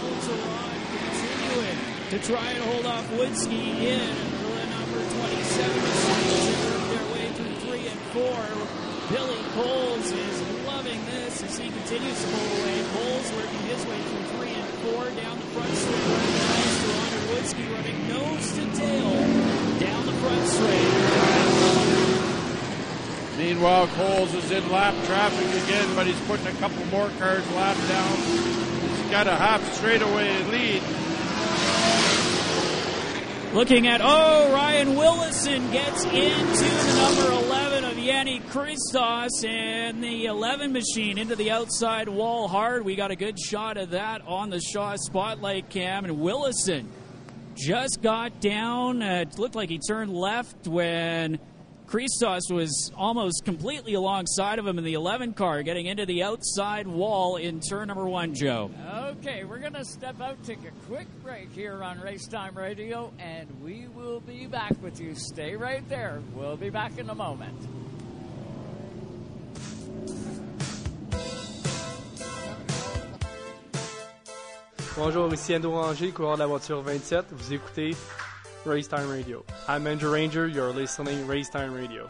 continuing 1.01 1.77
to 2.12 2.19
try 2.19 2.51
and 2.51 2.63
hold 2.63 2.86
off 2.86 3.10
Witzke 3.13 3.51
in 3.51 4.15
the 4.54 4.65
number 4.67 4.99
27 5.10 5.82
machines 5.82 6.45
that 6.45 6.60
work 6.69 6.84
their 6.89 7.13
way 7.13 7.27
through 7.34 7.56
three 7.67 7.88
and 7.88 7.99
four. 8.13 8.90
Billy 9.12 9.43
Coles 9.54 10.12
is 10.12 10.41
loving 10.65 11.06
this 11.06 11.43
as 11.43 11.58
he 11.58 11.69
continues 11.69 12.21
to 12.21 12.28
pull 12.32 12.47
away. 12.62 12.84
Coles 12.93 13.32
working 13.34 13.60
his 13.67 13.86
way 13.86 14.00
through 14.00 14.24
three 14.38 14.54
and 14.56 14.69
four 14.80 15.04
down 15.21 15.38
the 15.38 15.45
front 15.52 15.74
straight. 15.76 16.08
Right 16.08 16.71
Duran 17.52 17.65
and 17.65 17.74
running 17.74 18.08
nose 18.08 18.52
to 18.54 18.63
tail 18.78 19.12
down 19.80 20.06
the 20.06 20.13
front 20.13 20.47
straight. 20.47 20.91
Meanwhile, 23.38 23.88
Coles 23.88 24.34
is 24.34 24.52
in 24.52 24.71
lap 24.71 24.93
traffic 25.06 25.47
again, 25.63 25.93
but 25.95 26.08
he's 26.08 26.19
putting 26.21 26.47
a 26.47 26.54
couple 26.54 26.86
more 26.86 27.10
cars 27.19 27.45
lap 27.56 27.76
down. 27.89 28.15
He's 28.15 29.12
got 29.12 29.28
a 29.28 29.36
half 29.36 29.62
straightaway 29.74 30.41
lead. 30.43 30.82
Looking 33.54 33.88
at, 33.88 34.00
oh, 34.02 34.54
Ryan 34.54 34.95
Willison 34.95 35.69
gets 35.71 36.06
into 36.06 36.13
the 36.15 36.95
number 36.95 37.32
11 37.47 37.70
Yanni 38.01 38.39
Christos 38.49 39.43
and 39.45 40.03
the 40.03 40.25
11 40.25 40.73
machine 40.73 41.19
into 41.19 41.35
the 41.35 41.51
outside 41.51 42.09
wall 42.09 42.47
hard. 42.47 42.83
We 42.83 42.95
got 42.95 43.11
a 43.11 43.15
good 43.15 43.39
shot 43.39 43.77
of 43.77 43.91
that 43.91 44.21
on 44.25 44.49
the 44.49 44.59
Shaw 44.59 44.95
Spotlight 44.95 45.69
cam. 45.69 46.05
And 46.05 46.19
Willison 46.19 46.89
just 47.53 48.01
got 48.01 48.41
down. 48.41 49.03
Uh, 49.03 49.25
it 49.27 49.37
looked 49.37 49.53
like 49.53 49.69
he 49.69 49.79
turned 49.87 50.11
left 50.11 50.67
when 50.67 51.37
Christos 51.85 52.49
was 52.49 52.91
almost 52.97 53.45
completely 53.45 53.93
alongside 53.93 54.57
of 54.57 54.65
him 54.65 54.79
in 54.79 54.83
the 54.83 54.93
11 54.93 55.33
car, 55.33 55.61
getting 55.61 55.85
into 55.85 56.07
the 56.07 56.23
outside 56.23 56.87
wall 56.87 57.35
in 57.35 57.59
turn 57.59 57.89
number 57.89 58.07
one, 58.07 58.33
Joe. 58.33 58.71
Okay, 58.93 59.43
we're 59.43 59.59
going 59.59 59.73
to 59.73 59.85
step 59.85 60.19
out, 60.21 60.43
take 60.43 60.65
a 60.65 60.71
quick 60.87 61.07
break 61.21 61.51
here 61.51 61.83
on 61.83 61.99
Racetime 61.99 62.55
Radio, 62.55 63.11
and 63.19 63.47
we 63.61 63.87
will 63.93 64.21
be 64.21 64.47
back 64.47 64.73
with 64.81 64.99
you. 64.99 65.13
Stay 65.13 65.55
right 65.55 65.87
there. 65.87 66.19
We'll 66.33 66.57
be 66.57 66.71
back 66.71 66.97
in 66.97 67.09
a 67.11 67.15
moment. 67.15 67.59
Bonjour, 74.97 75.33
ici 75.33 75.53
Endo 75.53 75.71
Ranger, 75.71 76.11
coureur 76.11 76.35
de 76.35 76.39
la 76.41 76.47
voiture 76.47 76.81
27. 76.83 77.25
Vous 77.31 77.53
écoutez 77.53 77.95
Racetime 78.65 79.09
Radio. 79.09 79.43
I'm 79.67 79.87
Andrew 79.87 80.11
Ranger, 80.11 80.47
you're 80.47 80.71
listening 80.71 81.25
Radio. 81.25 82.07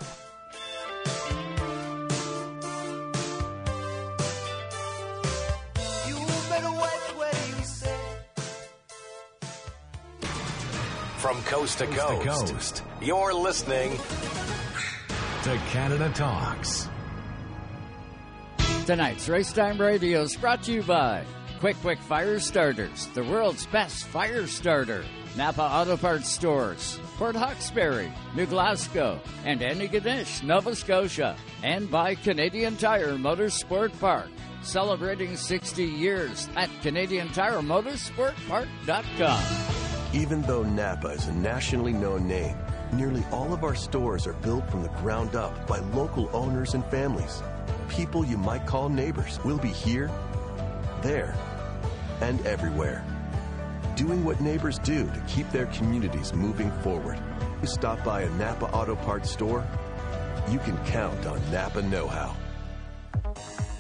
What 6.76 7.34
you 7.58 7.64
say. 7.64 7.96
From 11.18 11.42
coast 11.44 11.78
to 11.80 11.86
Coast 11.86 12.24
coast, 12.24 12.48
to 12.48 12.54
coast. 12.54 12.84
you're 13.02 13.34
listening 13.34 13.92
to 15.44 15.58
Canada 15.72 16.12
Talks. 16.14 16.91
Tonight's 18.86 19.28
Racetime 19.28 19.80
Radio 19.80 20.22
is 20.22 20.36
brought 20.36 20.64
to 20.64 20.72
you 20.72 20.82
by 20.82 21.24
Quick 21.60 21.76
Quick 21.78 22.00
Fire 22.00 22.40
Starters, 22.40 23.06
the 23.14 23.24
world's 23.24 23.68
best 23.68 24.08
fire 24.08 24.48
starter. 24.48 25.06
Napa 25.38 25.62
Auto 25.62 25.96
Parts 25.96 26.28
Stores, 26.28 27.00
Port 27.18 27.36
Hawkesbury, 27.36 28.12
New 28.36 28.48
Glasgow, 28.48 29.20
and 29.46 29.62
Antigonish, 29.62 30.42
Nova 30.44 30.76
Scotia. 30.76 31.38
And 31.64 31.90
by 31.92 32.16
Canadian 32.16 32.76
Tire 32.76 33.14
Motorsport 33.14 33.98
Park, 34.00 34.30
celebrating 34.64 35.38
60 35.38 35.86
years 35.86 36.50
at 36.56 36.70
Canadian 36.82 37.30
Tire 37.30 37.62
CanadianTireMotorsportPark.com. 37.62 39.44
Even 40.14 40.42
though 40.42 40.64
Napa 40.64 41.10
is 41.10 41.28
a 41.28 41.34
nationally 41.34 41.94
known 41.94 42.28
name, 42.28 42.58
nearly 42.94 43.24
all 43.32 43.54
of 43.54 43.64
our 43.64 43.76
stores 43.76 44.26
are 44.26 44.34
built 44.34 44.68
from 44.70 44.82
the 44.82 44.90
ground 44.90 45.36
up 45.36 45.68
by 45.68 45.78
local 45.80 46.30
owners 46.34 46.74
and 46.74 46.84
families. 46.86 47.44
People 47.92 48.26
you 48.26 48.38
might 48.38 48.66
call 48.66 48.88
neighbors 48.88 49.38
will 49.44 49.58
be 49.58 49.68
here, 49.68 50.10
there, 51.02 51.36
and 52.22 52.44
everywhere. 52.48 53.04
Doing 53.98 54.24
what 54.24 54.40
neighbors 54.40 54.80
do 54.80 55.08
to 55.08 55.24
keep 55.28 55.52
their 55.52 55.66
communities 55.68 56.34
moving 56.34 56.72
forward. 56.84 57.20
You 57.62 57.68
stop 57.68 58.02
by 58.06 58.22
a 58.22 58.30
Napa 58.32 58.68
Auto 58.68 58.96
Parts 58.96 59.30
store, 59.30 59.68
you 60.50 60.58
can 60.60 60.78
count 60.86 61.26
on 61.26 61.40
Napa 61.52 61.82
Know 61.82 62.08
How. 62.08 62.34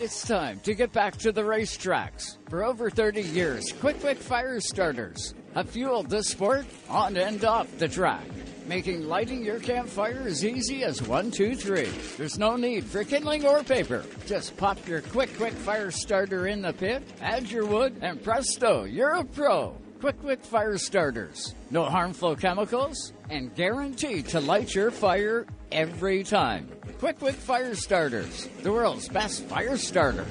It's 0.01 0.27
time 0.27 0.59
to 0.63 0.73
get 0.73 0.91
back 0.91 1.15
to 1.19 1.31
the 1.31 1.43
racetracks. 1.43 2.37
For 2.49 2.65
over 2.65 2.89
30 2.89 3.21
years, 3.21 3.71
Quick 3.79 4.01
Quick 4.01 4.17
Fire 4.17 4.59
Starters 4.59 5.33
have 5.55 5.69
fueled 5.69 6.09
the 6.09 6.21
sport 6.21 6.65
on 6.89 7.15
and 7.15 7.43
off 7.45 7.77
the 7.77 7.87
track, 7.87 8.25
making 8.67 9.07
lighting 9.07 9.43
your 9.43 9.59
campfire 9.59 10.23
as 10.25 10.45
easy 10.45 10.83
as 10.83 11.01
one, 11.01 11.31
two, 11.31 11.55
three. 11.55 11.89
There's 12.17 12.37
no 12.37 12.55
need 12.55 12.85
for 12.85 13.03
kindling 13.03 13.45
or 13.45 13.63
paper. 13.63 14.03
Just 14.25 14.57
pop 14.57 14.87
your 14.87 15.01
Quick 15.01 15.35
Quick 15.37 15.53
Fire 15.53 15.91
Starter 15.91 16.47
in 16.47 16.61
the 16.61 16.73
pit, 16.73 17.03
add 17.21 17.49
your 17.49 17.65
wood, 17.65 17.97
and 18.01 18.23
presto, 18.23 18.83
you're 18.83 19.15
a 19.15 19.23
pro. 19.23 19.75
Quick 19.99 20.19
Quick 20.19 20.43
Fire 20.43 20.77
Starters. 20.77 21.53
No 21.69 21.85
harmful 21.85 22.35
chemicals, 22.35 23.13
and 23.29 23.53
guaranteed 23.55 24.27
to 24.29 24.39
light 24.39 24.73
your 24.73 24.91
fire 24.91 25.45
every 25.71 26.23
time. 26.23 26.67
Quick 26.99 27.19
Quick 27.19 27.35
Fire 27.35 27.75
Starters, 27.75 28.47
the 28.63 28.71
world's 28.71 29.07
best 29.09 29.43
fire 29.45 29.77
starter. 29.77 30.25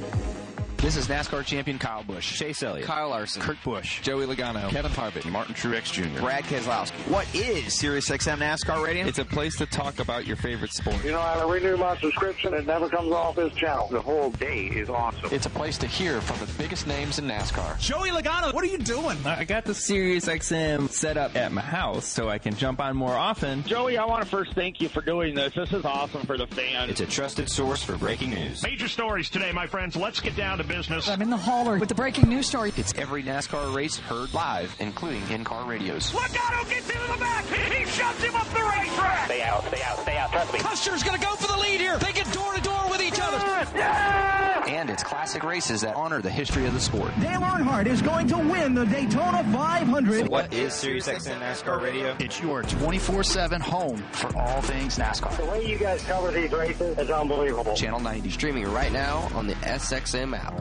This 0.80 0.96
is 0.96 1.08
NASCAR 1.08 1.44
champion 1.44 1.78
Kyle 1.78 2.02
Busch, 2.02 2.38
Chase 2.38 2.62
Elliott, 2.62 2.86
Kyle 2.86 3.10
Larson, 3.10 3.42
Kurt 3.42 3.62
Busch, 3.62 4.00
Joey 4.00 4.24
Logano, 4.24 4.70
Kevin 4.70 4.90
Harvick, 4.90 5.30
Martin 5.30 5.54
Truex 5.54 5.92
Jr., 5.92 6.20
Brad 6.20 6.44
Keselowski. 6.44 6.96
What 7.10 7.26
is 7.34 7.74
SiriusXM 7.74 8.38
NASCAR 8.38 8.82
Radio? 8.82 9.06
It's 9.06 9.18
a 9.18 9.24
place 9.26 9.58
to 9.58 9.66
talk 9.66 9.98
about 9.98 10.26
your 10.26 10.36
favorite 10.36 10.72
sport. 10.72 11.04
You 11.04 11.10
know, 11.10 11.20
I 11.20 11.44
renew 11.44 11.76
my 11.76 11.98
subscription. 11.98 12.54
It 12.54 12.66
never 12.66 12.88
comes 12.88 13.12
off 13.12 13.36
this 13.36 13.52
channel. 13.52 13.88
The 13.88 14.00
whole 14.00 14.30
day 14.30 14.68
is 14.68 14.88
awesome. 14.88 15.28
It's 15.30 15.44
a 15.44 15.50
place 15.50 15.76
to 15.78 15.86
hear 15.86 16.18
from 16.22 16.38
the 16.46 16.50
biggest 16.54 16.86
names 16.86 17.18
in 17.18 17.26
NASCAR. 17.26 17.78
Joey 17.78 18.08
Logano, 18.08 18.54
what 18.54 18.64
are 18.64 18.68
you 18.68 18.78
doing? 18.78 19.18
I 19.26 19.44
got 19.44 19.66
the 19.66 19.72
SiriusXM 19.72 20.88
set 20.88 21.18
up 21.18 21.36
at 21.36 21.52
my 21.52 21.60
house 21.60 22.06
so 22.06 22.30
I 22.30 22.38
can 22.38 22.56
jump 22.56 22.80
on 22.80 22.96
more 22.96 23.14
often. 23.14 23.64
Joey, 23.64 23.98
I 23.98 24.06
want 24.06 24.22
to 24.22 24.28
first 24.28 24.54
thank 24.54 24.80
you 24.80 24.88
for 24.88 25.02
doing 25.02 25.34
this. 25.34 25.52
This 25.54 25.74
is 25.74 25.84
awesome 25.84 26.22
for 26.22 26.38
the 26.38 26.46
fans. 26.46 26.90
It's 26.90 27.02
a 27.02 27.06
trusted 27.06 27.50
source 27.50 27.82
for 27.82 27.98
breaking 27.98 28.30
news. 28.30 28.62
Major 28.62 28.88
stories 28.88 29.28
today, 29.28 29.52
my 29.52 29.66
friends. 29.66 29.94
Let's 29.94 30.20
get 30.20 30.34
down 30.36 30.56
to 30.56 30.69
business. 30.70 31.08
I'm 31.08 31.22
in 31.22 31.30
the 31.30 31.36
hauler 31.36 31.78
with 31.78 31.88
the 31.88 31.94
breaking 31.94 32.28
news 32.28 32.46
story. 32.46 32.72
It's 32.76 32.94
every 32.94 33.22
NASCAR 33.22 33.74
race 33.74 33.98
heard 33.98 34.32
live, 34.32 34.74
including 34.78 35.22
in-car 35.30 35.68
radios. 35.68 36.12
Logano 36.12 36.68
gets 36.70 36.88
into 36.88 37.12
the 37.12 37.18
back. 37.18 37.44
He 37.46 37.84
shoves 37.86 38.22
him 38.22 38.34
up 38.36 38.48
the 38.48 38.62
racetrack. 38.62 39.26
Stay 39.26 39.42
out, 39.42 39.64
stay 39.66 39.82
out, 39.82 39.98
stay 39.98 40.16
out. 40.16 40.30
Trust 40.30 40.52
me. 40.52 40.58
Custer's 40.60 41.02
going 41.02 41.18
to 41.18 41.26
go 41.26 41.34
for 41.34 41.48
the 41.52 41.58
lead 41.58 41.80
here. 41.80 41.98
They 41.98 42.12
get 42.12 42.30
door 42.32 42.54
to 42.54 42.60
door 42.62 42.88
with 42.90 43.02
each 43.02 43.18
other. 43.20 43.38
Yeah! 43.76 44.68
And 44.68 44.88
it's 44.88 45.02
classic 45.02 45.42
races 45.42 45.80
that 45.80 45.96
honor 45.96 46.22
the 46.22 46.30
history 46.30 46.66
of 46.66 46.74
the 46.74 46.80
sport. 46.80 47.10
Dale 47.20 47.40
Earnhardt 47.40 47.86
is 47.86 48.00
going 48.02 48.28
to 48.28 48.38
win 48.38 48.74
the 48.74 48.86
Daytona 48.86 49.42
500. 49.52 50.28
What 50.28 50.52
is 50.52 50.72
SiriusXM 50.74 51.40
NASCAR 51.40 51.82
Radio? 51.82 52.16
It's 52.20 52.40
your 52.40 52.62
24 52.62 53.24
7 53.24 53.60
home 53.60 53.98
for 54.12 54.36
all 54.36 54.60
things 54.62 54.96
NASCAR. 54.98 55.36
The 55.36 55.46
way 55.46 55.66
you 55.66 55.76
guys 55.78 56.04
cover 56.04 56.30
these 56.30 56.52
races 56.52 56.96
is 56.98 57.10
unbelievable. 57.10 57.74
Channel 57.74 58.00
90, 58.00 58.30
streaming 58.30 58.72
right 58.72 58.92
now 58.92 59.28
on 59.34 59.46
the 59.46 59.54
SXM 59.54 60.38
app. 60.38 60.59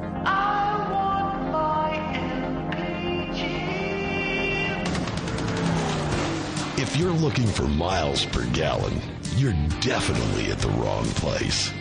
If 6.81 6.95
you're 6.95 7.11
looking 7.11 7.45
for 7.45 7.67
miles 7.67 8.25
per 8.25 8.45
gallon, 8.47 9.01
you're 9.35 9.53
definitely 9.81 10.51
at 10.51 10.59
the 10.59 10.69
wrong 10.69 11.05
place. 11.09 11.71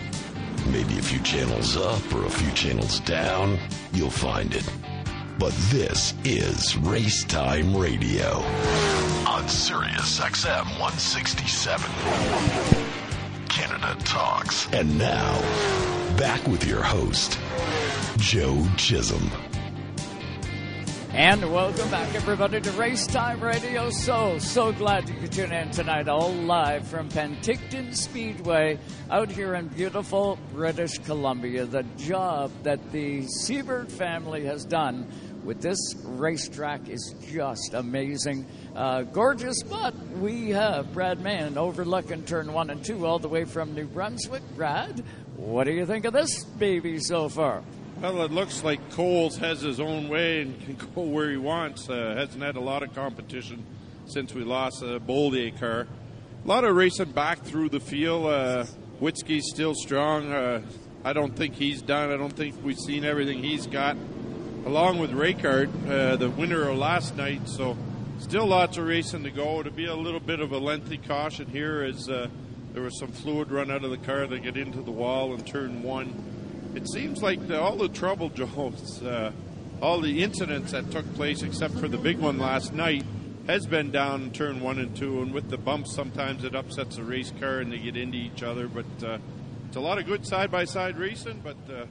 Maybe 0.67 0.99
a 0.99 1.03
few 1.03 1.21
channels 1.21 1.77
up 1.77 2.13
or 2.13 2.27
a 2.27 2.31
few 2.31 2.51
channels 2.53 3.01
down, 3.01 3.59
you'll 3.93 4.11
find 4.11 4.55
it. 4.55 4.69
But 5.39 5.53
this 5.71 6.15
is 6.25 6.77
Race 6.79 7.23
Time 7.25 7.77
Radio 7.77 8.41
on 9.27 9.49
Sirius 9.49 10.19
XM 10.19 10.65
167. 10.81 11.91
Canada 13.49 13.97
Talks. 14.05 14.69
And 14.73 14.99
now, 14.99 15.41
back 16.17 16.45
with 16.49 16.67
your 16.67 16.83
host, 16.83 17.39
Joe 18.19 18.67
Chisholm. 18.77 19.31
And 21.13 21.53
welcome 21.53 21.89
back, 21.91 22.15
everybody, 22.15 22.61
to 22.61 22.71
Race 22.73 23.07
Time 23.07 23.41
Radio. 23.41 23.91
So, 23.91 24.39
so 24.39 24.73
glad 24.73 25.09
you 25.09 25.15
could 25.15 25.33
tune 25.33 25.53
in 25.53 25.71
tonight, 25.71 26.09
all 26.09 26.33
live 26.33 26.87
from 26.87 27.09
Penticton 27.09 27.95
Speedway 27.95 28.79
out 29.11 29.31
here 29.31 29.55
in 29.55 29.69
beautiful 29.69 30.39
British 30.53 30.99
Columbia. 30.99 31.65
The 31.65 31.85
job 31.97 32.51
that 32.65 32.93
the 32.93 33.27
Siebert 33.27 33.91
family 33.91 34.45
has 34.47 34.65
done 34.65 35.07
with 35.45 35.63
this 35.63 35.79
racetrack 36.05 36.89
is 36.89 37.15
just 37.31 37.73
amazing. 37.73 38.47
Uh, 38.75 39.03
gorgeous 39.03 39.63
but 39.63 39.95
We 40.19 40.51
have 40.51 40.93
Brad 40.93 41.21
Mann 41.21 41.57
overlooking 41.57 42.25
turn 42.25 42.53
one 42.53 42.71
and 42.71 42.85
two 42.85 43.07
all 43.07 43.19
the 43.19 43.29
way 43.29 43.45
from 43.45 43.75
New 43.75 43.87
Brunswick. 43.87 44.43
Brad, 44.57 45.05
what 45.37 45.65
do 45.65 45.73
you 45.73 45.87
think 45.87 46.05
of 46.05 46.13
this 46.13 46.45
baby 46.45 46.99
so 46.99 47.29
far? 47.29 47.63
Well, 48.01 48.23
it 48.23 48.31
looks 48.31 48.63
like 48.63 48.93
Coles 48.93 49.39
has 49.39 49.61
his 49.61 49.81
own 49.81 50.09
way 50.09 50.43
and 50.43 50.65
can 50.65 50.77
go 50.95 51.03
where 51.03 51.29
he 51.33 51.37
wants. 51.37 51.91
Uh, 51.91 52.15
hasn't 52.17 52.41
had 52.41 52.55
a 52.55 52.61
lot 52.61 52.85
of 52.85 52.95
competition 52.95 53.67
since 54.07 54.33
we 54.33 54.45
lost 54.45 54.83
the 54.83 55.01
Bollier 55.01 55.59
car. 55.59 55.89
A 56.45 56.49
lot 56.49 56.63
of 56.63 56.77
racing 56.77 57.11
back 57.11 57.43
through 57.43 57.71
the 57.71 57.81
field. 57.81 58.27
Uh, 58.27 58.67
Witzke's 59.01 59.51
still 59.51 59.75
strong. 59.75 60.33
Uh, 60.33 60.63
I 61.03 61.13
don't 61.13 61.35
think 61.35 61.57
he's 61.57 61.83
done. 61.83 62.13
I 62.13 62.17
don't 62.17 62.33
think 62.33 62.63
we've 62.63 62.79
seen 62.79 63.05
everything 63.05 63.43
he's 63.43 63.67
got. 63.67 63.97
Along 64.65 65.01
with 65.01 65.11
Reichert, 65.11 65.69
uh, 65.89 66.15
the 66.15 66.31
winner 66.31 66.69
of 66.69 66.79
last 66.79 67.17
night. 67.17 67.49
So 67.49 67.77
still 68.21 68.47
lots 68.47 68.77
of 68.79 68.87
racing 68.87 69.25
to 69.25 69.33
go. 69.33 69.59
It'll 69.59 69.73
be 69.73 69.87
a 69.87 69.97
little 69.97 70.21
bit 70.21 70.39
of 70.39 70.53
a 70.53 70.59
lengthy 70.59 70.99
caution 70.99 71.49
here 71.49 71.83
as 71.83 72.09
uh, 72.09 72.29
there 72.75 72.83
was 72.85 72.97
some 72.97 73.11
fluid 73.11 73.51
run 73.51 73.73
out 73.73 73.83
of 73.83 73.91
the 73.91 73.99
car 73.99 74.25
that 74.29 74.45
get 74.45 74.57
into 74.57 74.83
the 74.83 74.93
wall 74.93 75.35
in 75.35 75.43
turn 75.43 75.83
one. 75.83 76.28
It 76.79 76.89
seems 76.89 77.25
like 77.25 77.49
the, 77.49 77.61
all 77.61 77.75
the 77.75 77.89
trouble, 77.89 78.29
Joe, 78.29 78.73
uh, 79.05 79.33
all 79.83 80.01
the 80.01 80.23
incidents 80.23 80.71
that 80.71 80.89
took 80.93 81.13
place, 81.17 81.43
except 81.43 81.75
for 81.75 81.89
the 81.89 81.99
big 81.99 82.19
one 82.19 82.39
last 82.39 82.73
night, 82.73 83.05
has 83.49 83.67
been 83.67 83.91
down 83.91 84.23
in 84.23 84.31
turn 84.31 84.61
one 84.61 84.79
and 84.79 84.97
two. 84.97 85.21
And 85.23 85.35
with 85.35 85.51
the 85.51 85.59
bumps, 85.59 85.93
sometimes 85.97 86.45
it 86.45 86.55
upsets 86.55 86.95
the 86.95 87.03
race 87.03 87.33
car 87.41 87.59
and 87.59 87.73
they 87.73 87.79
get 87.79 87.97
into 87.97 88.17
each 88.17 88.45
other. 88.45 88.69
But 88.69 88.87
uh, 89.05 89.19
it's 89.67 89.75
a 89.75 89.81
lot 89.81 89.99
of 89.99 90.07
good 90.07 90.25
side 90.25 90.53
by 90.53 90.67
side 90.67 90.97
racing. 90.99 91.41
But 91.43 91.57
uh, 91.69 91.87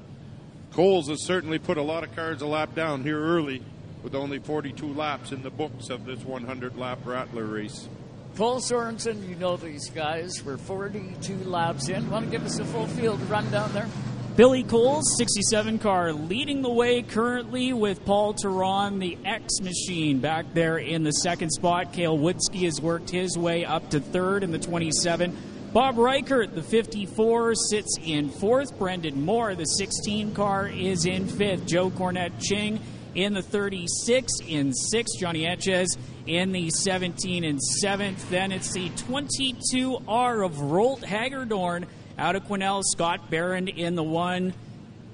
Coles 0.71 1.09
has 1.09 1.25
certainly 1.25 1.59
put 1.59 1.77
a 1.77 1.83
lot 1.83 2.05
of 2.05 2.15
cars 2.15 2.41
a 2.41 2.47
lap 2.47 2.73
down 2.73 3.03
here 3.03 3.21
early 3.21 3.61
with 4.03 4.15
only 4.15 4.39
42 4.39 4.93
laps 4.93 5.33
in 5.33 5.43
the 5.43 5.49
books 5.49 5.89
of 5.89 6.05
this 6.05 6.23
100 6.23 6.77
lap 6.77 6.99
Rattler 7.03 7.43
race. 7.43 7.89
Paul 8.35 8.61
Sorensen, 8.61 9.27
you 9.27 9.35
know 9.35 9.57
these 9.57 9.89
guys. 9.89 10.45
We're 10.45 10.55
42 10.55 11.39
laps 11.39 11.89
in. 11.89 12.09
Want 12.09 12.23
to 12.23 12.31
give 12.31 12.45
us 12.45 12.59
a 12.59 12.63
full 12.63 12.87
field 12.87 13.19
rundown 13.23 13.73
there? 13.73 13.89
Billy 14.37 14.61
Coles, 14.61 15.17
67 15.17 15.79
car, 15.79 16.13
leading 16.13 16.61
the 16.61 16.69
way 16.69 17.01
currently 17.01 17.73
with 17.73 18.05
Paul 18.05 18.35
Teron, 18.35 18.99
the 18.99 19.17
X 19.25 19.61
machine, 19.61 20.19
back 20.19 20.53
there 20.53 20.77
in 20.77 21.01
the 21.01 21.11
second 21.11 21.49
spot. 21.49 21.91
Cale 21.91 22.15
Witzke 22.15 22.63
has 22.65 22.79
worked 22.79 23.09
his 23.09 23.35
way 23.35 23.65
up 23.65 23.89
to 23.89 23.99
third 23.99 24.43
in 24.43 24.51
the 24.51 24.59
27. 24.59 25.35
Bob 25.73 25.97
Reichert, 25.97 26.53
the 26.53 26.61
54, 26.61 27.55
sits 27.55 27.97
in 28.05 28.29
fourth. 28.29 28.77
Brendan 28.77 29.25
Moore, 29.25 29.55
the 29.55 29.65
16 29.65 30.35
car, 30.35 30.67
is 30.67 31.07
in 31.07 31.27
fifth. 31.27 31.65
Joe 31.65 31.89
Cornette 31.89 32.39
Ching 32.39 32.79
in 33.15 33.33
the 33.33 33.41
36 33.41 34.33
in 34.47 34.71
sixth. 34.71 35.19
Johnny 35.19 35.47
Etches 35.47 35.97
in 36.27 36.51
the 36.51 36.69
17 36.69 37.43
and 37.43 37.59
seventh. 37.59 38.29
Then 38.29 38.51
it's 38.51 38.71
the 38.71 38.91
22R 38.91 40.45
of 40.45 40.61
Rolt 40.61 41.01
Hagerdorn 41.01 41.87
out 42.17 42.35
of 42.35 42.43
Quesnel, 42.43 42.83
Scott 42.83 43.29
Barron 43.29 43.67
in 43.67 43.95
the 43.95 44.03
one. 44.03 44.53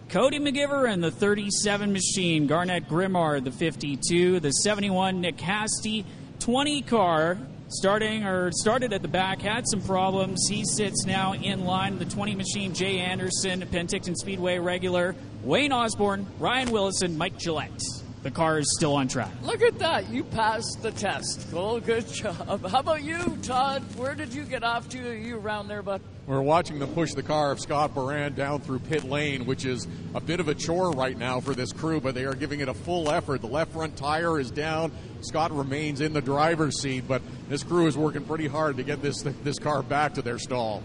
Cody 0.10 0.39
McGiver 0.39 0.91
and 0.91 1.04
the 1.04 1.12
37 1.12 1.91
machine. 1.91 2.47
Garnett 2.47 2.88
Grimard, 2.88 3.43
the 3.43 3.51
52. 3.51 4.39
The 4.39 4.51
71, 4.51 5.22
Nick 5.22 5.39
Hasty. 5.39 6.06
20 6.39 6.82
car, 6.84 7.38
starting 7.70 8.24
or 8.26 8.51
started 8.51 8.93
at 8.93 9.01
the 9.01 9.08
back, 9.08 9.41
had 9.41 9.68
some 9.68 9.82
problems. 9.82 10.45
He 10.49 10.66
sits 10.66 11.06
now 11.06 11.34
in 11.34 11.66
line. 11.66 11.99
The 11.99 12.06
20 12.06 12.36
machine, 12.36 12.74
Jay 12.74 12.99
Anderson, 12.99 13.62
Penticton 13.62 14.16
Speedway 14.16 14.60
regular. 14.60 15.16
Wayne 15.43 15.72
Osborne, 15.72 16.28
Ryan 16.39 16.72
Willison, 16.72 17.18
Mike 17.18 17.38
Gillette. 17.38 17.82
The 18.24 18.32
car 18.32 18.57
is 18.57 18.74
still 18.78 18.95
on 18.95 19.09
track. 19.09 19.32
Look 19.41 19.61
at 19.61 19.80
that. 19.80 20.09
You 20.09 20.24
passed 20.24 20.80
the 20.82 20.91
test. 20.91 21.45
Cool. 21.51 21.82
Good 21.82 22.07
job. 22.07 22.65
How 22.65 22.80
about 22.80 23.03
you, 23.03 23.38
Todd? 23.41 23.84
Where 23.97 24.15
did 24.15 24.34
you 24.34 24.43
get 24.43 24.63
off 24.63 24.88
to? 24.89 25.09
Are 25.09 25.13
you 25.13 25.38
around 25.38 25.67
there, 25.67 25.82
bud? 25.82 26.01
We're 26.26 26.41
watching 26.41 26.80
them 26.80 26.93
push 26.93 27.13
the 27.13 27.21
car 27.21 27.51
of 27.51 27.59
Scott 27.59 27.93
Baran 27.93 28.34
down 28.34 28.61
through 28.61 28.80
pit 28.80 29.03
lane, 29.03 29.45
which 29.45 29.65
is 29.65 29.89
a 30.15 30.21
bit 30.21 30.39
of 30.39 30.47
a 30.47 30.55
chore 30.55 30.91
right 30.91 31.17
now 31.17 31.41
for 31.41 31.53
this 31.53 31.74
crew, 31.74 31.99
but 31.99 32.15
they 32.15 32.24
are 32.24 32.34
giving 32.34 32.61
it 32.61 32.69
a 32.69 32.74
full 32.74 33.11
effort. 33.11 33.41
The 33.41 33.47
left 33.47 33.74
front 33.74 33.97
tire 33.97 34.39
is 34.39 34.49
down. 34.51 34.93
Scott 35.19 35.51
remains 35.51 35.99
in 35.99 36.13
the 36.13 36.21
driver's 36.21 36.82
seat, 36.82 37.03
but 37.05 37.21
this 37.49 37.61
crew 37.61 37.88
is 37.88 37.97
working 37.97 38.24
pretty 38.24 38.47
hard 38.47 38.78
to 38.78 38.84
get 38.84 39.01
this 39.01 39.21
this 39.43 39.59
car 39.59 39.84
back 39.84 40.13
to 40.13 40.21
their 40.21 40.39
stall. 40.39 40.82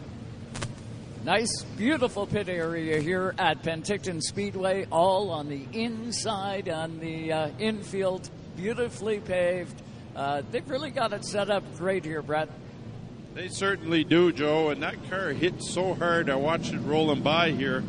Nice, 1.28 1.62
beautiful 1.76 2.26
pit 2.26 2.48
area 2.48 3.02
here 3.02 3.34
at 3.36 3.62
Penticton 3.62 4.22
Speedway, 4.22 4.86
all 4.90 5.28
on 5.28 5.50
the 5.50 5.66
inside, 5.74 6.70
on 6.70 7.00
the 7.00 7.30
uh, 7.30 7.50
infield, 7.58 8.30
beautifully 8.56 9.20
paved. 9.20 9.82
Uh, 10.16 10.40
they've 10.50 10.66
really 10.70 10.90
got 10.90 11.12
it 11.12 11.26
set 11.26 11.50
up 11.50 11.62
great 11.76 12.06
here, 12.06 12.22
Brett. 12.22 12.48
They 13.34 13.48
certainly 13.48 14.04
do, 14.04 14.32
Joe. 14.32 14.70
And 14.70 14.82
that 14.82 15.10
car 15.10 15.32
hit 15.32 15.62
so 15.62 15.92
hard. 15.92 16.30
I 16.30 16.36
watched 16.36 16.72
it 16.72 16.78
rolling 16.78 17.20
by 17.20 17.50
here 17.50 17.84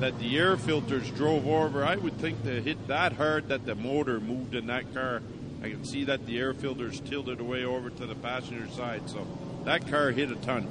that 0.00 0.18
the 0.18 0.36
air 0.36 0.58
filters 0.58 1.10
drove 1.12 1.48
over. 1.48 1.86
I 1.86 1.96
would 1.96 2.18
think 2.18 2.44
they 2.44 2.60
hit 2.60 2.88
that 2.88 3.14
hard 3.14 3.48
that 3.48 3.64
the 3.64 3.74
motor 3.74 4.20
moved 4.20 4.54
in 4.54 4.66
that 4.66 4.92
car. 4.92 5.22
I 5.62 5.70
can 5.70 5.86
see 5.86 6.04
that 6.04 6.26
the 6.26 6.38
air 6.38 6.52
filters 6.52 7.00
tilted 7.00 7.40
away 7.40 7.64
over 7.64 7.88
to 7.88 8.04
the 8.04 8.16
passenger 8.16 8.68
side. 8.68 9.08
So 9.08 9.26
that 9.64 9.88
car 9.88 10.10
hit 10.10 10.30
a 10.30 10.36
ton. 10.36 10.68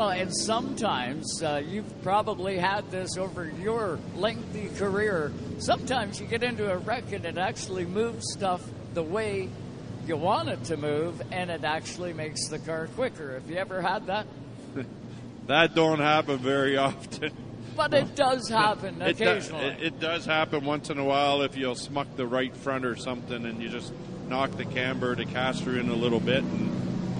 Well, 0.00 0.12
and 0.12 0.34
sometimes 0.34 1.42
uh, 1.42 1.62
you've 1.62 2.02
probably 2.02 2.56
had 2.56 2.90
this 2.90 3.18
over 3.18 3.52
your 3.60 3.98
lengthy 4.16 4.70
career. 4.78 5.30
Sometimes 5.58 6.18
you 6.18 6.26
get 6.26 6.42
into 6.42 6.72
a 6.72 6.78
wreck 6.78 7.12
and 7.12 7.22
it 7.26 7.36
actually 7.36 7.84
moves 7.84 8.24
stuff 8.32 8.66
the 8.94 9.02
way 9.02 9.50
you 10.06 10.16
want 10.16 10.48
it 10.48 10.64
to 10.64 10.78
move, 10.78 11.20
and 11.30 11.50
it 11.50 11.64
actually 11.64 12.14
makes 12.14 12.48
the 12.48 12.58
car 12.58 12.86
quicker. 12.96 13.34
Have 13.34 13.50
you 13.50 13.58
ever 13.58 13.82
had 13.82 14.06
that? 14.06 14.26
that 15.48 15.74
don't 15.74 16.00
happen 16.00 16.38
very 16.38 16.78
often. 16.78 17.32
But 17.76 17.92
it 17.92 18.14
does 18.14 18.48
happen 18.48 19.02
it 19.02 19.20
occasionally. 19.20 19.68
Does, 19.68 19.80
it, 19.82 19.82
it, 19.82 20.00
does 20.00 20.24
happen 20.24 20.64
once 20.64 20.88
in 20.88 20.98
a 20.98 21.04
while 21.04 21.42
if 21.42 21.58
you'll 21.58 21.74
smuck 21.74 22.08
the 22.16 22.26
right 22.26 22.56
front 22.56 22.86
or 22.86 22.96
something, 22.96 23.44
and 23.44 23.62
you 23.62 23.68
just 23.68 23.92
knock 24.30 24.52
the 24.52 24.64
camber, 24.64 25.14
the 25.14 25.26
caster 25.26 25.78
in 25.78 25.90
a 25.90 25.94
little 25.94 26.20
bit, 26.20 26.42
and 26.42 26.69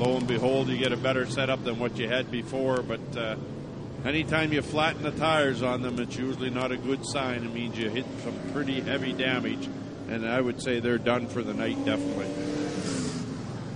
lo 0.01 0.17
and 0.17 0.27
behold, 0.27 0.69
you 0.69 0.79
get 0.79 0.93
a 0.93 0.97
better 0.97 1.27
setup 1.27 1.63
than 1.63 1.79
what 1.79 1.99
you 1.99 2.09
had 2.09 2.31
before. 2.31 2.83
But 2.83 3.17
uh, 3.17 3.37
anytime 4.05 4.53
you 4.53 4.63
flatten 4.63 5.03
the 5.03 5.11
tires 5.11 5.63
on 5.63 5.83
them, 5.83 6.01
it's 6.01 6.17
usually 6.17 6.49
not 6.49 6.73
a 6.73 6.77
good 6.79 7.05
sign. 7.05 7.45
It 7.45 7.53
means 7.53 7.79
you 7.79 7.91
hit 7.91 8.07
some 8.25 8.35
pretty 8.53 8.81
heavy 8.81 9.13
damage, 9.13 9.69
and 10.09 10.27
I 10.27 10.41
would 10.41 10.63
say 10.63 10.81
they're 10.81 10.99
done 10.99 11.27
for 11.27 11.43
the 11.43 11.53
night, 11.53 11.85
definitely. 11.85 12.29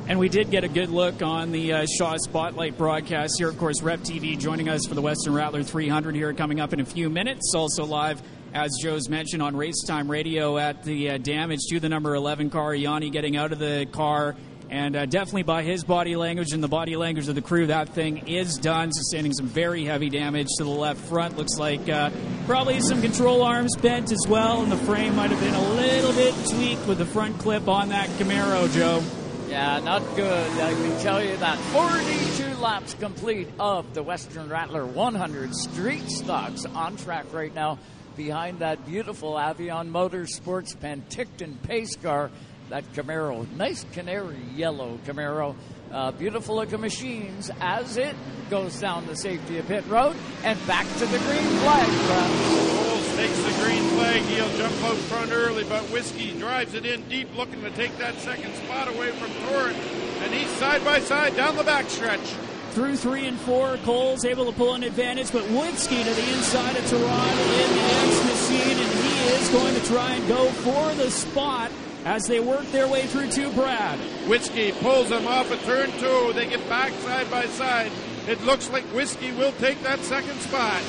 And 0.07 0.19
we 0.19 0.29
did 0.29 0.51
get 0.51 0.65
a 0.65 0.69
good 0.69 0.91
look 0.91 1.23
on 1.23 1.53
the 1.53 1.73
uh, 1.73 1.87
Shaw 1.87 2.17
Spotlight 2.17 2.77
broadcast 2.77 3.35
here. 3.39 3.49
Of 3.49 3.59
course, 3.59 3.83
Rev 3.83 4.03
TV 4.03 4.39
joining 4.39 4.69
us 4.69 4.87
for 4.87 4.95
the 4.95 5.03
Western 5.03 5.35
Rattler 5.35 5.63
300 5.63 6.15
here 6.15 6.33
coming 6.33 6.61
up 6.61 6.73
in 6.73 6.81
a 6.81 6.85
few 6.85 7.09
minutes. 7.09 7.53
Also 7.55 7.85
live, 7.85 8.23
as 8.53 8.71
Joe's 8.83 9.09
mentioned, 9.09 9.43
on 9.43 9.57
Race 9.57 9.83
Time 9.87 10.11
Radio 10.11 10.59
at 10.59 10.85
the 10.85 11.11
uh, 11.11 11.19
damage 11.19 11.61
to 11.71 11.81
the 11.81 11.89
number 11.89 12.15
11 12.15 12.51
car. 12.51 12.75
Yanni 12.75 13.09
getting 13.09 13.37
out 13.37 13.53
of 13.53 13.59
the 13.59 13.87
car 13.93 14.37
And 14.71 14.97
uh, 14.97 15.07
definitely 15.07 15.43
by 15.45 15.63
his 15.63 15.85
body 15.85 16.17
language 16.17 16.53
and 16.53 16.63
the 16.63 16.69
body 16.69 16.97
language 16.97 17.29
of 17.29 17.35
the 17.35 17.43
crew, 17.43 17.67
that 17.67 17.91
thing 17.91 18.29
is 18.29 18.59
done, 18.59 18.93
sustaining 18.93 19.33
some 19.33 19.47
very 19.47 19.85
heavy 19.85 20.11
damage 20.11 20.49
to 20.59 20.65
the 20.65 20.71
left 20.71 21.01
front. 21.01 21.37
Looks 21.37 21.59
like 21.59 21.89
uh, 21.89 22.11
probably 22.47 22.81
some 22.81 23.01
control 23.01 23.43
arms 23.43 23.77
bent 23.77 24.11
as 24.11 24.27
well, 24.29 24.63
and 24.63 24.73
the 24.73 24.77
frame 24.79 25.17
might 25.17 25.31
have 25.31 25.41
been 25.41 25.55
a 25.55 25.73
little 25.75 26.13
bit 26.13 26.35
tweaked 26.49 26.87
with 26.87 26.99
the 26.99 27.07
front 27.07 27.39
clip 27.39 27.69
on 27.69 27.91
that 27.91 28.09
Camaro, 28.11 28.73
Joe. 28.75 29.03
Yeah, 29.49 29.79
not 29.81 30.03
good. 30.17 30.51
I 30.61 30.73
can 30.73 31.01
tell 31.01 31.23
you 31.23 31.37
that. 31.37 31.59
42 31.59 32.61
laps 32.61 32.95
complete 32.95 33.47
of 33.61 33.93
the 33.95 34.03
Western 34.03 34.49
Rattler 34.49 34.85
100 34.87 35.55
street 35.55 36.09
stocks 36.11 36.65
on 36.65 36.97
track 36.97 37.27
right 37.33 37.55
now 37.55 37.79
behind 38.17 38.61
that 38.61 38.87
beautiful 38.87 39.35
Avion 39.35 39.91
Motorsports 39.91 40.77
Penticton 40.77 41.61
pace 41.63 41.97
car. 41.97 42.31
That 42.71 42.91
Camaro, 42.95 43.47
nice 43.57 43.85
canary 43.93 44.41
yellow 44.55 44.99
Camaro. 45.07 45.55
Uh, 45.93 46.11
beautiful 46.13 46.57
looking 46.57 46.81
machines 46.81 47.51
as 47.61 47.99
it 47.99 48.17
goes 48.51 48.81
down 48.81 49.07
the 49.07 49.15
safety 49.15 49.59
of 49.59 49.69
pit 49.69 49.85
road 49.87 50.17
and 50.43 50.59
back 50.67 50.87
to 50.99 51.07
the 51.07 51.19
green 51.19 51.47
flag. 51.61 51.87
Coles 52.09 53.17
takes 53.17 53.37
the 53.43 53.63
green 53.63 53.83
flag. 53.91 54.23
He'll 54.23 54.57
jump 54.57 54.83
out 54.83 54.97
front 54.97 55.31
early, 55.31 55.65
but 55.65 55.83
Witzke 55.85 56.39
drives 56.39 56.75
it 56.75 56.87
in 56.87 57.07
deep, 57.09 57.29
looking 57.37 57.61
to 57.63 57.71
take 57.71 57.97
that 57.99 58.17
second 58.17 58.55
spot 58.55 58.89
away 58.89 59.13
from 59.13 59.31
Torrent. 59.47 59.77
And 60.23 60.33
he's 60.33 60.49
side 60.57 60.83
by 60.85 61.01
side 61.01 61.37
down 61.37 61.57
the 61.57 61.63
backstretch. 61.63 62.35
Through 62.71 62.97
three 62.97 63.27
and 63.27 63.39
four, 63.39 63.77
Cole's 63.85 64.25
able 64.25 64.47
to 64.47 64.53
pull 64.53 64.75
an 64.75 64.83
advantage, 64.83 65.31
but 65.31 65.45
Witzke 65.45 66.03
to 66.03 66.11
the 66.11 66.33
inside 66.33 66.77
of 66.77 66.85
Tehran 66.87 67.39
in 67.39 67.77
the 67.77 67.85
X 67.85 68.25
machine, 68.25 68.79
and 68.79 68.93
he 68.99 69.29
is 69.35 69.49
going 69.51 69.75
to 69.75 69.87
try 69.87 70.15
and 70.15 70.27
go 70.27 70.49
for 70.49 70.95
the 70.95 71.11
spot 71.11 71.71
as 72.05 72.27
they 72.27 72.41
work 72.41 72.65
their 72.67 72.89
way 72.89 73.07
through 73.07 73.31
to 73.31 73.51
Brad. 73.51 73.99
Witzke 74.27 74.73
pulls 74.81 75.11
him 75.11 75.27
off 75.27 75.51
at 75.51 75.61
turn 75.61 75.91
two. 75.99 76.33
They 76.35 76.47
get 76.47 76.69
back 76.69 76.93
side 76.93 77.31
by 77.31 77.47
side. 77.47 77.91
It 78.29 78.43
looks 78.43 78.71
like 78.71 78.85
Witzke 78.87 79.37
will 79.37 79.53
take 79.53 79.83
that 79.83 80.01
second 80.01 80.39
spot. 80.41 80.83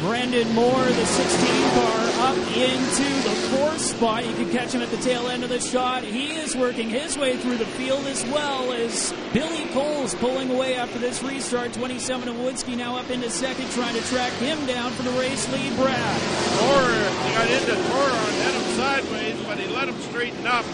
Brandon 0.00 0.54
Moore, 0.54 0.84
the 0.84 1.06
16 1.06 1.70
car, 1.70 2.30
up 2.30 2.36
into 2.56 3.28
the 3.28 3.34
fourth 3.50 3.80
spot. 3.80 4.24
You 4.24 4.32
can 4.34 4.50
catch 4.50 4.72
him 4.72 4.80
at 4.80 4.90
the 4.90 4.96
tail 4.98 5.26
end 5.28 5.42
of 5.42 5.50
the 5.50 5.58
shot. 5.58 6.04
He 6.04 6.36
is 6.36 6.54
working 6.54 6.88
his 6.88 7.18
way 7.18 7.36
through 7.36 7.56
the 7.56 7.66
field 7.66 8.06
as 8.06 8.24
well 8.26 8.72
as 8.72 9.12
Billy 9.32 9.66
Cole's 9.72 10.14
pulling 10.14 10.50
away 10.50 10.76
after 10.76 11.00
this 11.00 11.20
restart. 11.22 11.72
27 11.72 12.28
of 12.28 12.36
Witzke 12.36 12.76
now 12.76 12.96
up 12.96 13.10
into 13.10 13.28
second, 13.28 13.68
trying 13.70 13.94
to 13.94 14.02
track 14.02 14.32
him 14.34 14.64
down 14.66 14.92
for 14.92 15.02
the 15.02 15.18
race 15.18 15.50
lead. 15.52 15.74
Brad. 15.74 16.22
Moore 16.62 17.34
got 17.34 17.50
into 17.50 17.72
Toron, 17.72 18.42
had 18.42 18.54
him 18.54 18.76
sideways, 18.76 19.46
but 19.46 19.58
he 19.58 19.66
let 19.74 19.88
him 19.88 20.00
straighten 20.02 20.46
up, 20.46 20.64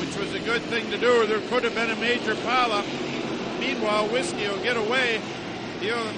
which 0.00 0.16
was 0.16 0.34
a 0.34 0.40
good 0.40 0.62
thing 0.62 0.90
to 0.90 0.98
do. 0.98 1.24
There 1.26 1.40
could 1.48 1.62
have 1.62 1.74
been 1.76 1.90
a 1.90 1.96
major 1.96 2.34
pileup. 2.34 2.86
Meanwhile, 3.60 4.08
Witzke 4.08 4.50
will 4.50 4.62
get 4.64 4.76
away. 4.76 5.20
He'll 5.80 6.10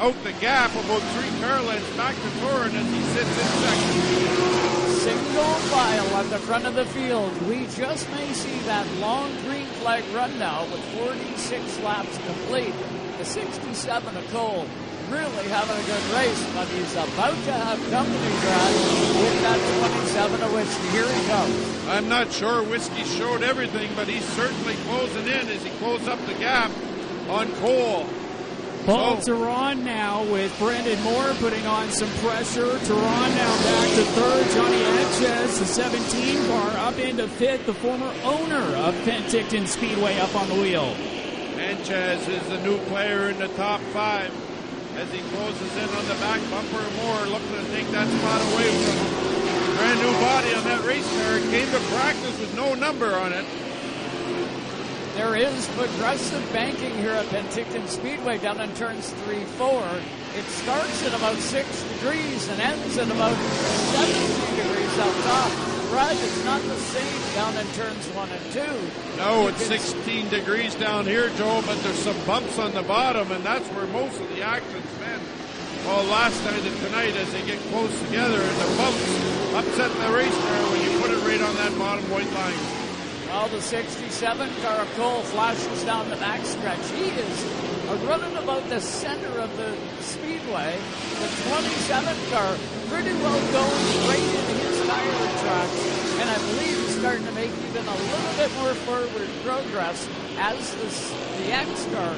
out 0.00 0.14
the 0.24 0.32
gap 0.34 0.70
about 0.72 1.02
three 1.14 1.30
car 1.40 1.62
lengths 1.62 1.96
back 1.96 2.14
to 2.14 2.28
Torin 2.40 2.74
as 2.74 2.86
he 2.92 3.02
sits 3.14 3.30
in 3.30 3.46
second. 3.62 4.94
Single 5.04 5.54
file 5.70 6.16
at 6.16 6.30
the 6.30 6.38
front 6.38 6.66
of 6.66 6.74
the 6.74 6.86
field. 6.86 7.30
We 7.46 7.66
just 7.66 8.10
may 8.10 8.32
see 8.32 8.58
that 8.60 8.86
long 8.98 9.30
green 9.42 9.66
flag 9.82 10.04
run 10.14 10.38
now 10.38 10.64
with 10.64 10.80
46 10.98 11.80
laps 11.80 12.16
complete. 12.26 12.74
The 13.18 13.24
67 13.24 14.16
of 14.16 14.28
Cole 14.32 14.66
really 15.10 15.48
having 15.48 15.76
a 15.76 15.86
good 15.86 16.16
race, 16.16 16.42
but 16.54 16.66
he's 16.68 16.92
about 16.94 17.36
to 17.44 17.52
have 17.52 17.78
company, 17.90 18.32
Brad, 18.40 18.74
with 19.20 19.42
that 19.42 19.60
27 19.78 20.42
of 20.42 20.50
Witzke. 20.50 20.90
Here 20.92 21.08
he 21.08 21.28
comes. 21.28 21.88
I'm 21.88 22.08
not 22.08 22.32
sure 22.32 22.62
Witzke 22.62 23.04
showed 23.18 23.42
everything, 23.42 23.90
but 23.94 24.08
he's 24.08 24.24
certainly 24.30 24.74
closing 24.86 25.26
in 25.26 25.48
as 25.48 25.62
he 25.62 25.70
closes 25.78 26.08
up 26.08 26.18
the 26.26 26.34
gap 26.34 26.70
on 27.28 27.52
Cole. 27.56 28.06
Paul 28.84 29.16
Tehran 29.16 29.82
now 29.82 30.24
with 30.24 30.54
Brandon 30.58 31.00
Moore 31.02 31.32
putting 31.40 31.66
on 31.66 31.88
some 31.90 32.10
pressure. 32.20 32.78
Tehran 32.80 33.34
now 33.34 33.62
back 33.64 33.88
to 33.94 34.04
third. 34.12 34.50
Johnny 34.50 34.76
Etches, 34.76 35.58
the 35.58 35.64
17 35.64 36.46
car, 36.48 36.70
up 36.86 36.98
into 36.98 37.26
fifth. 37.26 37.64
The 37.64 37.72
former 37.72 38.12
owner 38.24 38.60
of 38.84 38.94
Penticton 39.06 39.66
Speedway 39.66 40.18
up 40.18 40.34
on 40.34 40.48
the 40.48 40.56
wheel. 40.56 40.94
Etches 41.56 42.28
is 42.28 42.46
the 42.50 42.60
new 42.62 42.76
player 42.88 43.30
in 43.30 43.38
the 43.38 43.48
top 43.56 43.80
five 43.94 44.30
as 44.98 45.10
he 45.10 45.20
closes 45.32 45.76
in 45.78 45.88
on 45.88 46.04
the 46.06 46.14
back 46.20 46.42
bumper. 46.50 46.84
Moore 47.00 47.26
looking 47.32 47.56
to 47.56 47.64
take 47.72 47.88
that 47.88 48.06
spot 48.06 48.42
away 48.52 48.68
from 48.68 48.96
him. 49.00 49.76
Brand 49.78 50.00
new 50.00 50.12
body 50.20 50.54
on 50.54 50.64
that 50.64 50.84
race 50.84 51.08
car. 51.08 51.38
Came 51.50 51.70
to 51.70 51.80
practice 51.96 52.38
with 52.38 52.54
no 52.54 52.74
number 52.74 53.14
on 53.14 53.32
it. 53.32 53.46
There 55.14 55.36
is 55.36 55.68
progressive 55.78 56.42
banking 56.52 56.92
here 56.98 57.12
at 57.12 57.26
Penticton 57.26 57.86
Speedway 57.86 58.36
down 58.38 58.60
in 58.60 58.74
turns 58.74 59.10
3 59.10 59.44
4. 59.44 59.82
It 60.34 60.44
starts 60.46 61.06
at 61.06 61.14
about 61.14 61.36
6 61.36 61.82
degrees 61.94 62.48
and 62.48 62.60
ends 62.60 62.98
at 62.98 63.06
about 63.06 63.36
17 63.94 64.58
degrees 64.58 64.98
up 64.98 65.14
top. 65.22 65.52
Right, 65.94 66.18
it's 66.18 66.44
not 66.44 66.60
the 66.62 66.74
same 66.90 67.34
down 67.36 67.56
in 67.56 67.66
turns 67.78 68.08
1 68.10 68.28
and 68.28 68.52
2. 68.52 69.18
No, 69.18 69.46
it's 69.46 69.64
16 69.66 70.30
degrees 70.30 70.74
down 70.74 71.04
here, 71.04 71.28
Joe, 71.38 71.62
but 71.64 71.80
there's 71.84 72.02
some 72.02 72.18
bumps 72.26 72.58
on 72.58 72.74
the 72.74 72.82
bottom, 72.82 73.30
and 73.30 73.44
that's 73.44 73.68
where 73.68 73.86
most 73.86 74.20
of 74.20 74.28
the 74.34 74.42
action's 74.42 74.90
been. 74.98 75.20
Well, 75.86 76.02
last 76.10 76.42
night 76.44 76.58
and 76.58 76.76
tonight 76.90 77.14
as 77.14 77.30
they 77.30 77.46
get 77.46 77.60
close 77.70 77.96
together, 78.06 78.42
and 78.42 78.56
the 78.58 78.76
bumps 78.76 79.54
upset 79.54 79.94
the 79.94 80.12
race 80.12 80.34
car 80.34 80.62
when 80.74 80.82
you 80.82 80.98
put 80.98 81.12
it 81.12 81.22
right 81.22 81.40
on 81.40 81.54
that 81.54 81.78
bottom 81.78 82.02
white 82.10 82.32
line. 82.32 82.83
Well, 83.34 83.48
the 83.48 83.60
67 83.60 84.54
car 84.62 84.82
of 84.82 84.94
Cole 84.94 85.20
flashes 85.22 85.82
down 85.82 86.08
the 86.08 86.14
backstretch. 86.14 86.86
He 86.94 87.10
is 87.10 87.44
running 88.06 88.36
about 88.36 88.62
the 88.68 88.80
center 88.80 89.40
of 89.40 89.50
the 89.56 89.74
speedway. 90.00 90.78
The 91.18 91.26
27 91.50 92.30
car 92.30 92.56
pretty 92.86 93.12
well 93.14 93.34
going 93.50 93.84
straight 94.06 94.22
into 94.22 94.54
his 94.62 94.86
tire 94.86 95.10
tracks, 95.42 96.20
and 96.20 96.30
I 96.30 96.38
believe 96.46 96.78
he's 96.78 96.96
starting 97.00 97.26
to 97.26 97.32
make 97.32 97.50
even 97.50 97.84
a 97.84 97.96
little 98.06 98.34
bit 98.38 98.54
more 98.54 98.74
forward 98.86 99.28
progress 99.42 100.08
as 100.38 100.70
the, 100.76 101.42
the 101.42 101.52
X 101.52 101.86
car 101.86 102.14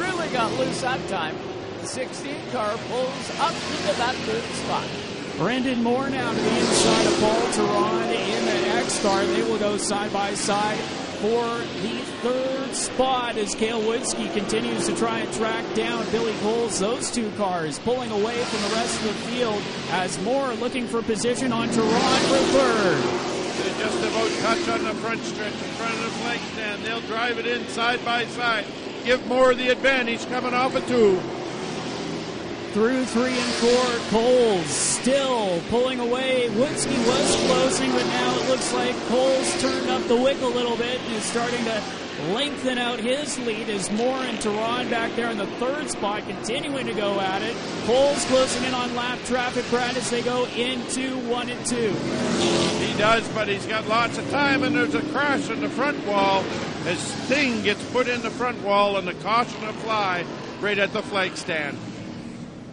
really 0.00 0.28
got 0.30 0.50
loose 0.58 0.80
that 0.80 1.06
time. 1.10 1.36
The 1.82 1.86
16 1.86 2.34
car 2.50 2.78
pulls 2.88 3.30
up 3.40 3.52
into 3.52 3.92
that 3.98 4.14
third 4.24 4.42
spot. 4.64 5.15
Brandon 5.36 5.82
Moore 5.82 6.08
now 6.08 6.32
to 6.32 6.40
the 6.40 6.58
inside 6.60 7.06
of 7.06 7.20
Paul 7.20 7.52
Tehran 7.52 8.08
in 8.08 8.44
the 8.46 8.68
X 8.78 9.02
car. 9.02 9.22
They 9.26 9.42
will 9.42 9.58
go 9.58 9.76
side 9.76 10.10
by 10.10 10.32
side 10.32 10.78
for 11.20 11.58
the 11.82 11.98
third 12.22 12.74
spot 12.74 13.36
as 13.36 13.54
Cale 13.54 13.82
Witzke 13.82 14.32
continues 14.32 14.86
to 14.86 14.96
try 14.96 15.18
and 15.18 15.32
track 15.34 15.62
down 15.74 16.10
Billy 16.10 16.32
Coles. 16.40 16.78
Those 16.78 17.10
two 17.10 17.30
cars 17.32 17.78
pulling 17.80 18.10
away 18.12 18.42
from 18.44 18.62
the 18.62 18.76
rest 18.76 18.98
of 19.02 19.08
the 19.08 19.30
field 19.30 19.62
as 19.90 20.18
Moore 20.22 20.54
looking 20.54 20.86
for 20.86 21.02
position 21.02 21.52
on 21.52 21.68
Tehran 21.68 22.20
for 22.22 22.38
third. 22.56 23.02
They 23.62 23.84
just 23.84 23.98
about 23.98 24.30
touch 24.40 24.68
on 24.70 24.84
the 24.84 24.94
front 25.02 25.22
stretch 25.22 25.52
in 25.52 25.70
front 25.76 25.92
of 25.92 26.00
the 26.00 26.10
flag 26.12 26.40
stand. 26.54 26.82
They'll 26.82 27.00
drive 27.02 27.38
it 27.38 27.46
in 27.46 27.68
side 27.68 28.02
by 28.06 28.24
side. 28.24 28.64
Give 29.04 29.24
Moore 29.26 29.54
the 29.54 29.68
advantage 29.68 30.26
coming 30.28 30.54
off 30.54 30.74
a 30.74 30.80
two 30.80 31.20
through 32.76 33.06
three 33.06 33.32
and 33.32 33.52
four. 33.54 34.10
Coles 34.10 34.66
still 34.66 35.62
pulling 35.70 35.98
away. 35.98 36.50
Witzke 36.50 37.06
was 37.06 37.36
closing, 37.46 37.90
but 37.90 38.04
now 38.04 38.38
it 38.38 38.48
looks 38.50 38.70
like 38.74 38.94
Coles 39.08 39.62
turned 39.62 39.88
up 39.88 40.06
the 40.08 40.16
wick 40.16 40.38
a 40.42 40.46
little 40.46 40.76
bit 40.76 41.00
and 41.00 41.14
is 41.14 41.24
starting 41.24 41.64
to 41.64 41.82
lengthen 42.34 42.76
out 42.76 43.00
his 43.00 43.38
lead 43.38 43.70
as 43.70 43.90
Moore 43.92 44.18
and 44.18 44.38
Tehran 44.42 44.90
back 44.90 45.16
there 45.16 45.30
in 45.30 45.38
the 45.38 45.46
third 45.56 45.88
spot 45.88 46.22
continuing 46.26 46.84
to 46.84 46.92
go 46.92 47.18
at 47.18 47.40
it. 47.40 47.56
Coles 47.86 48.22
closing 48.26 48.64
in 48.64 48.74
on 48.74 48.94
lap 48.94 49.20
traffic, 49.24 49.64
Brad, 49.70 49.96
as 49.96 50.10
they 50.10 50.20
go 50.20 50.44
into 50.48 51.16
one 51.30 51.48
and 51.48 51.64
two. 51.64 51.94
He 52.84 52.98
does, 52.98 53.26
but 53.30 53.48
he's 53.48 53.64
got 53.64 53.88
lots 53.88 54.18
of 54.18 54.30
time, 54.30 54.62
and 54.64 54.76
there's 54.76 54.94
a 54.94 55.00
crash 55.12 55.48
in 55.48 55.62
the 55.62 55.70
front 55.70 56.06
wall 56.06 56.44
as 56.84 56.98
Sting 56.98 57.62
gets 57.62 57.82
put 57.90 58.06
in 58.06 58.20
the 58.20 58.30
front 58.30 58.60
wall, 58.60 58.98
and 58.98 59.08
the 59.08 59.14
caution 59.14 59.60
fly 59.76 60.26
right 60.60 60.78
at 60.78 60.92
the 60.92 61.00
flag 61.00 61.38
stand. 61.38 61.78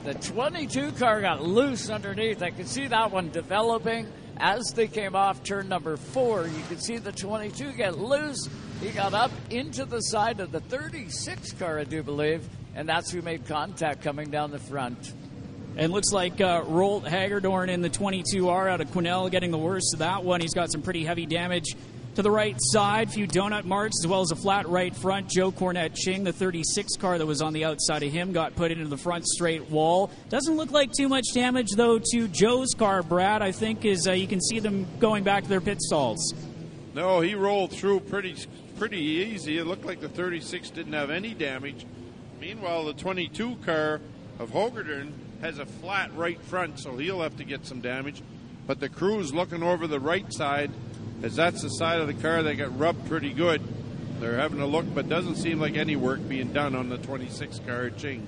The 0.03 0.15
22 0.15 0.91
car 0.93 1.21
got 1.21 1.43
loose 1.43 1.89
underneath. 1.89 2.41
I 2.41 2.49
could 2.49 2.67
see 2.67 2.87
that 2.87 3.11
one 3.11 3.29
developing 3.31 4.05
as 4.35 4.73
they 4.75 4.87
came 4.87 5.15
off 5.15 5.43
turn 5.43 5.69
number 5.69 5.95
four. 5.95 6.45
You 6.45 6.63
could 6.67 6.83
see 6.83 6.97
the 6.97 7.13
22 7.13 7.71
get 7.71 7.97
loose. 7.97 8.49
He 8.81 8.89
got 8.89 9.13
up 9.13 9.31
into 9.49 9.85
the 9.85 10.01
side 10.01 10.41
of 10.41 10.51
the 10.51 10.59
36 10.59 11.53
car, 11.53 11.79
I 11.79 11.85
do 11.85 12.03
believe, 12.03 12.45
and 12.75 12.87
that's 12.89 13.11
who 13.11 13.21
made 13.21 13.47
contact 13.47 14.01
coming 14.01 14.29
down 14.29 14.51
the 14.51 14.59
front. 14.59 15.13
And 15.77 15.93
looks 15.93 16.11
like 16.11 16.41
uh, 16.41 16.63
Rolt 16.65 17.05
Hagerdorn 17.05 17.69
in 17.69 17.81
the 17.81 17.89
22R 17.89 18.69
out 18.69 18.81
of 18.81 18.89
Quesnel 18.89 19.31
getting 19.31 19.51
the 19.51 19.57
worst 19.57 19.93
of 19.93 19.99
that 19.99 20.25
one. 20.25 20.41
He's 20.41 20.53
got 20.53 20.69
some 20.69 20.81
pretty 20.81 21.05
heavy 21.05 21.25
damage 21.25 21.77
to 22.16 22.22
the 22.22 22.32
right 22.32 22.55
side, 22.59 23.11
few 23.11 23.28
donut 23.28 23.66
marks 23.66 23.97
as 24.03 24.07
well 24.07 24.22
as 24.22 24.32
a 24.32 24.36
flat 24.36 24.68
right 24.68 24.95
front. 24.95 25.30
Joe 25.30 25.51
Cornett 25.51 25.95
Ching, 25.95 26.24
the 26.24 26.34
36 26.34 26.95
car 26.97 27.18
that 27.18 27.26
was 27.26 27.41
on 27.41 27.53
the 27.53 27.66
outside 27.66 28.03
of 28.03 28.11
him, 28.11 28.32
got 28.32 28.55
put 28.55 28.72
into 28.72 28.86
the 28.86 28.97
front 28.97 29.26
straight 29.26 29.70
wall. 29.70 30.11
Doesn't 30.30 30.55
look 30.55 30.72
like 30.72 30.91
too 30.91 31.09
much 31.09 31.26
damage 31.34 31.72
though 31.76 31.99
to 32.11 32.28
Joe's 32.28 32.74
car. 32.78 33.03
Brad, 33.03 33.41
I 33.41 33.51
think 33.51 33.86
is 33.86 34.07
uh, 34.07 34.11
you 34.11 34.28
can 34.28 34.41
see 34.41 34.59
them 34.59 34.88
going 34.99 35.24
back 35.24 35.43
to 35.43 35.49
their 35.49 35.61
pit 35.61 35.82
stalls. 35.82 36.34
No, 36.93 37.22
he 37.22 37.34
rolled 37.34 37.72
through 37.72 38.01
pretty 38.01 38.36
pretty 38.78 38.99
easy. 38.99 39.57
It 39.57 39.66
looked 39.66 39.86
like 39.86 39.99
the 39.99 40.09
36 40.09 40.70
didn't 40.72 40.93
have 40.93 41.09
any 41.09 41.34
damage. 41.34 41.86
Meanwhile, 42.39 42.86
the 42.86 42.93
22 42.93 43.55
car 43.66 44.01
of 44.39 44.51
Hagerdorn 44.51 45.11
has 45.41 45.59
a 45.59 45.66
flat 45.66 46.16
right 46.16 46.41
front, 46.41 46.80
so 46.80 46.97
he'll 46.97 47.22
have 47.22 47.38
to 47.38 47.43
get 47.43 47.66
some 47.66 47.82
damage. 47.82 48.22
But 48.68 48.80
the 48.80 48.89
crew's 48.89 49.34
looking 49.34 49.64
over 49.64 49.88
the 49.88 49.99
right 49.99 50.32
side, 50.32 50.72
as 51.24 51.38
that's 51.38 51.61
the 51.61 51.69
side 51.69 52.01
of 52.01 52.07
the 52.07 52.13
car 52.13 52.43
that 52.43 52.55
got 52.55 52.78
rubbed 52.78 53.07
pretty 53.07 53.34
good. 53.34 53.61
They're 54.19 54.38
having 54.38 54.59
a 54.59 54.67
look, 54.67 54.86
but 54.93 55.07
doesn't 55.09 55.36
seem 55.36 55.59
like 55.59 55.76
any 55.76 55.95
work 55.95 56.28
being 56.28 56.51
done 56.51 56.76
on 56.76 56.89
the 56.89 56.97
26 56.97 57.59
car 57.65 57.89
Ching. 57.89 58.28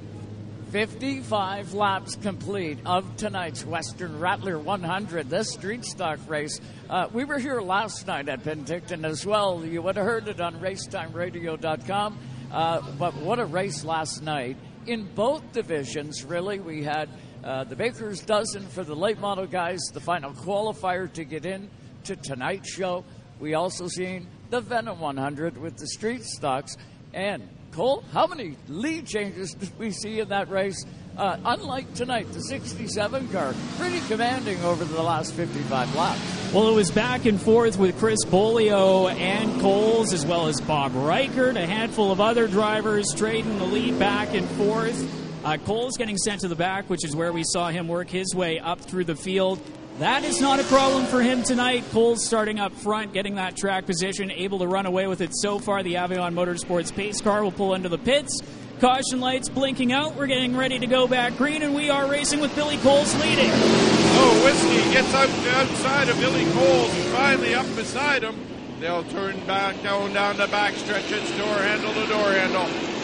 55 0.71 1.73
laps 1.73 2.15
complete 2.15 2.79
of 2.85 3.17
tonight's 3.17 3.65
Western 3.65 4.19
Rattler 4.19 4.57
100, 4.57 5.29
this 5.29 5.51
street 5.51 5.85
stock 5.85 6.19
race. 6.27 6.59
Uh, 6.89 7.07
we 7.13 7.23
were 7.23 7.37
here 7.37 7.61
last 7.61 8.07
night 8.07 8.29
at 8.29 8.43
Penticton 8.43 9.05
as 9.05 9.25
well. 9.25 9.63
You 9.63 9.81
would 9.81 9.95
have 9.95 10.05
heard 10.05 10.27
it 10.27 10.41
on 10.41 10.55
racetimeradio.com. 10.59 12.17
Uh, 12.51 12.81
but 12.97 13.13
what 13.17 13.39
a 13.39 13.45
race 13.45 13.83
last 13.83 14.23
night 14.23 14.57
in 14.85 15.03
both 15.15 15.51
divisions, 15.51 16.23
really. 16.23 16.59
We 16.59 16.83
had 16.83 17.09
uh, 17.43 17.65
the 17.65 17.75
Baker's 17.75 18.21
Dozen 18.21 18.67
for 18.67 18.83
the 18.83 18.95
late 18.95 19.19
model 19.19 19.47
guys, 19.47 19.81
the 19.93 19.99
final 19.99 20.31
qualifier 20.31 21.11
to 21.13 21.23
get 21.25 21.45
in 21.45 21.69
to 22.05 22.15
tonight's 22.15 22.71
show. 22.71 23.03
We 23.39 23.53
also 23.53 23.87
seen 23.87 24.27
the 24.49 24.61
Venom 24.61 24.99
100 24.99 25.57
with 25.57 25.77
the 25.77 25.87
street 25.87 26.23
stocks. 26.23 26.75
And 27.13 27.47
Cole, 27.71 28.03
how 28.13 28.27
many 28.27 28.55
lead 28.69 29.05
changes 29.05 29.53
did 29.53 29.77
we 29.77 29.91
see 29.91 30.19
in 30.19 30.29
that 30.29 30.49
race? 30.49 30.85
Uh, 31.17 31.37
unlike 31.45 31.93
tonight, 31.93 32.31
the 32.33 32.41
67 32.41 33.29
car, 33.29 33.53
pretty 33.77 33.99
commanding 34.07 34.61
over 34.63 34.83
the 34.83 35.01
last 35.01 35.33
55 35.33 35.95
laps. 35.95 36.53
Well, 36.53 36.69
it 36.69 36.73
was 36.73 36.91
back 36.91 37.25
and 37.25 37.41
forth 37.41 37.77
with 37.77 37.97
Chris 37.99 38.23
Bolio 38.25 39.09
and 39.11 39.61
Coles, 39.61 40.13
as 40.13 40.25
well 40.25 40.47
as 40.47 40.59
Bob 40.61 40.93
Reichert, 40.93 41.57
a 41.57 41.65
handful 41.65 42.11
of 42.11 42.19
other 42.19 42.47
drivers 42.47 43.05
trading 43.15 43.57
the 43.59 43.65
lead 43.65 43.97
back 43.97 44.33
and 44.33 44.47
forth. 44.51 45.43
Uh, 45.45 45.57
Cole's 45.57 45.95
getting 45.97 46.17
sent 46.17 46.41
to 46.41 46.47
the 46.47 46.55
back, 46.55 46.89
which 46.89 47.05
is 47.05 47.15
where 47.15 47.31
we 47.31 47.43
saw 47.45 47.69
him 47.69 47.87
work 47.87 48.09
his 48.09 48.33
way 48.33 48.59
up 48.59 48.81
through 48.81 49.05
the 49.05 49.15
field. 49.15 49.59
That 49.99 50.25
is 50.25 50.41
not 50.41 50.59
a 50.59 50.63
problem 50.63 51.05
for 51.05 51.21
him 51.21 51.41
tonight. 51.41 51.85
Cole's 51.91 52.25
starting 52.25 52.59
up 52.59 52.73
front, 52.73 53.13
getting 53.13 53.35
that 53.35 53.55
track 53.55 53.85
position, 53.85 54.29
able 54.29 54.59
to 54.59 54.67
run 54.67 54.85
away 54.85 55.07
with 55.07 55.21
it 55.21 55.33
so 55.33 55.57
far. 55.57 55.83
The 55.83 55.93
Avion 55.93 56.33
Motorsports 56.33 56.93
pace 56.93 57.21
car 57.21 57.41
will 57.41 57.53
pull 57.53 57.73
into 57.75 57.87
the 57.87 57.97
pits. 57.97 58.41
Caution 58.81 59.21
lights 59.21 59.47
blinking 59.47 59.93
out. 59.93 60.17
We're 60.17 60.27
getting 60.27 60.57
ready 60.57 60.79
to 60.79 60.85
go 60.85 61.07
back 61.07 61.37
green, 61.37 61.63
and 61.63 61.73
we 61.73 61.89
are 61.89 62.11
racing 62.11 62.41
with 62.41 62.53
Billy 62.55 62.75
Coles 62.79 63.15
leading. 63.21 63.49
Oh, 63.49 64.43
Witzke 64.45 64.91
gets 64.91 65.13
out 65.13 65.29
outside 65.29 66.09
of 66.09 66.19
Billy 66.19 66.43
Coles, 66.51 66.93
finally 67.13 67.55
up 67.55 67.65
beside 67.77 68.21
him. 68.21 68.35
They'll 68.81 69.05
turn 69.05 69.39
back 69.47 69.81
down 69.81 70.11
down 70.11 70.35
the 70.35 70.47
backstretch. 70.47 71.09
It's 71.09 71.31
door 71.37 71.55
handle 71.55 71.93
to 71.93 72.05
door 72.07 72.33
handle. 72.33 72.94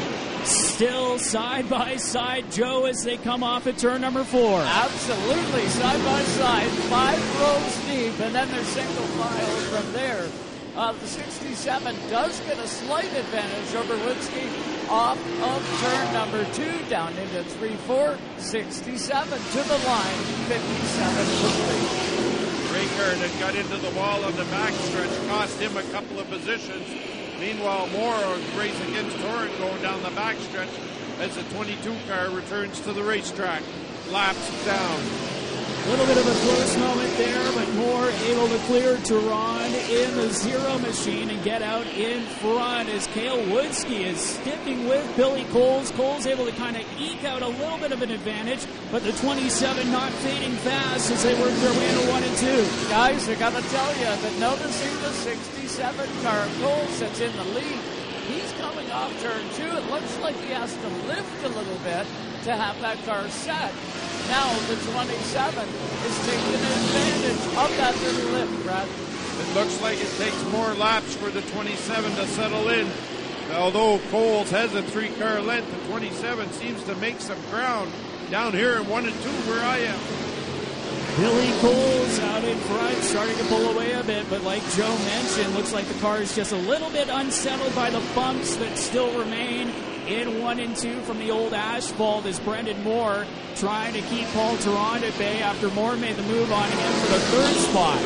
Still 0.43 1.19
side 1.19 1.69
by 1.69 1.97
side, 1.97 2.51
Joe, 2.51 2.85
as 2.85 3.03
they 3.03 3.17
come 3.17 3.43
off 3.43 3.67
at 3.67 3.77
turn 3.77 4.01
number 4.01 4.23
four. 4.23 4.59
Absolutely, 4.61 5.67
side 5.67 6.03
by 6.03 6.21
side, 6.23 6.69
five 6.89 7.39
rows 7.39 7.77
deep, 7.85 8.19
and 8.19 8.33
then 8.33 8.49
they're 8.49 8.63
single 8.63 9.05
file 9.05 9.55
from 9.69 9.93
there. 9.93 10.27
Uh, 10.75 10.93
the 10.93 11.07
67 11.07 11.95
does 12.09 12.39
get 12.41 12.57
a 12.57 12.67
slight 12.67 13.13
advantage 13.13 13.75
over 13.75 13.95
Witzke 13.97 14.89
off 14.89 15.19
of 15.41 15.79
turn 15.81 16.13
number 16.13 16.45
two, 16.53 16.89
down 16.89 17.13
into 17.17 17.43
3 17.43 17.75
4, 17.75 18.17
67 18.37 19.29
to 19.29 19.63
the 19.67 19.77
line, 19.85 20.17
57 20.47 21.15
complete. 21.41 22.31
Reichert 22.71 23.17
had 23.17 23.39
got 23.39 23.55
into 23.55 23.77
the 23.77 23.91
wall 23.91 24.23
on 24.23 24.33
the 24.35 24.43
backstretch, 24.43 25.27
cost 25.27 25.59
him 25.59 25.75
a 25.77 25.83
couple 25.91 26.19
of 26.19 26.27
positions. 26.29 27.20
Meanwhile, 27.41 27.87
Moore 27.87 28.37
race 28.55 28.79
against 28.87 29.17
Torrent 29.17 29.57
going 29.57 29.81
down 29.81 30.03
the 30.03 30.09
backstretch 30.09 30.69
as 31.19 31.35
the 31.35 31.41
22 31.55 31.95
car 32.07 32.29
returns 32.29 32.79
to 32.81 32.93
the 32.93 33.01
racetrack. 33.01 33.63
Laps 34.11 34.63
down. 34.63 35.30
A 35.81 35.89
little 35.89 36.05
bit 36.05 36.17
of 36.17 36.27
a 36.27 36.39
close 36.45 36.77
moment 36.77 37.17
there, 37.17 37.51
but 37.53 37.67
Moore 37.73 38.07
able 38.29 38.47
to 38.47 38.57
clear 38.69 38.97
Tehran 38.97 39.73
in 39.89 40.15
the 40.15 40.29
zero 40.29 40.77
machine 40.77 41.31
and 41.31 41.43
get 41.43 41.63
out 41.63 41.87
in 41.87 42.21
front 42.37 42.87
as 42.89 43.07
Cale 43.07 43.39
Witzke 43.47 44.05
is 44.05 44.19
sticking 44.19 44.87
with 44.87 45.03
Billy 45.17 45.43
Coles. 45.45 45.89
Coles 45.91 46.27
able 46.27 46.45
to 46.45 46.51
kind 46.51 46.77
of 46.77 46.83
eke 46.99 47.23
out 47.23 47.41
a 47.41 47.47
little 47.47 47.79
bit 47.79 47.91
of 47.91 48.03
an 48.03 48.11
advantage, 48.11 48.67
but 48.91 49.03
the 49.03 49.11
27 49.13 49.91
not 49.91 50.11
fading 50.21 50.55
fast 50.57 51.09
as 51.09 51.23
they 51.23 51.33
work 51.41 51.51
their 51.51 51.73
way 51.73 51.89
into 51.89 52.11
one 52.11 52.23
and 52.23 52.37
two. 52.37 52.63
Guys, 52.87 53.27
I 53.27 53.33
gotta 53.33 53.61
tell 53.69 53.91
you 53.97 54.05
that 54.05 54.39
noticing 54.39 54.93
the 55.01 55.09
67 55.09 56.09
car 56.21 56.47
Coles 56.61 56.99
that's 56.99 57.19
in 57.21 57.35
the 57.35 57.45
lead, 57.55 57.79
he's 58.29 58.53
coming 58.61 58.89
off 58.91 59.19
turn 59.19 59.41
two. 59.55 59.75
It 59.75 59.89
looks 59.89 60.19
like 60.19 60.35
he 60.35 60.51
has 60.53 60.75
to 60.75 60.87
lift 61.09 61.43
a 61.43 61.49
little 61.49 61.79
bit 61.83 62.05
to 62.43 62.55
have 62.55 62.79
that 62.81 63.03
car 63.03 63.27
set. 63.29 63.73
Now 64.27 64.53
the 64.67 64.75
27 64.75 65.67
is 66.05 66.25
taking 66.25 66.55
advantage 66.55 67.45
of 67.57 67.69
that 67.77 67.95
little 68.01 68.31
lift, 68.31 68.63
Brad. 68.63 68.87
It 68.87 69.55
looks 69.55 69.81
like 69.81 69.99
it 69.99 70.11
takes 70.17 70.43
more 70.51 70.73
laps 70.75 71.15
for 71.15 71.29
the 71.29 71.41
27 71.41 72.15
to 72.15 72.27
settle 72.27 72.69
in. 72.69 72.87
Although 73.53 73.99
Coles 74.09 74.49
has 74.51 74.73
a 74.75 74.83
three 74.83 75.09
car 75.09 75.41
length, 75.41 75.69
the 75.71 75.87
27 75.89 76.51
seems 76.53 76.83
to 76.83 76.95
make 76.95 77.19
some 77.19 77.39
ground 77.49 77.91
down 78.29 78.53
here 78.53 78.77
in 78.77 78.87
one 78.87 79.05
and 79.05 79.13
two 79.21 79.29
where 79.49 79.63
I 79.63 79.79
am. 79.79 79.99
Billy 81.17 81.51
Coles 81.59 82.19
out 82.19 82.43
in 82.43 82.57
front, 82.59 82.97
starting 83.03 83.35
to 83.37 83.43
pull 83.45 83.69
away 83.71 83.91
a 83.91 84.03
bit, 84.03 84.29
but 84.29 84.43
like 84.43 84.63
Joe 84.71 84.97
mentioned, 84.99 85.53
looks 85.55 85.73
like 85.73 85.85
the 85.85 85.99
car 85.99 86.21
is 86.21 86.33
just 86.33 86.53
a 86.53 86.57
little 86.57 86.89
bit 86.89 87.09
unsettled 87.09 87.75
by 87.75 87.89
the 87.89 88.01
bumps 88.15 88.55
that 88.55 88.77
still 88.77 89.11
remain 89.19 89.69
in 90.11 90.41
one 90.41 90.59
and 90.59 90.75
two 90.75 90.99
from 91.01 91.19
the 91.19 91.31
old 91.31 91.53
asphalt 91.53 92.25
as 92.25 92.39
Brendan 92.39 92.83
Moore 92.83 93.25
trying 93.55 93.93
to 93.93 94.01
keep 94.01 94.27
Paul 94.29 94.57
Tehran 94.57 95.03
at 95.03 95.17
bay 95.17 95.41
after 95.41 95.69
Moore 95.69 95.95
made 95.95 96.15
the 96.15 96.23
move 96.23 96.51
on 96.51 96.69
him 96.69 96.93
for 96.93 97.11
the 97.13 97.19
third 97.19 97.55
spot. 97.55 98.01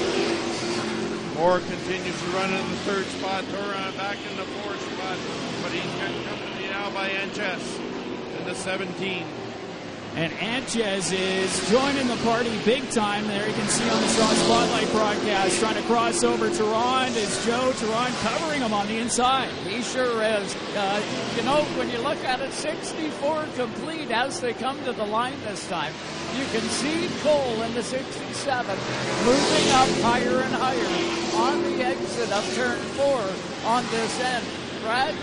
Moore 1.36 1.60
continues 1.60 2.20
to 2.22 2.28
run 2.28 2.54
in 2.54 2.72
the 2.72 2.78
third 2.78 3.06
spot. 3.06 3.44
Tehran 3.46 3.96
back 3.98 4.18
in 4.30 4.38
the 4.38 4.44
fourth 4.44 4.82
spot, 4.94 5.18
but 5.64 5.72
he's 5.72 5.84
got 6.00 6.12
company 6.30 6.68
now 6.70 6.92
by 6.92 7.10
Anches 7.10 7.80
in 8.40 8.46
the 8.46 8.56
17. 8.56 9.26
And 10.16 10.32
Anchez 10.40 11.12
is 11.12 11.70
joining 11.70 12.08
the 12.08 12.16
party 12.24 12.58
big 12.64 12.90
time 12.90 13.28
there. 13.28 13.46
You 13.46 13.54
can 13.54 13.68
see 13.68 13.84
on 13.90 14.02
the 14.02 14.08
Shaw 14.08 14.30
Spotlight 14.30 14.90
broadcast 14.94 15.60
trying 15.60 15.76
to 15.76 15.82
cross 15.82 16.24
over 16.24 16.50
Tehran. 16.50 17.12
Is 17.16 17.46
Joe 17.46 17.74
Tehran 17.74 18.14
covering 18.24 18.62
him 18.62 18.72
on 18.72 18.88
the 18.88 18.98
inside? 18.98 19.50
He 19.68 19.82
sure 19.82 20.24
is. 20.24 20.56
Uh, 20.74 21.04
you 21.36 21.44
know, 21.44 21.64
when 21.76 21.90
you 21.90 21.98
look 21.98 22.24
at 22.24 22.40
it, 22.40 22.54
64 22.54 23.46
complete 23.58 24.10
as 24.10 24.40
they 24.40 24.54
come 24.54 24.82
to 24.86 24.94
the 24.94 25.04
line 25.04 25.36
this 25.44 25.68
time. 25.68 25.92
You 26.40 26.46
can 26.46 26.62
see 26.62 27.10
Cole 27.22 27.62
in 27.64 27.74
the 27.74 27.84
67 27.84 28.78
moving 29.26 29.70
up 29.72 29.90
higher 30.00 30.40
and 30.40 30.56
higher 30.56 31.44
on 31.44 31.62
the 31.64 31.84
exit 31.84 32.32
of 32.32 32.56
turn 32.56 32.78
four 32.96 33.20
on 33.70 33.84
this 33.92 34.22
end. 34.22 34.46
Brad, 34.82 35.14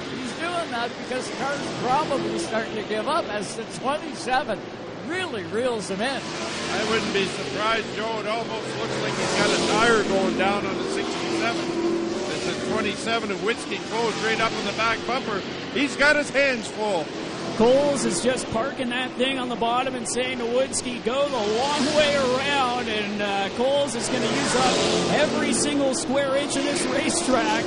doing 0.43 0.71
that 0.75 0.91
because 0.99 1.31
car's 1.39 1.61
probably 1.83 2.39
starting 2.41 2.75
to 2.75 2.83
give 2.83 3.07
up 3.07 3.25
as 3.27 3.55
the 3.55 3.65
27 3.79 4.59
really 5.07 5.45
reels 5.45 5.89
him 5.89 6.01
in. 6.01 6.21
I 6.21 6.91
wouldn't 6.91 7.13
be 7.15 7.27
surprised, 7.27 7.87
Joe. 7.95 8.21
It 8.21 8.27
almost 8.27 8.79
looks 8.79 9.03
like 9.03 9.15
he's 9.15 9.35
got 9.39 9.51
a 9.51 9.67
tire 9.73 10.03
going 10.05 10.39
down 10.39 10.67
on 10.67 10.77
the 10.77 10.85
67. 10.91 11.57
It's 12.33 12.47
the 12.47 12.73
27 12.73 13.31
of 13.31 13.39
Witzke 13.39 13.79
closed 13.91 14.17
right 14.25 14.41
up 14.41 14.53
in 14.53 14.65
the 14.67 14.73
back 14.73 14.99
bumper. 15.07 15.41
He's 15.75 15.95
got 15.97 16.17
his 16.17 16.31
hands 16.31 16.67
full. 16.67 17.07
Coles 17.57 18.05
is 18.05 18.23
just 18.23 18.51
parking 18.51 18.89
that 18.89 19.11
thing 19.13 19.39
on 19.39 19.49
the 19.49 19.57
bottom 19.57 19.95
and 19.95 20.09
saying 20.09 20.39
to 20.39 20.45
Witzke, 20.45 21.05
go 21.05 21.29
the 21.29 21.37
long 21.37 21.87
way 21.95 22.17
around. 22.17 22.89
And 22.89 23.23
uh, 23.23 23.49
Coles 23.57 23.95
is 23.95 24.09
going 24.09 24.23
to 24.23 24.35
use 24.35 24.57
up 24.57 25.13
every 25.21 25.53
single 25.53 25.95
square 25.95 26.35
inch 26.37 26.57
of 26.57 26.65
this 26.65 26.85
racetrack 26.87 27.65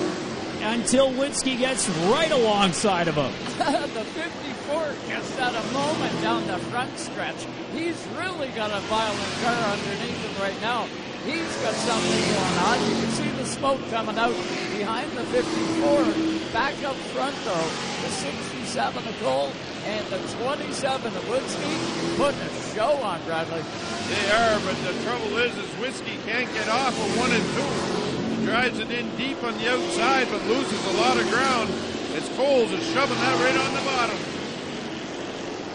until 0.66 1.12
Witzke 1.12 1.58
gets 1.58 1.88
right 2.10 2.32
alongside 2.32 3.08
of 3.08 3.16
him. 3.16 3.32
the 3.94 4.04
54 4.04 4.94
just 5.08 5.40
at 5.40 5.54
a 5.54 5.74
moment 5.74 6.22
down 6.22 6.46
the 6.48 6.58
front 6.70 6.98
stretch. 6.98 7.46
He's 7.74 8.06
really 8.18 8.50
got 8.50 8.72
a 8.72 8.80
violent 8.88 9.34
car 9.44 9.74
underneath 9.74 10.18
him 10.18 10.42
right 10.42 10.60
now. 10.62 10.88
He's 11.26 11.56
got 11.58 11.74
something 11.74 12.22
going 12.22 12.58
on. 12.70 12.80
You 12.90 13.02
can 13.02 13.12
see 13.12 13.30
the 13.30 13.46
smoke 13.46 13.80
coming 13.90 14.18
out 14.18 14.36
behind 14.78 15.12
the 15.12 15.24
54. 15.24 16.54
Back 16.54 16.76
up 16.84 16.96
front, 17.14 17.36
though, 17.46 17.70
the 18.04 18.12
67 18.12 19.08
of 19.08 19.20
Cole 19.22 19.52
and 19.86 20.06
the 20.08 20.18
27 20.18 21.16
of 21.16 21.24
Witzke 21.26 22.18
putting 22.18 22.42
a 22.42 22.74
show 22.74 22.94
on 23.02 23.22
Bradley. 23.26 23.64
They 24.10 24.32
are, 24.32 24.60
but 24.60 24.76
the 24.84 24.94
trouble 25.04 25.38
is, 25.38 25.56
is 25.58 25.70
Witzke 25.82 26.24
can't 26.26 26.52
get 26.54 26.68
off 26.70 26.94
of 26.94 27.18
one 27.18 27.32
and 27.32 27.44
two. 27.56 28.05
Drives 28.46 28.78
it 28.78 28.92
in 28.92 29.10
deep 29.18 29.44
on 29.44 29.58
the 29.58 29.72
outside, 29.72 30.28
but 30.30 30.40
loses 30.46 30.86
a 30.86 30.98
lot 31.02 31.18
of 31.18 31.28
ground 31.32 31.68
as 32.14 32.30
Coles 32.38 32.72
is 32.72 32.86
shoving 32.94 33.18
that 33.18 33.44
right 33.44 33.58
on 33.58 33.74
the 33.74 33.82
bottom. 33.82 34.18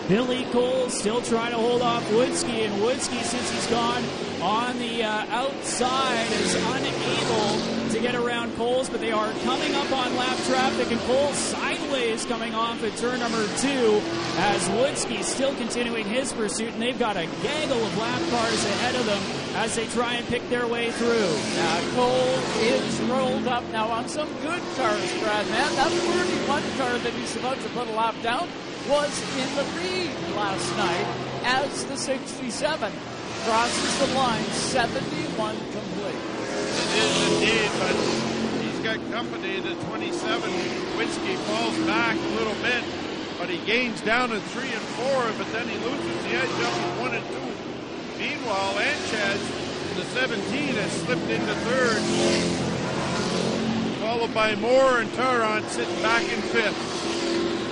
Billy 0.07 0.45
Cole 0.53 0.89
still 0.89 1.21
trying 1.21 1.51
to 1.51 1.57
hold 1.57 1.83
off 1.83 2.09
Witzke, 2.11 2.65
and 2.65 2.73
Witzke, 2.81 3.21
since 3.25 3.51
he's 3.51 3.67
gone 3.67 4.05
on 4.43 4.79
the 4.79 5.05
uh, 5.05 5.27
outside, 5.29 6.27
is 6.33 6.55
unable 6.55 7.91
to 7.91 8.01
get 8.01 8.15
around 8.15 8.55
Coles, 8.57 8.89
but 8.89 9.01
they 9.01 9.13
are 9.13 9.33
coming 9.45 9.75
up 9.75 9.91
on 9.93 10.17
lap 10.17 10.37
traffic, 10.47 10.91
and 10.91 11.01
Cole 11.03 11.33
sideways 11.33 12.25
coming 12.25 12.55
off 12.55 12.83
at 12.83 12.97
turn 12.97 13.19
number 13.21 13.45
two 13.59 14.01
as 14.37 14.69
Witzke 14.71 15.23
still 15.23 15.55
continuing 15.57 16.07
his 16.07 16.33
pursuit, 16.33 16.73
and 16.73 16.81
they've 16.81 16.99
got 16.99 17.17
a 17.17 17.27
gaggle 17.43 17.85
of 17.85 17.99
lap 17.99 18.21
cars 18.31 18.65
ahead 18.65 18.95
of 18.95 19.07
them 19.07 19.23
as 19.57 19.75
they 19.75 19.87
try 19.89 20.15
and 20.15 20.27
pick 20.29 20.49
their 20.49 20.67
way 20.67 20.91
through. 20.93 21.37
Now 21.57 21.95
Cole 21.95 22.39
is 22.61 23.01
rolled 23.03 23.49
up 23.49 23.65
now 23.73 23.89
on 23.89 24.09
some 24.09 24.29
good 24.41 24.63
cars, 24.77 25.21
Brad. 25.21 25.47
Man, 25.49 25.75
that 25.77 25.91
31 25.91 26.63
car 26.79 26.99
that 26.99 27.13
he's 27.13 27.37
about 27.37 27.59
to 27.59 27.69
put 27.71 27.89
a 27.89 27.93
lap 27.93 28.15
down 28.23 28.49
was 28.89 29.37
in 29.37 29.55
the 29.57 29.65
lead 29.81 30.11
last 30.35 30.77
night 30.77 31.07
as 31.45 31.85
the 31.87 31.97
67 31.97 32.93
crosses 33.45 33.99
the 33.99 34.15
line, 34.15 34.45
71 34.45 35.57
complete. 35.57 36.15
It 36.15 36.91
is 36.99 37.33
indeed, 37.33 37.71
but 37.79 37.95
he's 38.61 38.81
got 38.81 38.99
company. 39.11 39.61
The 39.61 39.75
27 39.87 40.51
Witzke 40.99 41.37
falls 41.49 41.77
back 41.87 42.17
a 42.17 42.33
little 42.37 42.55
bit, 42.63 42.85
but 43.39 43.49
he 43.49 43.59
gains 43.65 44.01
down 44.03 44.33
in 44.33 44.41
three 44.53 44.71
and 44.71 44.87
four, 44.99 45.33
but 45.39 45.51
then 45.53 45.69
he 45.69 45.79
loses 45.79 46.23
the 46.25 46.31
edge 46.37 46.51
up 46.61 46.77
in 46.77 47.01
one 47.01 47.15
and 47.15 47.27
two. 47.29 47.51
Meanwhile, 48.19 48.79
Anchez 48.79 49.41
the 49.97 50.05
17 50.05 50.75
has 50.75 50.93
slipped 50.93 51.31
into 51.31 51.55
third, 51.67 52.01
followed 54.01 54.33
by 54.35 54.55
Moore 54.57 55.01
and 55.01 55.11
Taron 55.13 55.67
sitting 55.69 56.03
back 56.03 56.23
in 56.23 56.41
fifth. 56.43 57.00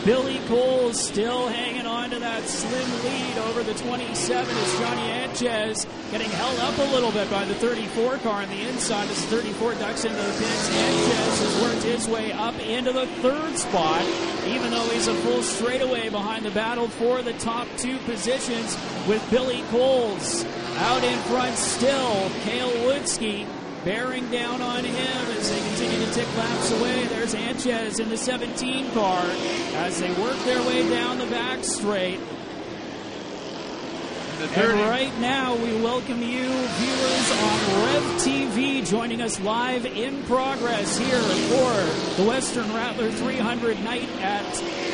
Billy 0.05 0.39
Cole 0.47 0.93
still 0.93 1.49
hanging 1.49 1.87
on 1.87 2.11
to 2.11 2.19
that 2.19 2.43
slim 2.45 3.05
lead 3.05 3.39
over 3.49 3.63
the 3.63 3.75
27 3.75 4.57
as 4.57 4.79
Johnny 4.79 5.11
Anchez 5.11 5.87
getting 6.11 6.31
held 6.31 6.59
up 6.61 6.79
a 6.79 6.93
little 6.95 7.11
bit 7.13 7.31
by 7.31 7.45
the 7.45 7.55
34 7.55 8.19
car 8.19 8.43
on 8.43 8.49
the 8.49 8.69
inside 8.69 9.09
as 9.11 9.21
the 9.27 9.37
34 9.37 9.75
ducks 9.75 10.05
into 10.05 10.17
the 10.17 10.23
pits. 10.23 10.71
Anchez 10.71 11.41
has 11.41 11.63
worked 11.63 11.83
his 11.83 12.09
way 12.09 12.33
up 12.33 12.59
into 12.61 12.93
the 12.93 13.07
third 13.23 13.59
spot, 13.59 14.03
even 14.47 14.71
though 14.71 14.89
he's 14.89 15.09
a 15.09 15.15
full 15.17 15.43
straightaway 15.43 16.09
behind 16.09 16.45
the 16.45 16.51
battle 16.53 16.89
for 16.89 17.21
the 17.23 17.33
top 17.35 17.67
two 17.77 17.99
positions 17.99 18.77
with 19.07 19.23
Billy 19.31 19.63
Coles 19.71 20.45
out 20.79 21.03
in 21.03 21.19
front 21.21 21.57
still. 21.57 22.31
Cale 22.45 22.71
Witzke 22.87 23.47
bearing 23.89 24.31
down 24.31 24.61
on 24.61 24.85
him 24.85 25.27
as 25.39 25.51
they 25.51 25.59
continue 25.69 26.05
to 26.05 26.13
tick 26.13 26.37
laps 26.37 26.71
away. 26.73 27.07
There's 27.07 27.35
Anchez 27.35 27.99
in 27.99 28.11
the 28.11 28.19
17 28.19 28.91
car 28.91 29.23
as 29.77 29.99
they 29.99 30.13
work 30.21 30.37
their 30.45 30.61
way 30.61 30.87
down 30.91 31.17
the 31.19 31.25
back 31.25 31.65
straight. 31.65 32.21
And 34.41 34.55
right 34.55 35.19
now, 35.19 35.57
we 35.57 35.75
welcome 35.83 36.23
you, 36.23 36.45
viewers 36.45 37.31
on 37.33 37.83
Rev 37.83 38.03
TV, 38.23 38.89
joining 38.89 39.21
us 39.21 39.41
live 39.41 39.85
in 39.85 40.23
progress 40.27 40.97
here 40.97 41.19
for 41.19 42.23
the 42.23 42.29
Western 42.29 42.73
Rattler 42.73 43.11
300 43.11 43.83
night 43.83 44.09
at 44.21 44.45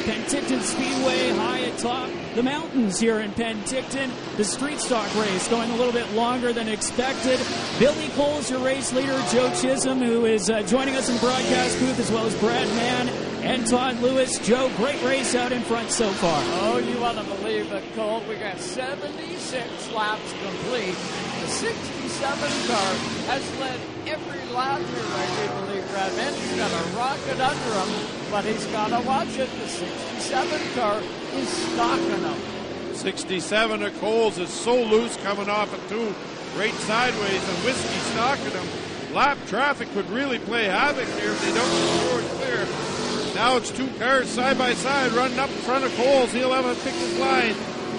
Penticton 0.06 0.62
Speedway, 0.62 1.28
high 1.36 1.58
atop 1.58 2.08
the 2.34 2.42
mountains 2.42 2.98
here 2.98 3.20
in 3.20 3.32
Penticton. 3.32 4.10
The 4.38 4.44
street 4.44 4.80
stock 4.80 5.14
race 5.14 5.46
going 5.48 5.70
a 5.70 5.76
little 5.76 5.92
bit 5.92 6.10
longer 6.14 6.54
than 6.54 6.66
expected. 6.66 7.38
Billy 7.78 8.08
Cole 8.16 8.38
is 8.38 8.50
your 8.50 8.60
race 8.60 8.94
leader, 8.94 9.22
Joe 9.30 9.52
Chisholm, 9.60 9.98
who 9.98 10.24
is 10.24 10.48
uh, 10.48 10.62
joining 10.62 10.96
us 10.96 11.10
in 11.10 11.18
broadcast 11.18 11.78
booth, 11.80 11.98
as 12.00 12.10
well 12.10 12.24
as 12.24 12.34
Brad 12.36 12.66
Mann 12.68 13.33
and 13.44 13.66
Todd 13.66 14.00
Lewis. 14.00 14.38
Joe, 14.38 14.70
great 14.76 15.02
race 15.02 15.34
out 15.34 15.52
in 15.52 15.62
front 15.62 15.90
so 15.90 16.10
far. 16.12 16.40
Oh, 16.62 16.78
you 16.78 16.98
want 16.98 17.18
to 17.18 17.24
believe 17.24 17.70
it, 17.72 17.84
Cole. 17.94 18.22
We 18.28 18.36
got 18.36 18.58
76 18.58 19.92
laps 19.92 20.32
complete. 20.42 20.96
The 21.40 21.48
67 21.48 22.38
car 22.66 22.94
has 23.28 23.60
led 23.60 23.80
every 24.06 24.54
lap 24.54 24.80
here, 24.80 25.04
I 25.04 25.26
do 25.36 25.66
believe, 25.66 25.90
Brad 25.90 26.16
Mann. 26.16 26.32
He's 26.32 26.56
got 26.56 26.72
a 26.72 26.96
rocket 26.96 27.40
under 27.40 27.92
him, 27.92 28.06
but 28.30 28.44
he's 28.44 28.64
got 28.66 28.88
to 28.88 29.06
watch 29.06 29.38
it. 29.38 29.50
The 29.60 29.68
67 29.68 30.74
car 30.74 31.00
is 31.34 31.48
stalking 31.48 32.22
him. 32.24 32.94
67 32.94 33.82
of 33.82 34.00
Coles 34.00 34.38
is 34.38 34.48
so 34.48 34.82
loose 34.82 35.16
coming 35.18 35.50
off 35.50 35.72
of 35.74 35.88
two, 35.90 36.14
right 36.58 36.72
sideways, 36.88 37.48
and 37.48 37.58
Witzke 37.58 38.12
stalking 38.12 38.52
him. 38.52 39.14
Lap 39.14 39.36
traffic 39.46 39.92
could 39.92 40.08
really 40.10 40.38
play 40.38 40.64
havoc 40.64 41.06
here 41.20 41.30
if 41.30 41.40
they 41.40 41.52
don't 41.54 41.70
get 41.70 42.00
forward 42.00 42.24
clear. 42.40 42.93
Now 43.34 43.56
it's 43.56 43.72
two 43.72 43.88
cars 43.98 44.28
side 44.28 44.56
by 44.58 44.74
side 44.74 45.10
running 45.12 45.40
up 45.40 45.50
in 45.50 45.56
front 45.56 45.84
of 45.84 45.92
Coles. 45.96 46.32
He'll 46.32 46.52
have 46.52 46.66
a 46.66 46.74
pick 46.84 46.94
his 46.94 47.18
line. 47.18 47.56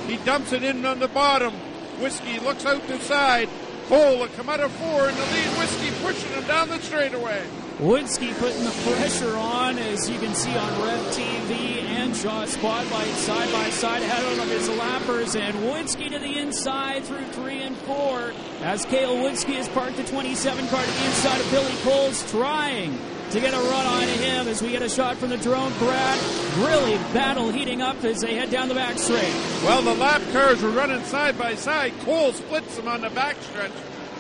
He 0.08 0.16
dumps 0.24 0.54
it 0.54 0.64
in 0.64 0.86
on 0.86 1.00
the 1.00 1.10
bottom. 1.10 1.54
Witzke 2.00 2.42
looks 2.42 2.66
out 2.66 2.88
the 2.88 2.98
side. 3.00 3.50
Cole 3.90 4.20
will 4.20 4.30
come 4.30 4.48
out 4.48 4.62
of 4.62 4.72
four 4.72 5.10
in 5.10 5.16
the 5.16 5.22
lead. 5.22 5.48
Witzke 5.58 6.04
pushing 6.04 6.32
him 6.32 6.48
down 6.48 6.70
the 6.70 6.80
straightaway. 6.80 7.46
Witzke 7.80 8.34
putting 8.40 8.64
the 8.64 8.72
pressure 8.96 9.36
on, 9.36 9.78
as 9.78 10.10
you 10.10 10.18
can 10.20 10.34
see 10.34 10.56
on 10.56 10.82
Rev 10.82 11.02
TV 11.08 11.84
and 11.84 12.16
Shaw 12.16 12.46
Spotlight 12.46 13.14
side 13.16 13.52
by 13.52 13.70
side 13.72 14.04
ahead 14.04 14.40
of 14.40 14.48
his 14.48 14.70
lappers. 14.70 15.36
And 15.36 15.54
Witzke 15.56 16.12
to 16.12 16.20
the 16.20 16.38
inside 16.38 17.04
through 17.04 17.26
three 17.34 17.62
and 17.62 17.76
four 17.80 18.32
as 18.62 18.86
Cale 18.86 19.18
Witzke 19.18 19.56
has 19.56 19.68
parked 19.68 19.98
the 19.98 20.06
27 20.06 20.68
car 20.70 20.82
to 20.82 20.92
the 20.92 21.06
inside 21.06 21.42
of 21.42 21.52
Billy 21.52 21.76
Coles, 21.84 22.32
trying 22.32 22.98
to 23.32 23.40
get 23.40 23.54
a 23.54 23.58
run 23.58 23.86
on 23.86 24.08
him 24.08 24.48
as 24.48 24.62
we 24.62 24.72
get 24.72 24.82
a 24.82 24.90
shot 24.90 25.18
from 25.18 25.30
the 25.30 25.38
drone. 25.38 25.72
Brad, 25.80 26.20
really 26.58 26.98
battle 27.14 27.52
heating 27.52 27.82
up 27.82 28.04
as 28.04 28.22
they 28.22 28.36
head 28.36 28.52
down 28.52 28.70
the 28.70 28.76
back 28.76 28.98
straight. 28.98 29.34
Well, 29.64 29.82
the 29.82 29.96
lap 29.96 30.22
cars 30.32 30.62
were 30.62 30.70
running 30.70 31.04
side 31.06 31.38
by 31.38 31.56
side. 31.56 31.94
Cole 32.02 32.34
splits 32.34 32.76
them 32.76 32.88
on 32.88 33.02
the 33.02 33.10
backstretch. 33.10 33.72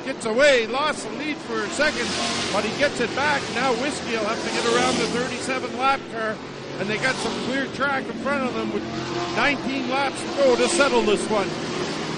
Gets 0.05 0.25
away, 0.25 0.67
lost 0.67 1.07
the 1.07 1.15
lead 1.17 1.37
for 1.37 1.63
a 1.63 1.69
second, 1.69 2.07
but 2.53 2.63
he 2.63 2.77
gets 2.77 2.99
it 2.99 3.13
back. 3.15 3.41
Now 3.55 3.73
Witzke 3.75 4.11
will 4.11 4.25
have 4.25 4.43
to 4.43 4.51
get 4.51 4.65
around 4.75 4.97
the 4.97 5.07
37 5.17 5.77
lap 5.77 5.99
car, 6.11 6.35
and 6.79 6.87
they 6.87 6.97
got 6.97 7.15
some 7.15 7.33
clear 7.45 7.65
track 7.73 8.05
in 8.05 8.13
front 8.19 8.43
of 8.43 8.53
them 8.53 8.71
with 8.71 8.83
19 9.35 9.89
laps 9.89 10.21
to 10.21 10.27
go 10.37 10.55
to 10.55 10.67
settle 10.69 11.01
this 11.01 11.27
one. 11.29 11.47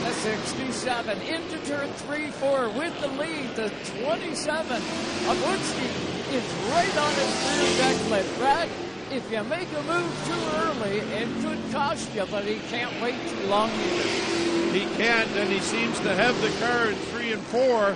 The 0.04 0.14
67 0.14 1.22
into 1.22 1.58
turn 1.66 1.90
3 1.94 2.28
4 2.32 2.70
with 2.70 3.00
the 3.00 3.08
lead. 3.08 3.56
The 3.56 3.72
27 4.02 4.76
of 4.76 5.38
Witzke 5.38 6.17
is 6.34 6.44
right 6.72 6.98
on 6.98 7.14
his 7.14 7.32
rear 7.60 7.78
deck 7.78 8.10
lip. 8.10 8.26
Brad, 8.38 8.70
if 9.12 9.32
you 9.32 9.44
make 9.44 9.70
a 9.72 9.82
move 9.84 10.12
too 10.28 10.58
early, 10.58 11.00
it 11.00 11.28
could 11.42 11.72
cost 11.72 12.14
you, 12.14 12.26
but 12.30 12.44
he 12.44 12.60
can't 12.70 13.02
wait 13.02 13.16
too 13.30 13.48
long 13.48 13.70
either. 13.72 14.10
He 14.74 14.86
can't, 14.98 15.30
and 15.32 15.50
he 15.50 15.60
seems 15.60 16.00
to 16.02 16.14
have 16.14 16.40
the 16.42 16.50
car 16.66 16.88
in 16.88 16.96
three 16.96 17.32
and 17.32 17.42
four, 17.42 17.96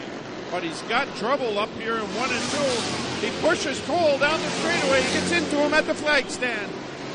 but 0.50 0.64
he's 0.64 0.82
got 0.84 1.14
trouble 1.18 1.60
up 1.60 1.70
here 1.80 1.98
in 1.98 2.06
one 2.16 2.30
and 2.30 2.44
two. 2.52 3.26
He 3.26 3.32
pushes 3.42 3.80
Cole 3.82 4.18
down 4.18 4.40
the 4.40 4.50
straightaway. 4.50 5.02
He 5.02 5.14
gets 5.14 5.32
into 5.32 5.58
him 5.58 5.74
at 5.74 5.86
the 5.86 5.94
flag 5.94 6.30
stand. 6.30 6.72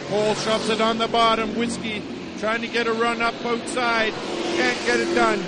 Cole 0.09 0.35
shoves 0.35 0.69
it 0.69 0.81
on 0.81 0.99
the 0.99 1.09
bottom. 1.09 1.51
Witzke 1.55 2.03
trying 2.39 2.61
to 2.61 2.69
get 2.69 2.87
a 2.87 2.93
run 2.93 3.23
up 3.23 3.35
outside. 3.45 4.13
Can't 4.13 4.87
get 4.87 5.01
it 5.01 5.15
done. 5.15 5.43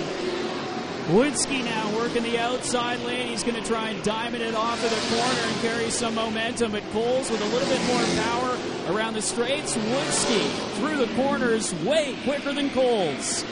Witzke 1.09 1.65
now 1.65 1.97
working 1.97 2.21
the 2.21 2.37
outside 2.37 2.99
lane. 2.99 3.29
He's 3.29 3.43
going 3.43 3.55
to 3.55 3.67
try 3.67 3.89
and 3.89 4.03
diamond 4.03 4.43
it 4.43 4.53
off 4.53 4.83
of 4.83 4.91
the 4.91 5.15
corner 5.15 5.41
and 5.41 5.61
carry 5.61 5.89
some 5.89 6.13
momentum. 6.13 6.71
But 6.71 6.83
Coles 6.91 7.31
with 7.31 7.41
a 7.41 7.45
little 7.45 7.67
bit 7.67 7.83
more 7.87 8.03
power 8.23 8.95
around 8.95 9.15
the 9.15 9.21
straights. 9.23 9.75
Witzke 9.75 10.47
through 10.77 10.97
the 10.97 11.11
corners 11.15 11.73
way 11.83 12.15
quicker 12.25 12.53
than 12.53 12.69
Coles. 12.69 13.43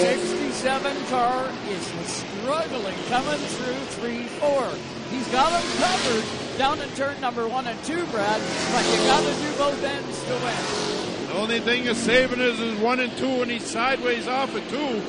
67 0.00 1.06
car 1.06 1.48
is 1.68 1.86
struggling 2.10 2.96
coming 3.08 3.38
through 3.38 3.78
3 4.02 4.24
4. 4.24 4.68
He's 5.10 5.28
got 5.28 5.50
them 5.50 5.62
covered 5.78 6.24
down 6.58 6.80
in 6.80 6.88
turn 6.96 7.20
number 7.20 7.46
1 7.46 7.66
and 7.68 7.84
2, 7.84 8.04
Brad, 8.06 8.42
but 8.72 8.84
you 8.90 8.96
got 9.06 9.20
to 9.20 9.32
do 9.40 9.58
both 9.58 9.84
ends 9.84 10.24
to 10.24 10.32
win. 10.32 11.28
The 11.28 11.34
only 11.34 11.60
thing 11.60 11.84
is 11.84 11.98
saving 11.98 12.40
is 12.40 12.58
is 12.58 12.80
1 12.80 13.00
and 13.00 13.16
2, 13.16 13.42
and 13.42 13.50
he's 13.50 13.64
sideways 13.64 14.26
off 14.26 14.56
at 14.56 14.68
2. 14.70 15.02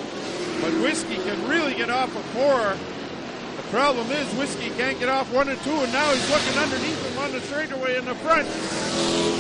But 0.64 0.72
Witzke 0.76 1.22
can 1.22 1.50
really 1.50 1.74
get 1.74 1.90
off 1.90 2.16
of 2.16 2.24
4. 2.24 2.78
The 3.58 3.64
problem 3.70 4.10
is 4.12 4.26
Witzke 4.36 4.74
can't 4.78 4.98
get 4.98 5.10
off 5.10 5.30
1 5.34 5.50
or 5.50 5.56
2, 5.58 5.70
and 5.70 5.92
now 5.92 6.10
he's 6.14 6.30
looking 6.30 6.58
underneath 6.58 7.06
him 7.06 7.20
on 7.20 7.34
the 7.34 7.42
straightaway 7.42 7.98
in 7.98 8.06
the 8.06 8.16
front. 8.16 8.48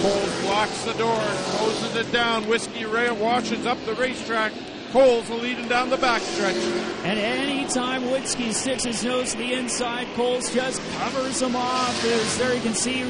Coles 0.01 0.41
blocks 0.41 0.83
the 0.83 0.91
door, 0.95 1.21
closes 1.55 1.95
it 1.95 2.11
down. 2.11 2.43
Witzke 2.43 2.91
Ray 2.91 3.09
washes 3.11 3.65
up 3.65 3.77
the 3.85 3.93
racetrack. 3.95 4.51
Coles 4.91 5.29
leading 5.29 5.69
down 5.69 5.89
the 5.89 5.95
backstretch. 5.95 6.61
And 7.05 7.17
anytime 7.17 8.03
Witzke 8.03 8.51
sticks 8.51 8.83
his 8.83 9.01
nose 9.05 9.31
to 9.31 9.37
the 9.37 9.53
inside, 9.53 10.07
Coles 10.15 10.53
just 10.53 10.81
covers 10.97 11.41
him 11.41 11.55
off. 11.55 12.03
As 12.03 12.37
there 12.37 12.53
you 12.53 12.61
can 12.61 12.73
see 12.73 13.05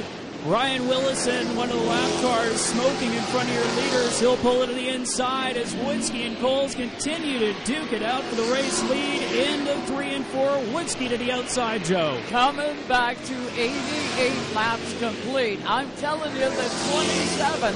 Ryan 0.46 0.90
Willison, 0.90 1.56
one 1.56 1.70
of 1.70 1.78
the 1.78 1.84
lap 1.84 2.22
cars, 2.22 2.60
smoking 2.60 3.14
in 3.14 3.24
front 3.24 3.48
of 3.48 3.56
your 3.56 3.64
leaders. 3.82 4.20
He'll 4.20 4.36
pull 4.38 4.62
it 4.62 4.68
to 4.68 4.74
the 4.74 4.90
inside 4.90 5.56
as 5.56 5.74
Witzke 5.76 6.28
and 6.28 6.38
Coles 6.40 6.76
continue 6.76 7.40
to 7.40 7.54
duke 7.64 7.94
it 7.94 8.04
out 8.04 8.24
for 8.26 8.36
the 8.36 8.52
race 8.52 8.84
lead 8.90 9.22
into 9.22 9.74
three 9.88 10.14
and 10.14 10.26
four. 10.26 10.50
Witzke 10.74 11.08
to 11.08 11.18
the 11.18 11.32
outside, 11.32 11.86
Joe. 11.86 12.20
Coming 12.28 12.76
back 12.90 13.24
to 13.24 13.36
88 13.58 14.34
laps 14.54 15.00
complete. 15.00 15.60
I'm 15.66 15.90
telling 15.98 16.34
you, 16.34 16.50
the 16.50 16.70
27 16.92 17.76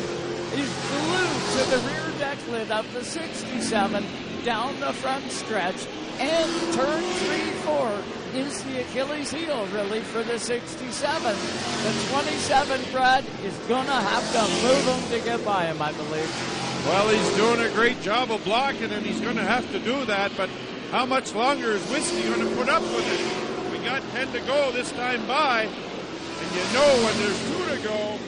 is 0.59 0.69
glued 0.91 1.37
to 1.53 1.69
the 1.69 1.77
rear 1.87 2.19
deck 2.19 2.37
backlit 2.37 2.69
of 2.69 2.91
the 2.93 3.03
67 3.03 4.05
down 4.43 4.79
the 4.79 4.93
front 4.93 5.31
stretch. 5.31 5.87
And 6.19 6.73
turn 6.73 7.03
3-4 7.03 8.16
is 8.35 8.63
the 8.63 8.81
Achilles 8.81 9.31
heel, 9.31 9.65
really, 9.67 10.01
for 10.01 10.23
the 10.23 10.39
67. 10.39 11.35
The 11.83 12.07
27, 12.11 12.81
Brad, 12.91 13.25
is 13.43 13.55
going 13.67 13.85
to 13.85 13.91
have 13.91 14.31
to 14.33 14.41
move 14.67 14.85
him 14.85 15.19
to 15.19 15.25
get 15.25 15.45
by 15.45 15.65
him, 15.65 15.81
I 15.81 15.91
believe. 15.93 16.85
Well, 16.85 17.09
he's 17.09 17.35
doing 17.35 17.59
a 17.59 17.69
great 17.73 18.01
job 18.01 18.31
of 18.31 18.43
blocking, 18.43 18.91
and 18.91 19.05
he's 19.05 19.19
going 19.19 19.35
to 19.35 19.43
have 19.43 19.69
to 19.71 19.79
do 19.79 20.05
that. 20.05 20.31
But 20.37 20.49
how 20.91 21.05
much 21.05 21.33
longer 21.33 21.71
is 21.71 21.81
Witzke 21.87 22.27
going 22.27 22.47
to 22.47 22.55
put 22.55 22.69
up 22.69 22.81
with 22.81 23.07
it? 23.11 23.71
We 23.71 23.83
got 23.85 24.01
10 24.11 24.31
to 24.33 24.39
go 24.41 24.71
this 24.71 24.91
time 24.93 25.25
by, 25.27 25.63
and 25.63 26.55
you 26.55 26.63
know 26.73 26.87
when 27.03 27.17
there's 27.19 27.39
two 27.49 27.75
to 27.75 27.87
go, 27.87 28.19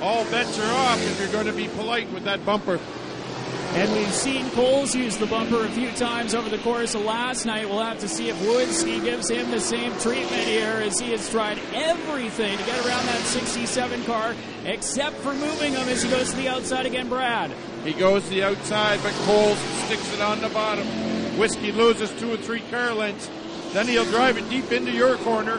all 0.00 0.24
bets 0.30 0.58
are 0.58 0.74
off 0.74 1.02
if 1.02 1.20
you're 1.20 1.32
going 1.32 1.46
to 1.46 1.52
be 1.52 1.68
polite 1.68 2.10
with 2.12 2.24
that 2.24 2.44
bumper. 2.44 2.80
And 3.74 3.90
we've 3.94 4.12
seen 4.12 4.50
Coles 4.50 4.94
use 4.94 5.16
the 5.16 5.24
bumper 5.24 5.64
a 5.64 5.68
few 5.70 5.90
times 5.92 6.34
over 6.34 6.50
the 6.50 6.58
course 6.58 6.94
of 6.94 7.06
last 7.06 7.46
night. 7.46 7.66
We'll 7.66 7.82
have 7.82 8.00
to 8.00 8.08
see 8.08 8.28
if 8.28 8.36
Witzke 8.40 9.02
gives 9.02 9.30
him 9.30 9.50
the 9.50 9.60
same 9.60 9.98
treatment 9.98 10.42
here 10.42 10.74
as 10.84 11.00
he 11.00 11.10
has 11.12 11.30
tried 11.30 11.58
everything 11.72 12.58
to 12.58 12.64
get 12.64 12.86
around 12.86 13.06
that 13.06 13.22
67 13.22 14.04
car, 14.04 14.34
except 14.66 15.16
for 15.16 15.32
moving 15.32 15.72
him 15.72 15.88
as 15.88 16.02
he 16.02 16.10
goes 16.10 16.30
to 16.32 16.36
the 16.36 16.48
outside 16.48 16.84
again, 16.84 17.08
Brad. 17.08 17.50
He 17.82 17.94
goes 17.94 18.24
to 18.24 18.28
the 18.28 18.44
outside, 18.44 19.00
but 19.02 19.14
Coles 19.24 19.58
sticks 19.86 20.12
it 20.12 20.20
on 20.20 20.42
the 20.42 20.50
bottom. 20.50 20.86
Witzke 21.38 21.74
loses 21.74 22.10
two 22.20 22.30
or 22.30 22.36
three 22.36 22.60
car 22.70 22.92
lengths. 22.92 23.30
Then 23.72 23.88
he'll 23.88 24.04
drive 24.04 24.36
it 24.36 24.50
deep 24.50 24.70
into 24.70 24.92
your 24.92 25.16
corner. 25.16 25.58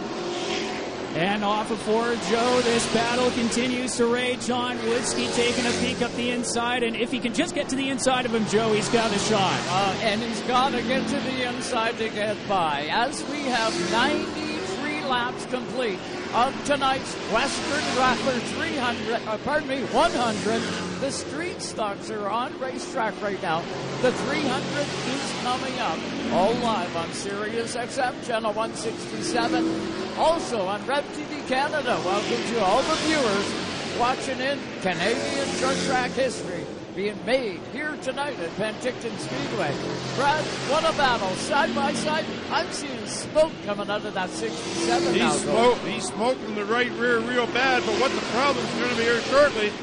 And 1.15 1.43
off 1.43 1.69
of 1.69 1.77
Ford 1.79 2.17
Joe, 2.27 2.61
this 2.61 2.91
battle 2.91 3.29
continues 3.31 3.95
to 3.97 4.07
rage 4.07 4.49
on. 4.49 4.77
Witzke 4.79 5.31
taking 5.35 5.63
a 5.63 5.71
peek 5.73 6.01
up 6.01 6.11
the 6.13 6.31
inside, 6.31 6.81
and 6.81 6.95
if 6.95 7.11
he 7.11 7.19
can 7.19 7.35
just 7.35 7.53
get 7.53 7.69
to 7.69 7.75
the 7.75 7.89
inside 7.89 8.25
of 8.25 8.33
him, 8.33 8.47
Joe, 8.47 8.73
he's 8.73 8.89
got 8.89 9.15
a 9.15 9.19
shot. 9.19 9.61
Uh, 9.69 9.95
and 10.01 10.21
he's 10.21 10.41
got 10.41 10.71
to 10.71 10.81
get 10.81 11.07
to 11.09 11.19
the 11.19 11.47
inside 11.47 11.99
to 11.99 12.09
get 12.09 12.35
by. 12.49 12.87
As 12.91 13.23
we 13.29 13.43
have 13.43 13.91
93 13.91 15.05
laps 15.05 15.45
complete 15.45 15.99
of 16.33 16.65
tonight's 16.65 17.13
Western 17.31 17.97
Rattler 17.97 18.39
300, 18.39 19.21
uh, 19.27 19.37
pardon 19.43 19.69
me, 19.69 19.83
100. 19.83 20.92
The 21.03 21.11
street 21.11 21.61
stocks 21.61 22.09
are 22.11 22.29
on 22.29 22.57
racetrack 22.61 23.21
right 23.21 23.41
now. 23.41 23.59
The 24.01 24.13
300 24.13 24.87
is 25.11 25.33
coming 25.43 25.77
up. 25.79 25.99
All 26.31 26.53
live 26.63 26.95
on 26.95 27.11
Sirius 27.11 27.75
XM 27.75 28.25
channel 28.25 28.53
167. 28.53 30.17
Also 30.17 30.65
on 30.65 30.87
Rev 30.87 31.03
TV 31.17 31.45
Canada. 31.49 31.99
Welcome 32.05 32.41
to 32.53 32.63
all 32.63 32.81
the 32.83 32.95
viewers 33.03 33.99
watching 33.99 34.39
in 34.39 34.57
Canadian 34.79 35.47
short 35.57 35.75
track 35.79 36.11
history 36.11 36.63
being 36.95 37.19
made 37.25 37.59
here 37.73 37.97
tonight 38.01 38.39
at 38.39 38.49
Penticton 38.51 39.17
Speedway. 39.19 39.75
Brad, 40.15 40.45
what 40.71 40.85
a 40.85 40.95
battle. 40.95 41.35
Side 41.35 41.75
by 41.75 41.91
side, 41.95 42.23
I'm 42.49 42.71
seeing 42.71 43.05
smoke 43.07 43.51
coming 43.65 43.89
out 43.89 44.05
of 44.05 44.13
that 44.13 44.29
67 44.29 45.17
now. 45.17 45.31
He's, 45.31 45.41
smoke, 45.41 45.77
he's 45.79 46.05
smoking 46.05 46.55
the 46.55 46.63
right 46.63 46.91
rear 46.91 47.19
real 47.19 47.47
bad, 47.47 47.83
but 47.85 47.99
what 47.99 48.11
the 48.11 48.21
problem's 48.31 48.71
going 48.75 48.89
to 48.91 48.95
be 48.95 49.03
here 49.03 49.21
shortly 49.23 49.67
is 49.67 49.73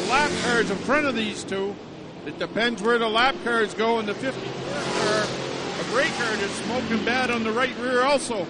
the 0.00 0.10
lap 0.10 0.30
cars 0.42 0.70
in 0.70 0.76
front 0.78 1.06
of 1.06 1.14
these 1.14 1.42
two. 1.44 1.74
It 2.26 2.38
depends 2.38 2.82
where 2.82 2.98
the 2.98 3.08
lap 3.08 3.34
cars 3.44 3.72
go 3.74 3.98
in 3.98 4.06
the 4.06 4.14
54 4.14 4.52
car. 4.52 5.26
A 5.80 5.84
gray 5.90 6.08
car 6.18 6.34
is 6.34 6.50
smoking 6.50 7.04
bad 7.04 7.30
on 7.30 7.44
the 7.44 7.52
right 7.52 7.74
rear 7.78 8.02
also. 8.02 8.46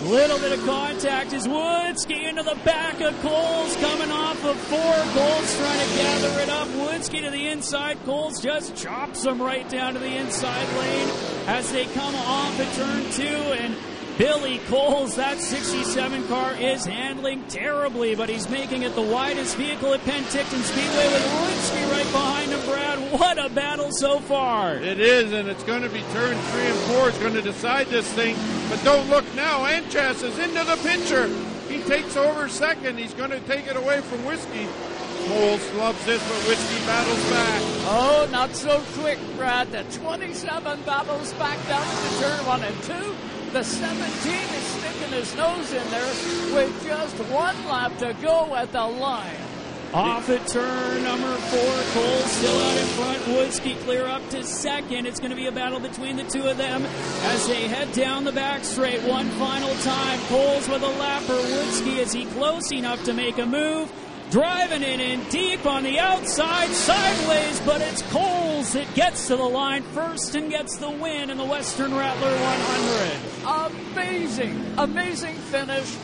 A 0.00 0.08
little 0.08 0.38
bit 0.38 0.58
of 0.58 0.64
contact 0.64 1.34
as 1.34 1.46
Witzke 1.46 2.28
into 2.28 2.42
the 2.42 2.58
back 2.64 3.00
of 3.00 3.20
Coles 3.20 3.76
coming 3.76 4.10
off 4.10 4.42
of 4.44 4.56
four. 4.56 4.80
Coles 4.80 5.56
trying 5.58 5.88
to 5.88 5.94
gather 5.96 6.40
it 6.40 6.48
up. 6.48 6.68
Witzke 6.68 7.22
to 7.22 7.30
the 7.30 7.48
inside. 7.48 7.98
Coles 8.04 8.40
just 8.40 8.74
chops 8.74 9.24
him 9.24 9.40
right 9.40 9.68
down 9.68 9.92
to 9.92 10.00
the 10.00 10.16
inside 10.16 10.66
lane 10.78 11.08
as 11.46 11.70
they 11.70 11.84
come 11.84 12.14
off 12.14 12.58
at 12.58 12.74
turn 12.74 13.10
two. 13.12 13.52
And 13.52 13.76
Billy 14.20 14.58
Coles, 14.68 15.16
that 15.16 15.38
67 15.38 16.28
car, 16.28 16.52
is 16.56 16.84
handling 16.84 17.42
terribly, 17.44 18.14
but 18.14 18.28
he's 18.28 18.50
making 18.50 18.82
it 18.82 18.94
the 18.94 19.00
widest 19.00 19.56
vehicle 19.56 19.94
at 19.94 20.00
Penticton 20.00 20.60
Speedway 20.60 21.08
with 21.08 21.24
Witzke 21.24 21.90
right 21.90 22.12
behind 22.12 22.50
him, 22.52 22.60
Brad. 22.66 23.12
What 23.18 23.38
a 23.42 23.48
battle 23.48 23.90
so 23.92 24.18
far. 24.18 24.74
It 24.74 25.00
is, 25.00 25.32
and 25.32 25.48
it's 25.48 25.64
going 25.64 25.80
to 25.80 25.88
be 25.88 26.02
turn 26.12 26.36
three 26.36 26.66
and 26.66 26.78
four. 26.80 27.08
It's 27.08 27.18
going 27.18 27.32
to 27.32 27.40
decide 27.40 27.86
this 27.86 28.12
thing. 28.12 28.36
But 28.68 28.84
don't 28.84 29.08
look 29.08 29.24
now. 29.34 29.64
Anchas 29.64 30.22
is 30.22 30.38
into 30.38 30.64
the 30.64 30.76
picture. 30.86 31.26
He 31.72 31.80
takes 31.84 32.14
over 32.14 32.46
second. 32.50 32.98
He's 32.98 33.14
going 33.14 33.30
to 33.30 33.40
take 33.40 33.68
it 33.68 33.76
away 33.76 34.02
from 34.02 34.18
Witzke. 34.24 34.68
Coles 35.28 35.72
loves 35.76 36.04
this, 36.04 36.22
but 36.28 36.38
Witzke 36.42 36.86
battles 36.86 37.30
back. 37.30 37.62
Oh, 37.88 38.28
not 38.30 38.54
so 38.54 38.82
quick, 38.98 39.18
Brad. 39.38 39.72
The 39.72 39.82
27 39.98 40.82
battles 40.82 41.32
back 41.32 41.56
down 41.68 41.86
to 41.86 42.20
turn 42.20 42.44
one 42.44 42.62
and 42.62 42.82
two. 42.82 43.16
The 43.52 43.64
17 43.64 44.32
is 44.32 44.64
sticking 44.64 45.12
his 45.12 45.34
nose 45.34 45.72
in 45.72 45.90
there 45.90 46.06
with 46.54 46.84
just 46.84 47.16
one 47.32 47.64
lap 47.66 47.98
to 47.98 48.14
go 48.22 48.54
at 48.54 48.70
the 48.70 48.86
line. 48.86 49.34
Off 49.92 50.30
at 50.30 50.46
turn 50.46 51.02
number 51.02 51.34
four, 51.34 51.74
Cole 51.92 52.20
still 52.28 52.60
out 52.60 52.76
in 52.78 52.86
front. 52.86 53.18
Witzke 53.24 53.76
clear 53.80 54.06
up 54.06 54.22
to 54.30 54.44
second. 54.44 55.04
It's 55.06 55.18
going 55.18 55.30
to 55.30 55.36
be 55.36 55.46
a 55.46 55.52
battle 55.52 55.80
between 55.80 56.14
the 56.14 56.22
two 56.22 56.44
of 56.44 56.58
them 56.58 56.86
as 57.24 57.48
they 57.48 57.66
head 57.66 57.90
down 57.90 58.22
the 58.22 58.30
back 58.30 58.62
straight 58.62 59.02
one 59.02 59.28
final 59.30 59.74
time. 59.78 60.20
Coles 60.28 60.68
with 60.68 60.82
a 60.84 60.86
lapper. 60.86 61.42
Witzke 61.42 61.98
is 61.98 62.12
he 62.12 62.26
close 62.26 62.70
enough 62.70 63.02
to 63.02 63.12
make 63.12 63.38
a 63.38 63.46
move? 63.46 63.92
Driving 64.30 64.84
it 64.84 65.00
in 65.00 65.24
deep 65.28 65.66
on 65.66 65.82
the 65.82 65.98
outside, 65.98 66.68
sideways, 66.68 67.58
but 67.66 67.80
it's 67.80 68.00
Coles 68.12 68.74
that 68.74 68.94
gets 68.94 69.26
to 69.26 69.34
the 69.34 69.42
line 69.42 69.82
first 69.82 70.36
and 70.36 70.48
gets 70.48 70.76
the 70.76 70.88
win 70.88 71.30
in 71.30 71.36
the 71.36 71.44
Western 71.44 71.92
Rattler 71.92 72.30
100. 72.30 73.72
Amazing, 73.96 74.74
amazing 74.78 75.34
finish. 75.34 75.96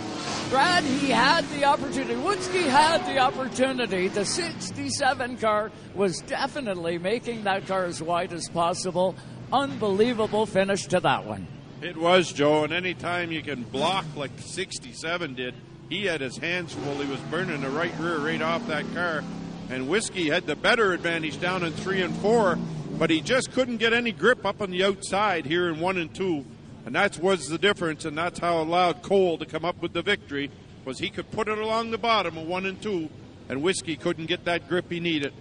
Brad, 0.50 0.82
he 0.82 1.10
had 1.10 1.48
the 1.50 1.66
opportunity. 1.66 2.14
Witzke 2.14 2.68
had 2.68 3.06
the 3.06 3.18
opportunity. 3.18 4.08
The 4.08 4.24
67 4.24 5.36
car 5.36 5.70
was 5.94 6.18
definitely 6.22 6.98
making 6.98 7.44
that 7.44 7.68
car 7.68 7.84
as 7.84 8.02
wide 8.02 8.32
as 8.32 8.48
possible. 8.48 9.14
Unbelievable 9.52 10.46
finish 10.46 10.86
to 10.86 10.98
that 10.98 11.24
one. 11.26 11.46
It 11.80 11.96
was, 11.96 12.32
Joe, 12.32 12.64
and 12.64 12.72
anytime 12.72 13.30
you 13.30 13.42
can 13.42 13.62
block 13.62 14.04
like 14.16 14.32
67 14.40 15.34
did, 15.34 15.54
he 15.88 16.06
had 16.06 16.20
his 16.20 16.36
hands 16.36 16.72
full. 16.72 16.94
He 16.94 17.10
was 17.10 17.20
burning 17.30 17.60
the 17.60 17.70
right 17.70 17.92
rear 17.98 18.18
right 18.18 18.42
off 18.42 18.66
that 18.68 18.84
car. 18.94 19.22
And 19.68 19.88
Witzke 19.88 20.32
had 20.32 20.46
the 20.46 20.56
better 20.56 20.92
advantage 20.92 21.40
down 21.40 21.64
in 21.64 21.72
three 21.72 22.02
and 22.02 22.14
four, 22.16 22.58
but 22.98 23.10
he 23.10 23.20
just 23.20 23.52
couldn't 23.52 23.78
get 23.78 23.92
any 23.92 24.12
grip 24.12 24.46
up 24.46 24.60
on 24.60 24.70
the 24.70 24.84
outside 24.84 25.46
here 25.46 25.68
in 25.68 25.80
one 25.80 25.96
and 25.96 26.14
two. 26.14 26.44
And 26.84 26.94
that 26.94 27.18
was 27.18 27.48
the 27.48 27.58
difference, 27.58 28.04
and 28.04 28.16
that's 28.16 28.38
how 28.38 28.60
allowed 28.60 29.02
Cole 29.02 29.38
to 29.38 29.46
come 29.46 29.64
up 29.64 29.82
with 29.82 29.92
the 29.92 30.02
victory, 30.02 30.50
was 30.84 31.00
he 31.00 31.10
could 31.10 31.30
put 31.32 31.48
it 31.48 31.58
along 31.58 31.90
the 31.90 31.98
bottom 31.98 32.38
of 32.38 32.46
one 32.46 32.64
and 32.64 32.80
two, 32.80 33.10
and 33.48 33.60
Witzke 33.60 33.98
couldn't 33.98 34.26
get 34.26 34.44
that 34.44 34.68
grip 34.68 34.90
he 34.90 35.00
needed. 35.00 35.32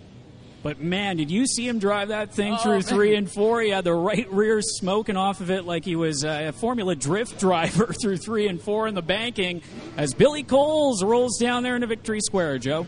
But 0.65 0.81
man, 0.81 1.17
did 1.17 1.29
you 1.29 1.45
see 1.45 1.67
him 1.67 1.77
drive 1.77 2.07
that 2.07 2.33
thing 2.33 2.53
Oh, 2.53 2.57
through 2.57 2.71
man. 2.73 2.81
three 2.81 3.15
and 3.15 3.31
four? 3.31 3.61
He 3.61 3.69
had 3.69 3.83
the 3.83 3.93
right 3.93 4.27
rear 4.31 4.63
smoking 4.63 5.15
off 5.15 5.39
of 5.39 5.51
it 5.51 5.63
like 5.63 5.85
he 5.85 5.95
was 5.95 6.25
uh, 6.25 6.45
a 6.47 6.51
Formula 6.53 6.95
Drift 6.95 7.39
driver 7.39 7.93
through 7.93 8.17
three 8.17 8.47
and 8.47 8.59
four 8.59 8.87
in 8.87 8.95
the 8.95 9.03
banking 9.03 9.61
as 9.95 10.15
Billy 10.15 10.41
Coles 10.41 11.03
rolls 11.03 11.37
down 11.37 11.61
there 11.61 11.75
into 11.75 11.85
Victory 11.85 12.19
Square, 12.19 12.57
Joe. 12.57 12.87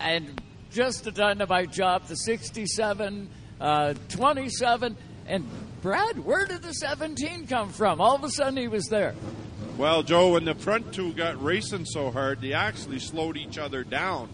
and 0.00 0.38
just 0.70 1.06
a 1.06 1.10
dynamite 1.10 1.72
job. 1.72 2.04
The 2.08 2.16
67, 2.16 3.30
uh, 3.58 3.94
27, 4.10 4.98
and 5.28 5.48
Brad, 5.80 6.22
where 6.22 6.44
did 6.44 6.60
the 6.60 6.74
17 6.74 7.46
come 7.46 7.70
from? 7.70 8.02
All 8.02 8.14
of 8.16 8.22
a 8.22 8.28
sudden, 8.28 8.58
he 8.58 8.68
was 8.68 8.84
there. 8.90 9.14
Well, 9.78 10.02
Joe, 10.02 10.32
when 10.32 10.44
the 10.44 10.54
front 10.54 10.92
two 10.92 11.14
got 11.14 11.42
racing 11.42 11.86
so 11.86 12.10
hard, 12.10 12.42
they 12.42 12.52
actually 12.52 12.98
slowed 12.98 13.38
each 13.38 13.56
other 13.56 13.82
down, 13.82 14.28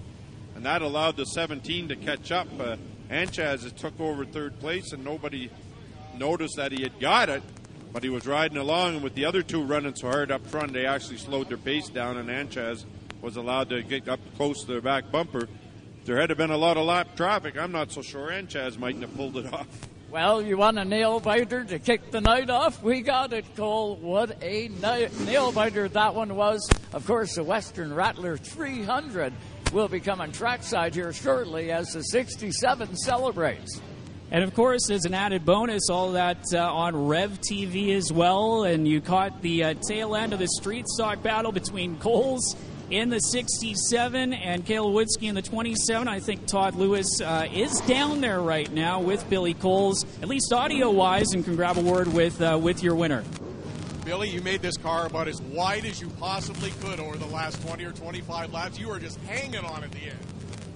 and 0.55 0.65
that 0.65 0.83
allowed 0.83 1.17
the 1.17 1.25
17 1.25 1.89
to 1.89 1.97
catch 1.97 2.33
up. 2.33 2.49
Uh, 2.59 2.77
Anchaz 3.11 3.75
took 3.77 3.99
over 4.01 4.25
third 4.25 4.59
place, 4.61 4.93
and 4.93 5.05
nobody 5.05 5.51
noticed 6.17 6.57
that 6.57 6.73
he 6.73 6.83
had 6.83 6.99
got 7.01 7.29
it, 7.29 7.43
but 7.93 8.03
he 8.03 8.09
was 8.09 8.27
riding 8.27 8.57
along, 8.57 8.95
and 8.95 9.05
with 9.05 9.15
the 9.15 9.25
other 9.25 9.43
two 9.43 9.63
running 9.63 9.95
so 9.95 10.09
hard 10.09 10.31
up 10.31 10.47
front, 10.47 10.73
they 10.73 10.87
actually 10.87 11.19
slowed 11.19 11.49
their 11.49 11.59
pace 11.59 11.89
down, 11.89 12.17
and 12.17 12.29
Anchaz 12.29 12.85
was 13.21 13.37
allowed 13.37 13.71
to 13.71 13.83
get 13.83 14.09
up 14.09 14.21
close 14.37 14.63
to 14.63 14.67
their 14.67 14.81
back 14.81 15.11
bumper. 15.11 15.49
There 16.05 16.21
had 16.21 16.37
been 16.37 16.51
a 16.51 16.57
lot 16.57 16.77
of 16.77 16.85
lap 16.85 17.17
traffic, 17.17 17.57
I'm 17.59 17.73
not 17.73 17.91
so 17.91 18.03
sure 18.03 18.29
Anchaz 18.29 18.79
mightn't 18.79 19.03
have 19.03 19.17
pulled 19.17 19.37
it 19.37 19.53
off. 19.53 19.67
Well, 20.11 20.41
you 20.43 20.57
want 20.57 20.79
a 20.79 20.85
nail 20.85 21.19
biter 21.19 21.65
to 21.65 21.81
kick 21.81 22.13
the 22.13 22.21
night 22.21 22.49
off? 22.49 22.81
We 22.85 23.01
got 23.01 23.33
it, 23.33 23.45
Cole. 23.57 23.97
What 23.97 24.41
a 24.45 24.69
nail 24.69 25.51
biter 25.51 25.89
that 25.89 26.15
one 26.15 26.37
was. 26.37 26.71
Of 26.93 27.05
course, 27.05 27.35
the 27.35 27.43
Western 27.43 27.93
Rattler 27.93 28.37
300 28.37 29.33
will 29.73 29.89
be 29.89 30.01
coming 30.01 30.33
trackside 30.33 30.95
here 30.95 31.12
shortly 31.12 31.71
as 31.73 31.89
the 31.89 32.03
67 32.03 32.97
celebrates. 32.97 33.81
And 34.31 34.43
of 34.43 34.55
course, 34.55 34.91
as 34.91 35.05
an 35.05 35.15
added 35.15 35.45
bonus, 35.45 35.91
all 35.91 36.12
that 36.12 36.43
uh, 36.53 36.59
on 36.59 37.07
Rev 37.07 37.39
TV 37.41 37.95
as 37.95 38.12
well. 38.12 38.65
And 38.65 38.89
you 38.89 39.01
caught 39.01 39.43
the 39.43 39.65
uh, 39.65 39.75
tail 39.89 40.17
end 40.17 40.33
of 40.33 40.39
the 40.39 40.49
street 40.49 40.89
stock 40.89 41.23
battle 41.23 41.53
between 41.53 41.99
Coles 41.99 42.57
in 42.91 43.11
the 43.11 43.21
67 43.21 44.33
and 44.33 44.65
Cale 44.65 44.91
Witzke 44.91 45.23
in 45.23 45.35
the 45.35 45.43
27. 45.43 46.09
I 46.09 46.21
think 46.21 46.47
Todd 46.47 46.75
Lewis 46.75 47.21
uh, 47.21 47.47
is 47.53 47.81
down 47.83 48.21
there 48.21 48.41
right 48.41 48.71
now 48.73 49.01
with 49.01 49.29
Billy 49.31 49.55
Coles, 49.55 50.05
at 50.23 50.29
least 50.29 50.53
audio 50.53 50.91
wise, 50.91 51.33
and 51.33 51.45
can 51.45 51.57
grab 51.57 51.79
a 51.79 51.83
word 51.83 52.12
with 52.12 52.41
uh, 52.41 52.59
with 52.61 52.83
your 52.83 52.95
winner. 52.95 53.25
Billy, 54.05 54.29
you 54.29 54.43
made 54.43 54.61
this 54.61 54.77
car 54.77 55.07
about 55.07 55.29
as 55.29 55.41
wide 55.41 55.87
as 55.87 55.99
you 55.99 56.11
possibly 56.21 56.71
could 56.83 57.01
over 57.01 57.17
the 57.17 57.27
last 57.27 57.67
20 57.67 57.85
or 57.85 57.93
25 57.93 58.53
laps. 58.53 58.79
You 58.79 58.89
were 58.89 58.99
just 58.99 59.19
hanging 59.21 59.65
on 59.65 59.83
at 59.83 59.91
the 59.93 60.01
end. 60.01 60.19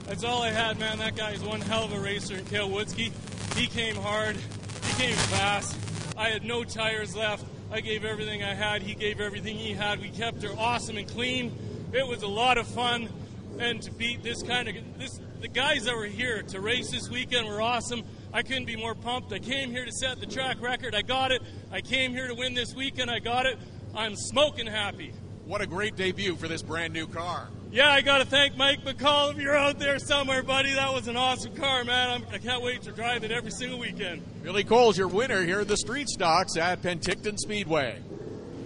That's 0.07 0.24
all 0.24 0.43
I 0.43 0.51
had, 0.51 0.79
man. 0.79 0.97
That 0.99 1.14
guy 1.14 1.33
is 1.33 1.43
one 1.43 1.61
hell 1.61 1.85
of 1.85 1.93
a 1.93 2.01
racer. 2.01 2.37
And 2.37 2.49
Cale 2.49 2.70
Witzke, 2.70 3.12
he 3.55 3.66
came 3.66 3.97
hard. 3.97 4.35
He 4.37 5.03
came 5.03 5.14
fast. 5.14 5.76
I 6.16 6.31
had 6.31 6.43
no 6.43 6.64
tires 6.64 7.14
left. 7.14 7.45
I 7.70 7.83
gave 7.83 8.03
everything 8.03 8.43
I 8.43 8.55
had. 8.55 8.81
He 8.81 8.95
gave 8.95 9.20
everything 9.20 9.59
he 9.59 9.72
had. 9.74 10.01
We 10.01 10.09
kept 10.09 10.43
her 10.43 10.55
awesome 10.57 10.97
and 10.97 11.07
clean. 11.07 11.53
It 11.93 12.07
was 12.07 12.22
a 12.22 12.29
lot 12.29 12.57
of 12.57 12.66
fun. 12.66 13.11
And 13.59 13.83
to 13.83 13.93
beat 13.93 14.22
this 14.22 14.43
kind 14.43 14.68
of 14.68 14.99
this, 14.99 15.20
the 15.41 15.49
guys 15.49 15.85
that 15.85 15.95
were 15.95 16.07
here 16.07 16.43
to 16.45 16.61
race 16.61 16.91
this 16.91 17.11
weekend 17.11 17.47
were 17.47 17.61
awesome. 17.61 18.05
I 18.33 18.43
couldn't 18.43 18.66
be 18.66 18.76
more 18.76 18.95
pumped. 18.95 19.33
I 19.33 19.39
came 19.39 19.70
here 19.70 19.85
to 19.85 19.93
set 19.93 20.20
the 20.20 20.26
track 20.26 20.61
record. 20.61 20.95
I 20.95 21.03
got 21.03 21.33
it. 21.33 21.43
I 21.72 21.81
came 21.81 22.12
here 22.12 22.29
to 22.29 22.35
win 22.35 22.55
this 22.55 22.74
weekend. 22.74 23.11
I 23.11 23.18
got 23.20 23.47
it. 23.47 23.59
I'm 23.95 24.14
smoking 24.16 24.66
happy. 24.66 25.12
What 25.47 25.62
a 25.62 25.66
great 25.66 25.97
debut 25.97 26.37
for 26.37 26.47
this 26.47 26.62
brand 26.62 26.93
new 26.93 27.07
car. 27.07 27.49
Yeah, 27.70 27.91
I 27.91 28.03
got 28.03 28.18
to 28.18 28.24
thank 28.26 28.57
Mike 28.57 28.85
McCall. 28.85 29.33
If 29.33 29.39
you're 29.39 29.57
out 29.57 29.79
there 29.79 29.99
somewhere, 29.99 30.43
buddy, 30.43 30.74
that 30.74 30.93
was 30.93 31.09
an 31.09 31.16
awesome 31.16 31.55
car, 31.55 31.85
man. 31.85 32.11
I'm, 32.11 32.26
I 32.33 32.39
can 32.39 32.47
not 32.47 32.62
wait 32.62 32.83
to 32.83 32.93
drive 32.93 33.24
it 33.24 33.31
every 33.31 33.51
single 33.51 33.79
weekend. 33.79 34.22
Billy 34.43 34.64
Cole's 34.64 34.97
your 34.97 35.09
winner 35.09 35.43
here 35.43 35.61
at 35.61 35.68
the 35.68 35.76
street 35.76 36.09
stocks 36.09 36.57
at 36.57 36.83
Penticton 36.83 37.39
Speedway. 37.39 37.99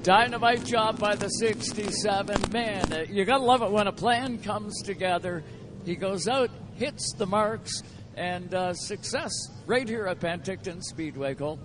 Dynamite 0.03 0.65
job 0.65 0.99
by 0.99 1.15
the 1.15 1.29
67. 1.29 2.53
Man, 2.53 2.93
uh, 2.93 3.05
you 3.09 3.25
got 3.25 3.39
to 3.39 3.45
love 3.45 3.63
it 3.63 3.71
when 3.71 3.87
a 3.87 3.93
plan 3.93 4.39
comes 4.39 4.83
together. 4.83 5.45
He 5.85 5.95
goes 5.95 6.27
out, 6.27 6.51
hits 6.75 7.13
the 7.17 7.27
marks, 7.27 7.83
and 8.17 8.55
uh, 8.55 8.75
success 8.75 9.33
right 9.67 9.89
here 9.89 10.07
at 10.07 10.21
Penticton 10.21 10.83
Speedway, 10.83 11.35
Cole. 11.35 11.59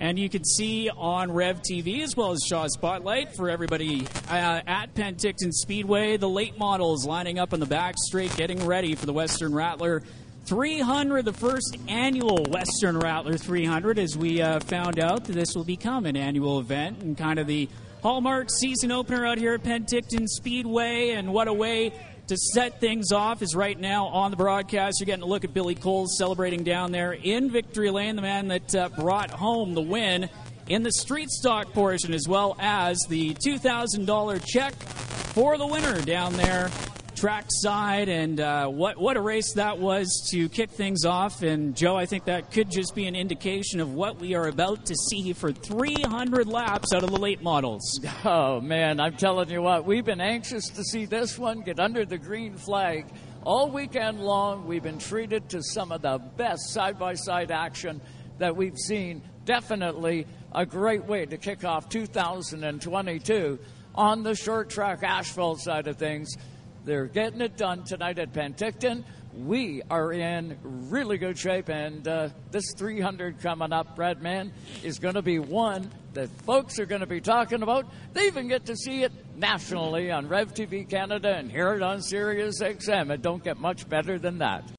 And 0.00 0.16
you 0.16 0.28
can 0.28 0.44
see 0.44 0.88
on 0.90 1.32
Rev 1.32 1.60
TV 1.60 2.02
as 2.02 2.14
well 2.16 2.30
as 2.30 2.38
Shaw 2.48 2.68
Spotlight 2.68 3.34
for 3.34 3.50
everybody 3.50 4.06
uh, 4.30 4.60
at 4.64 4.94
Penticton 4.94 5.52
Speedway 5.52 6.16
the 6.16 6.28
late 6.28 6.56
models 6.56 7.04
lining 7.04 7.40
up 7.40 7.52
on 7.52 7.58
the 7.58 7.66
back 7.66 7.96
straight, 7.98 8.34
getting 8.36 8.64
ready 8.64 8.94
for 8.94 9.06
the 9.06 9.12
Western 9.12 9.52
Rattler 9.52 10.04
300, 10.44 11.24
the 11.24 11.32
first 11.32 11.76
annual 11.88 12.44
Western 12.48 12.98
Rattler 12.98 13.36
300. 13.36 13.98
As 13.98 14.16
we 14.16 14.40
uh, 14.40 14.60
found 14.60 14.98
out, 14.98 15.24
that 15.24 15.32
this 15.32 15.54
will 15.54 15.64
become 15.64 16.06
an 16.06 16.16
annual 16.16 16.60
event 16.60 17.02
and 17.02 17.18
kind 17.18 17.38
of 17.38 17.46
the 17.46 17.68
hallmark 18.02 18.48
season 18.50 18.92
opener 18.92 19.26
out 19.26 19.38
here 19.38 19.54
at 19.54 19.62
Penticton 19.62 20.26
Speedway. 20.26 21.10
And 21.10 21.32
what 21.32 21.48
a 21.48 21.52
way 21.52 21.92
to 22.28 22.36
set 22.36 22.78
things 22.78 23.10
off 23.10 23.40
is 23.40 23.56
right 23.56 23.78
now 23.78 24.06
on 24.06 24.30
the 24.30 24.36
broadcast. 24.36 25.00
You're 25.00 25.06
getting 25.06 25.22
a 25.22 25.26
look 25.26 25.44
at 25.44 25.54
Billy 25.54 25.74
Coles 25.74 26.16
celebrating 26.18 26.62
down 26.62 26.92
there 26.92 27.12
in 27.12 27.50
Victory 27.50 27.90
Lane, 27.90 28.16
the 28.16 28.22
man 28.22 28.48
that 28.48 28.74
uh, 28.74 28.88
brought 28.90 29.30
home 29.30 29.72
the 29.72 29.80
win 29.80 30.28
in 30.68 30.82
the 30.82 30.92
street 30.92 31.30
stock 31.30 31.72
portion, 31.72 32.12
as 32.12 32.28
well 32.28 32.54
as 32.58 32.98
the 33.08 33.32
$2,000 33.34 34.44
check 34.44 34.74
for 34.74 35.56
the 35.56 35.66
winner 35.66 36.00
down 36.02 36.34
there 36.34 36.70
track 37.18 37.46
side, 37.48 38.08
and 38.08 38.40
uh, 38.40 38.68
what 38.68 38.96
what 38.98 39.16
a 39.16 39.20
race 39.20 39.52
that 39.54 39.78
was 39.78 40.28
to 40.30 40.48
kick 40.48 40.70
things 40.70 41.04
off. 41.04 41.42
And 41.42 41.74
Joe, 41.76 41.96
I 41.96 42.06
think 42.06 42.26
that 42.26 42.52
could 42.52 42.70
just 42.70 42.94
be 42.94 43.06
an 43.06 43.16
indication 43.16 43.80
of 43.80 43.92
what 43.92 44.18
we 44.20 44.34
are 44.34 44.46
about 44.46 44.86
to 44.86 44.94
see 44.94 45.32
for 45.32 45.52
300 45.52 46.46
laps 46.46 46.92
out 46.94 47.02
of 47.02 47.10
the 47.10 47.18
late 47.18 47.42
models. 47.42 48.00
Oh 48.24 48.60
man, 48.60 49.00
I'm 49.00 49.16
telling 49.16 49.48
you 49.48 49.62
what, 49.62 49.84
we've 49.84 50.04
been 50.04 50.20
anxious 50.20 50.68
to 50.70 50.82
see 50.82 51.06
this 51.06 51.38
one 51.38 51.60
get 51.60 51.78
under 51.78 52.04
the 52.04 52.18
green 52.18 52.56
flag. 52.56 53.06
All 53.44 53.70
weekend 53.70 54.20
long, 54.20 54.66
we've 54.66 54.82
been 54.82 54.98
treated 54.98 55.48
to 55.50 55.62
some 55.62 55.92
of 55.92 56.02
the 56.02 56.18
best 56.36 56.70
side 56.70 56.98
by 56.98 57.14
side 57.14 57.50
action 57.50 58.00
that 58.38 58.56
we've 58.56 58.76
seen. 58.76 59.22
Definitely 59.44 60.26
a 60.52 60.66
great 60.66 61.04
way 61.04 61.26
to 61.26 61.36
kick 61.38 61.64
off 61.64 61.88
2022 61.88 63.58
on 63.94 64.22
the 64.22 64.34
short 64.34 64.68
track 64.68 65.02
asphalt 65.02 65.60
side 65.60 65.86
of 65.86 65.96
things. 65.96 66.36
They're 66.84 67.06
getting 67.06 67.40
it 67.40 67.56
done 67.56 67.84
tonight 67.84 68.18
at 68.18 68.32
Penticton. 68.32 69.04
We 69.34 69.82
are 69.90 70.12
in 70.12 70.58
really 70.62 71.18
good 71.18 71.38
shape, 71.38 71.68
and 71.68 72.06
uh, 72.08 72.30
this 72.50 72.64
300 72.76 73.40
coming 73.40 73.72
up, 73.72 73.98
Redman, 73.98 74.52
is 74.82 74.98
going 74.98 75.14
to 75.14 75.22
be 75.22 75.38
one 75.38 75.90
that 76.14 76.28
folks 76.42 76.78
are 76.80 76.86
going 76.86 77.02
to 77.02 77.06
be 77.06 77.20
talking 77.20 77.62
about. 77.62 77.86
They 78.14 78.26
even 78.26 78.48
get 78.48 78.66
to 78.66 78.76
see 78.76 79.04
it 79.04 79.12
nationally 79.36 80.10
on 80.10 80.28
Rev 80.28 80.54
TV 80.54 80.88
Canada 80.88 81.36
and 81.36 81.50
hear 81.50 81.74
it 81.74 81.82
on 81.82 82.02
Sirius 82.02 82.60
XM. 82.60 83.12
It 83.12 83.22
don't 83.22 83.44
get 83.44 83.58
much 83.58 83.88
better 83.88 84.18
than 84.18 84.38
that. 84.38 84.64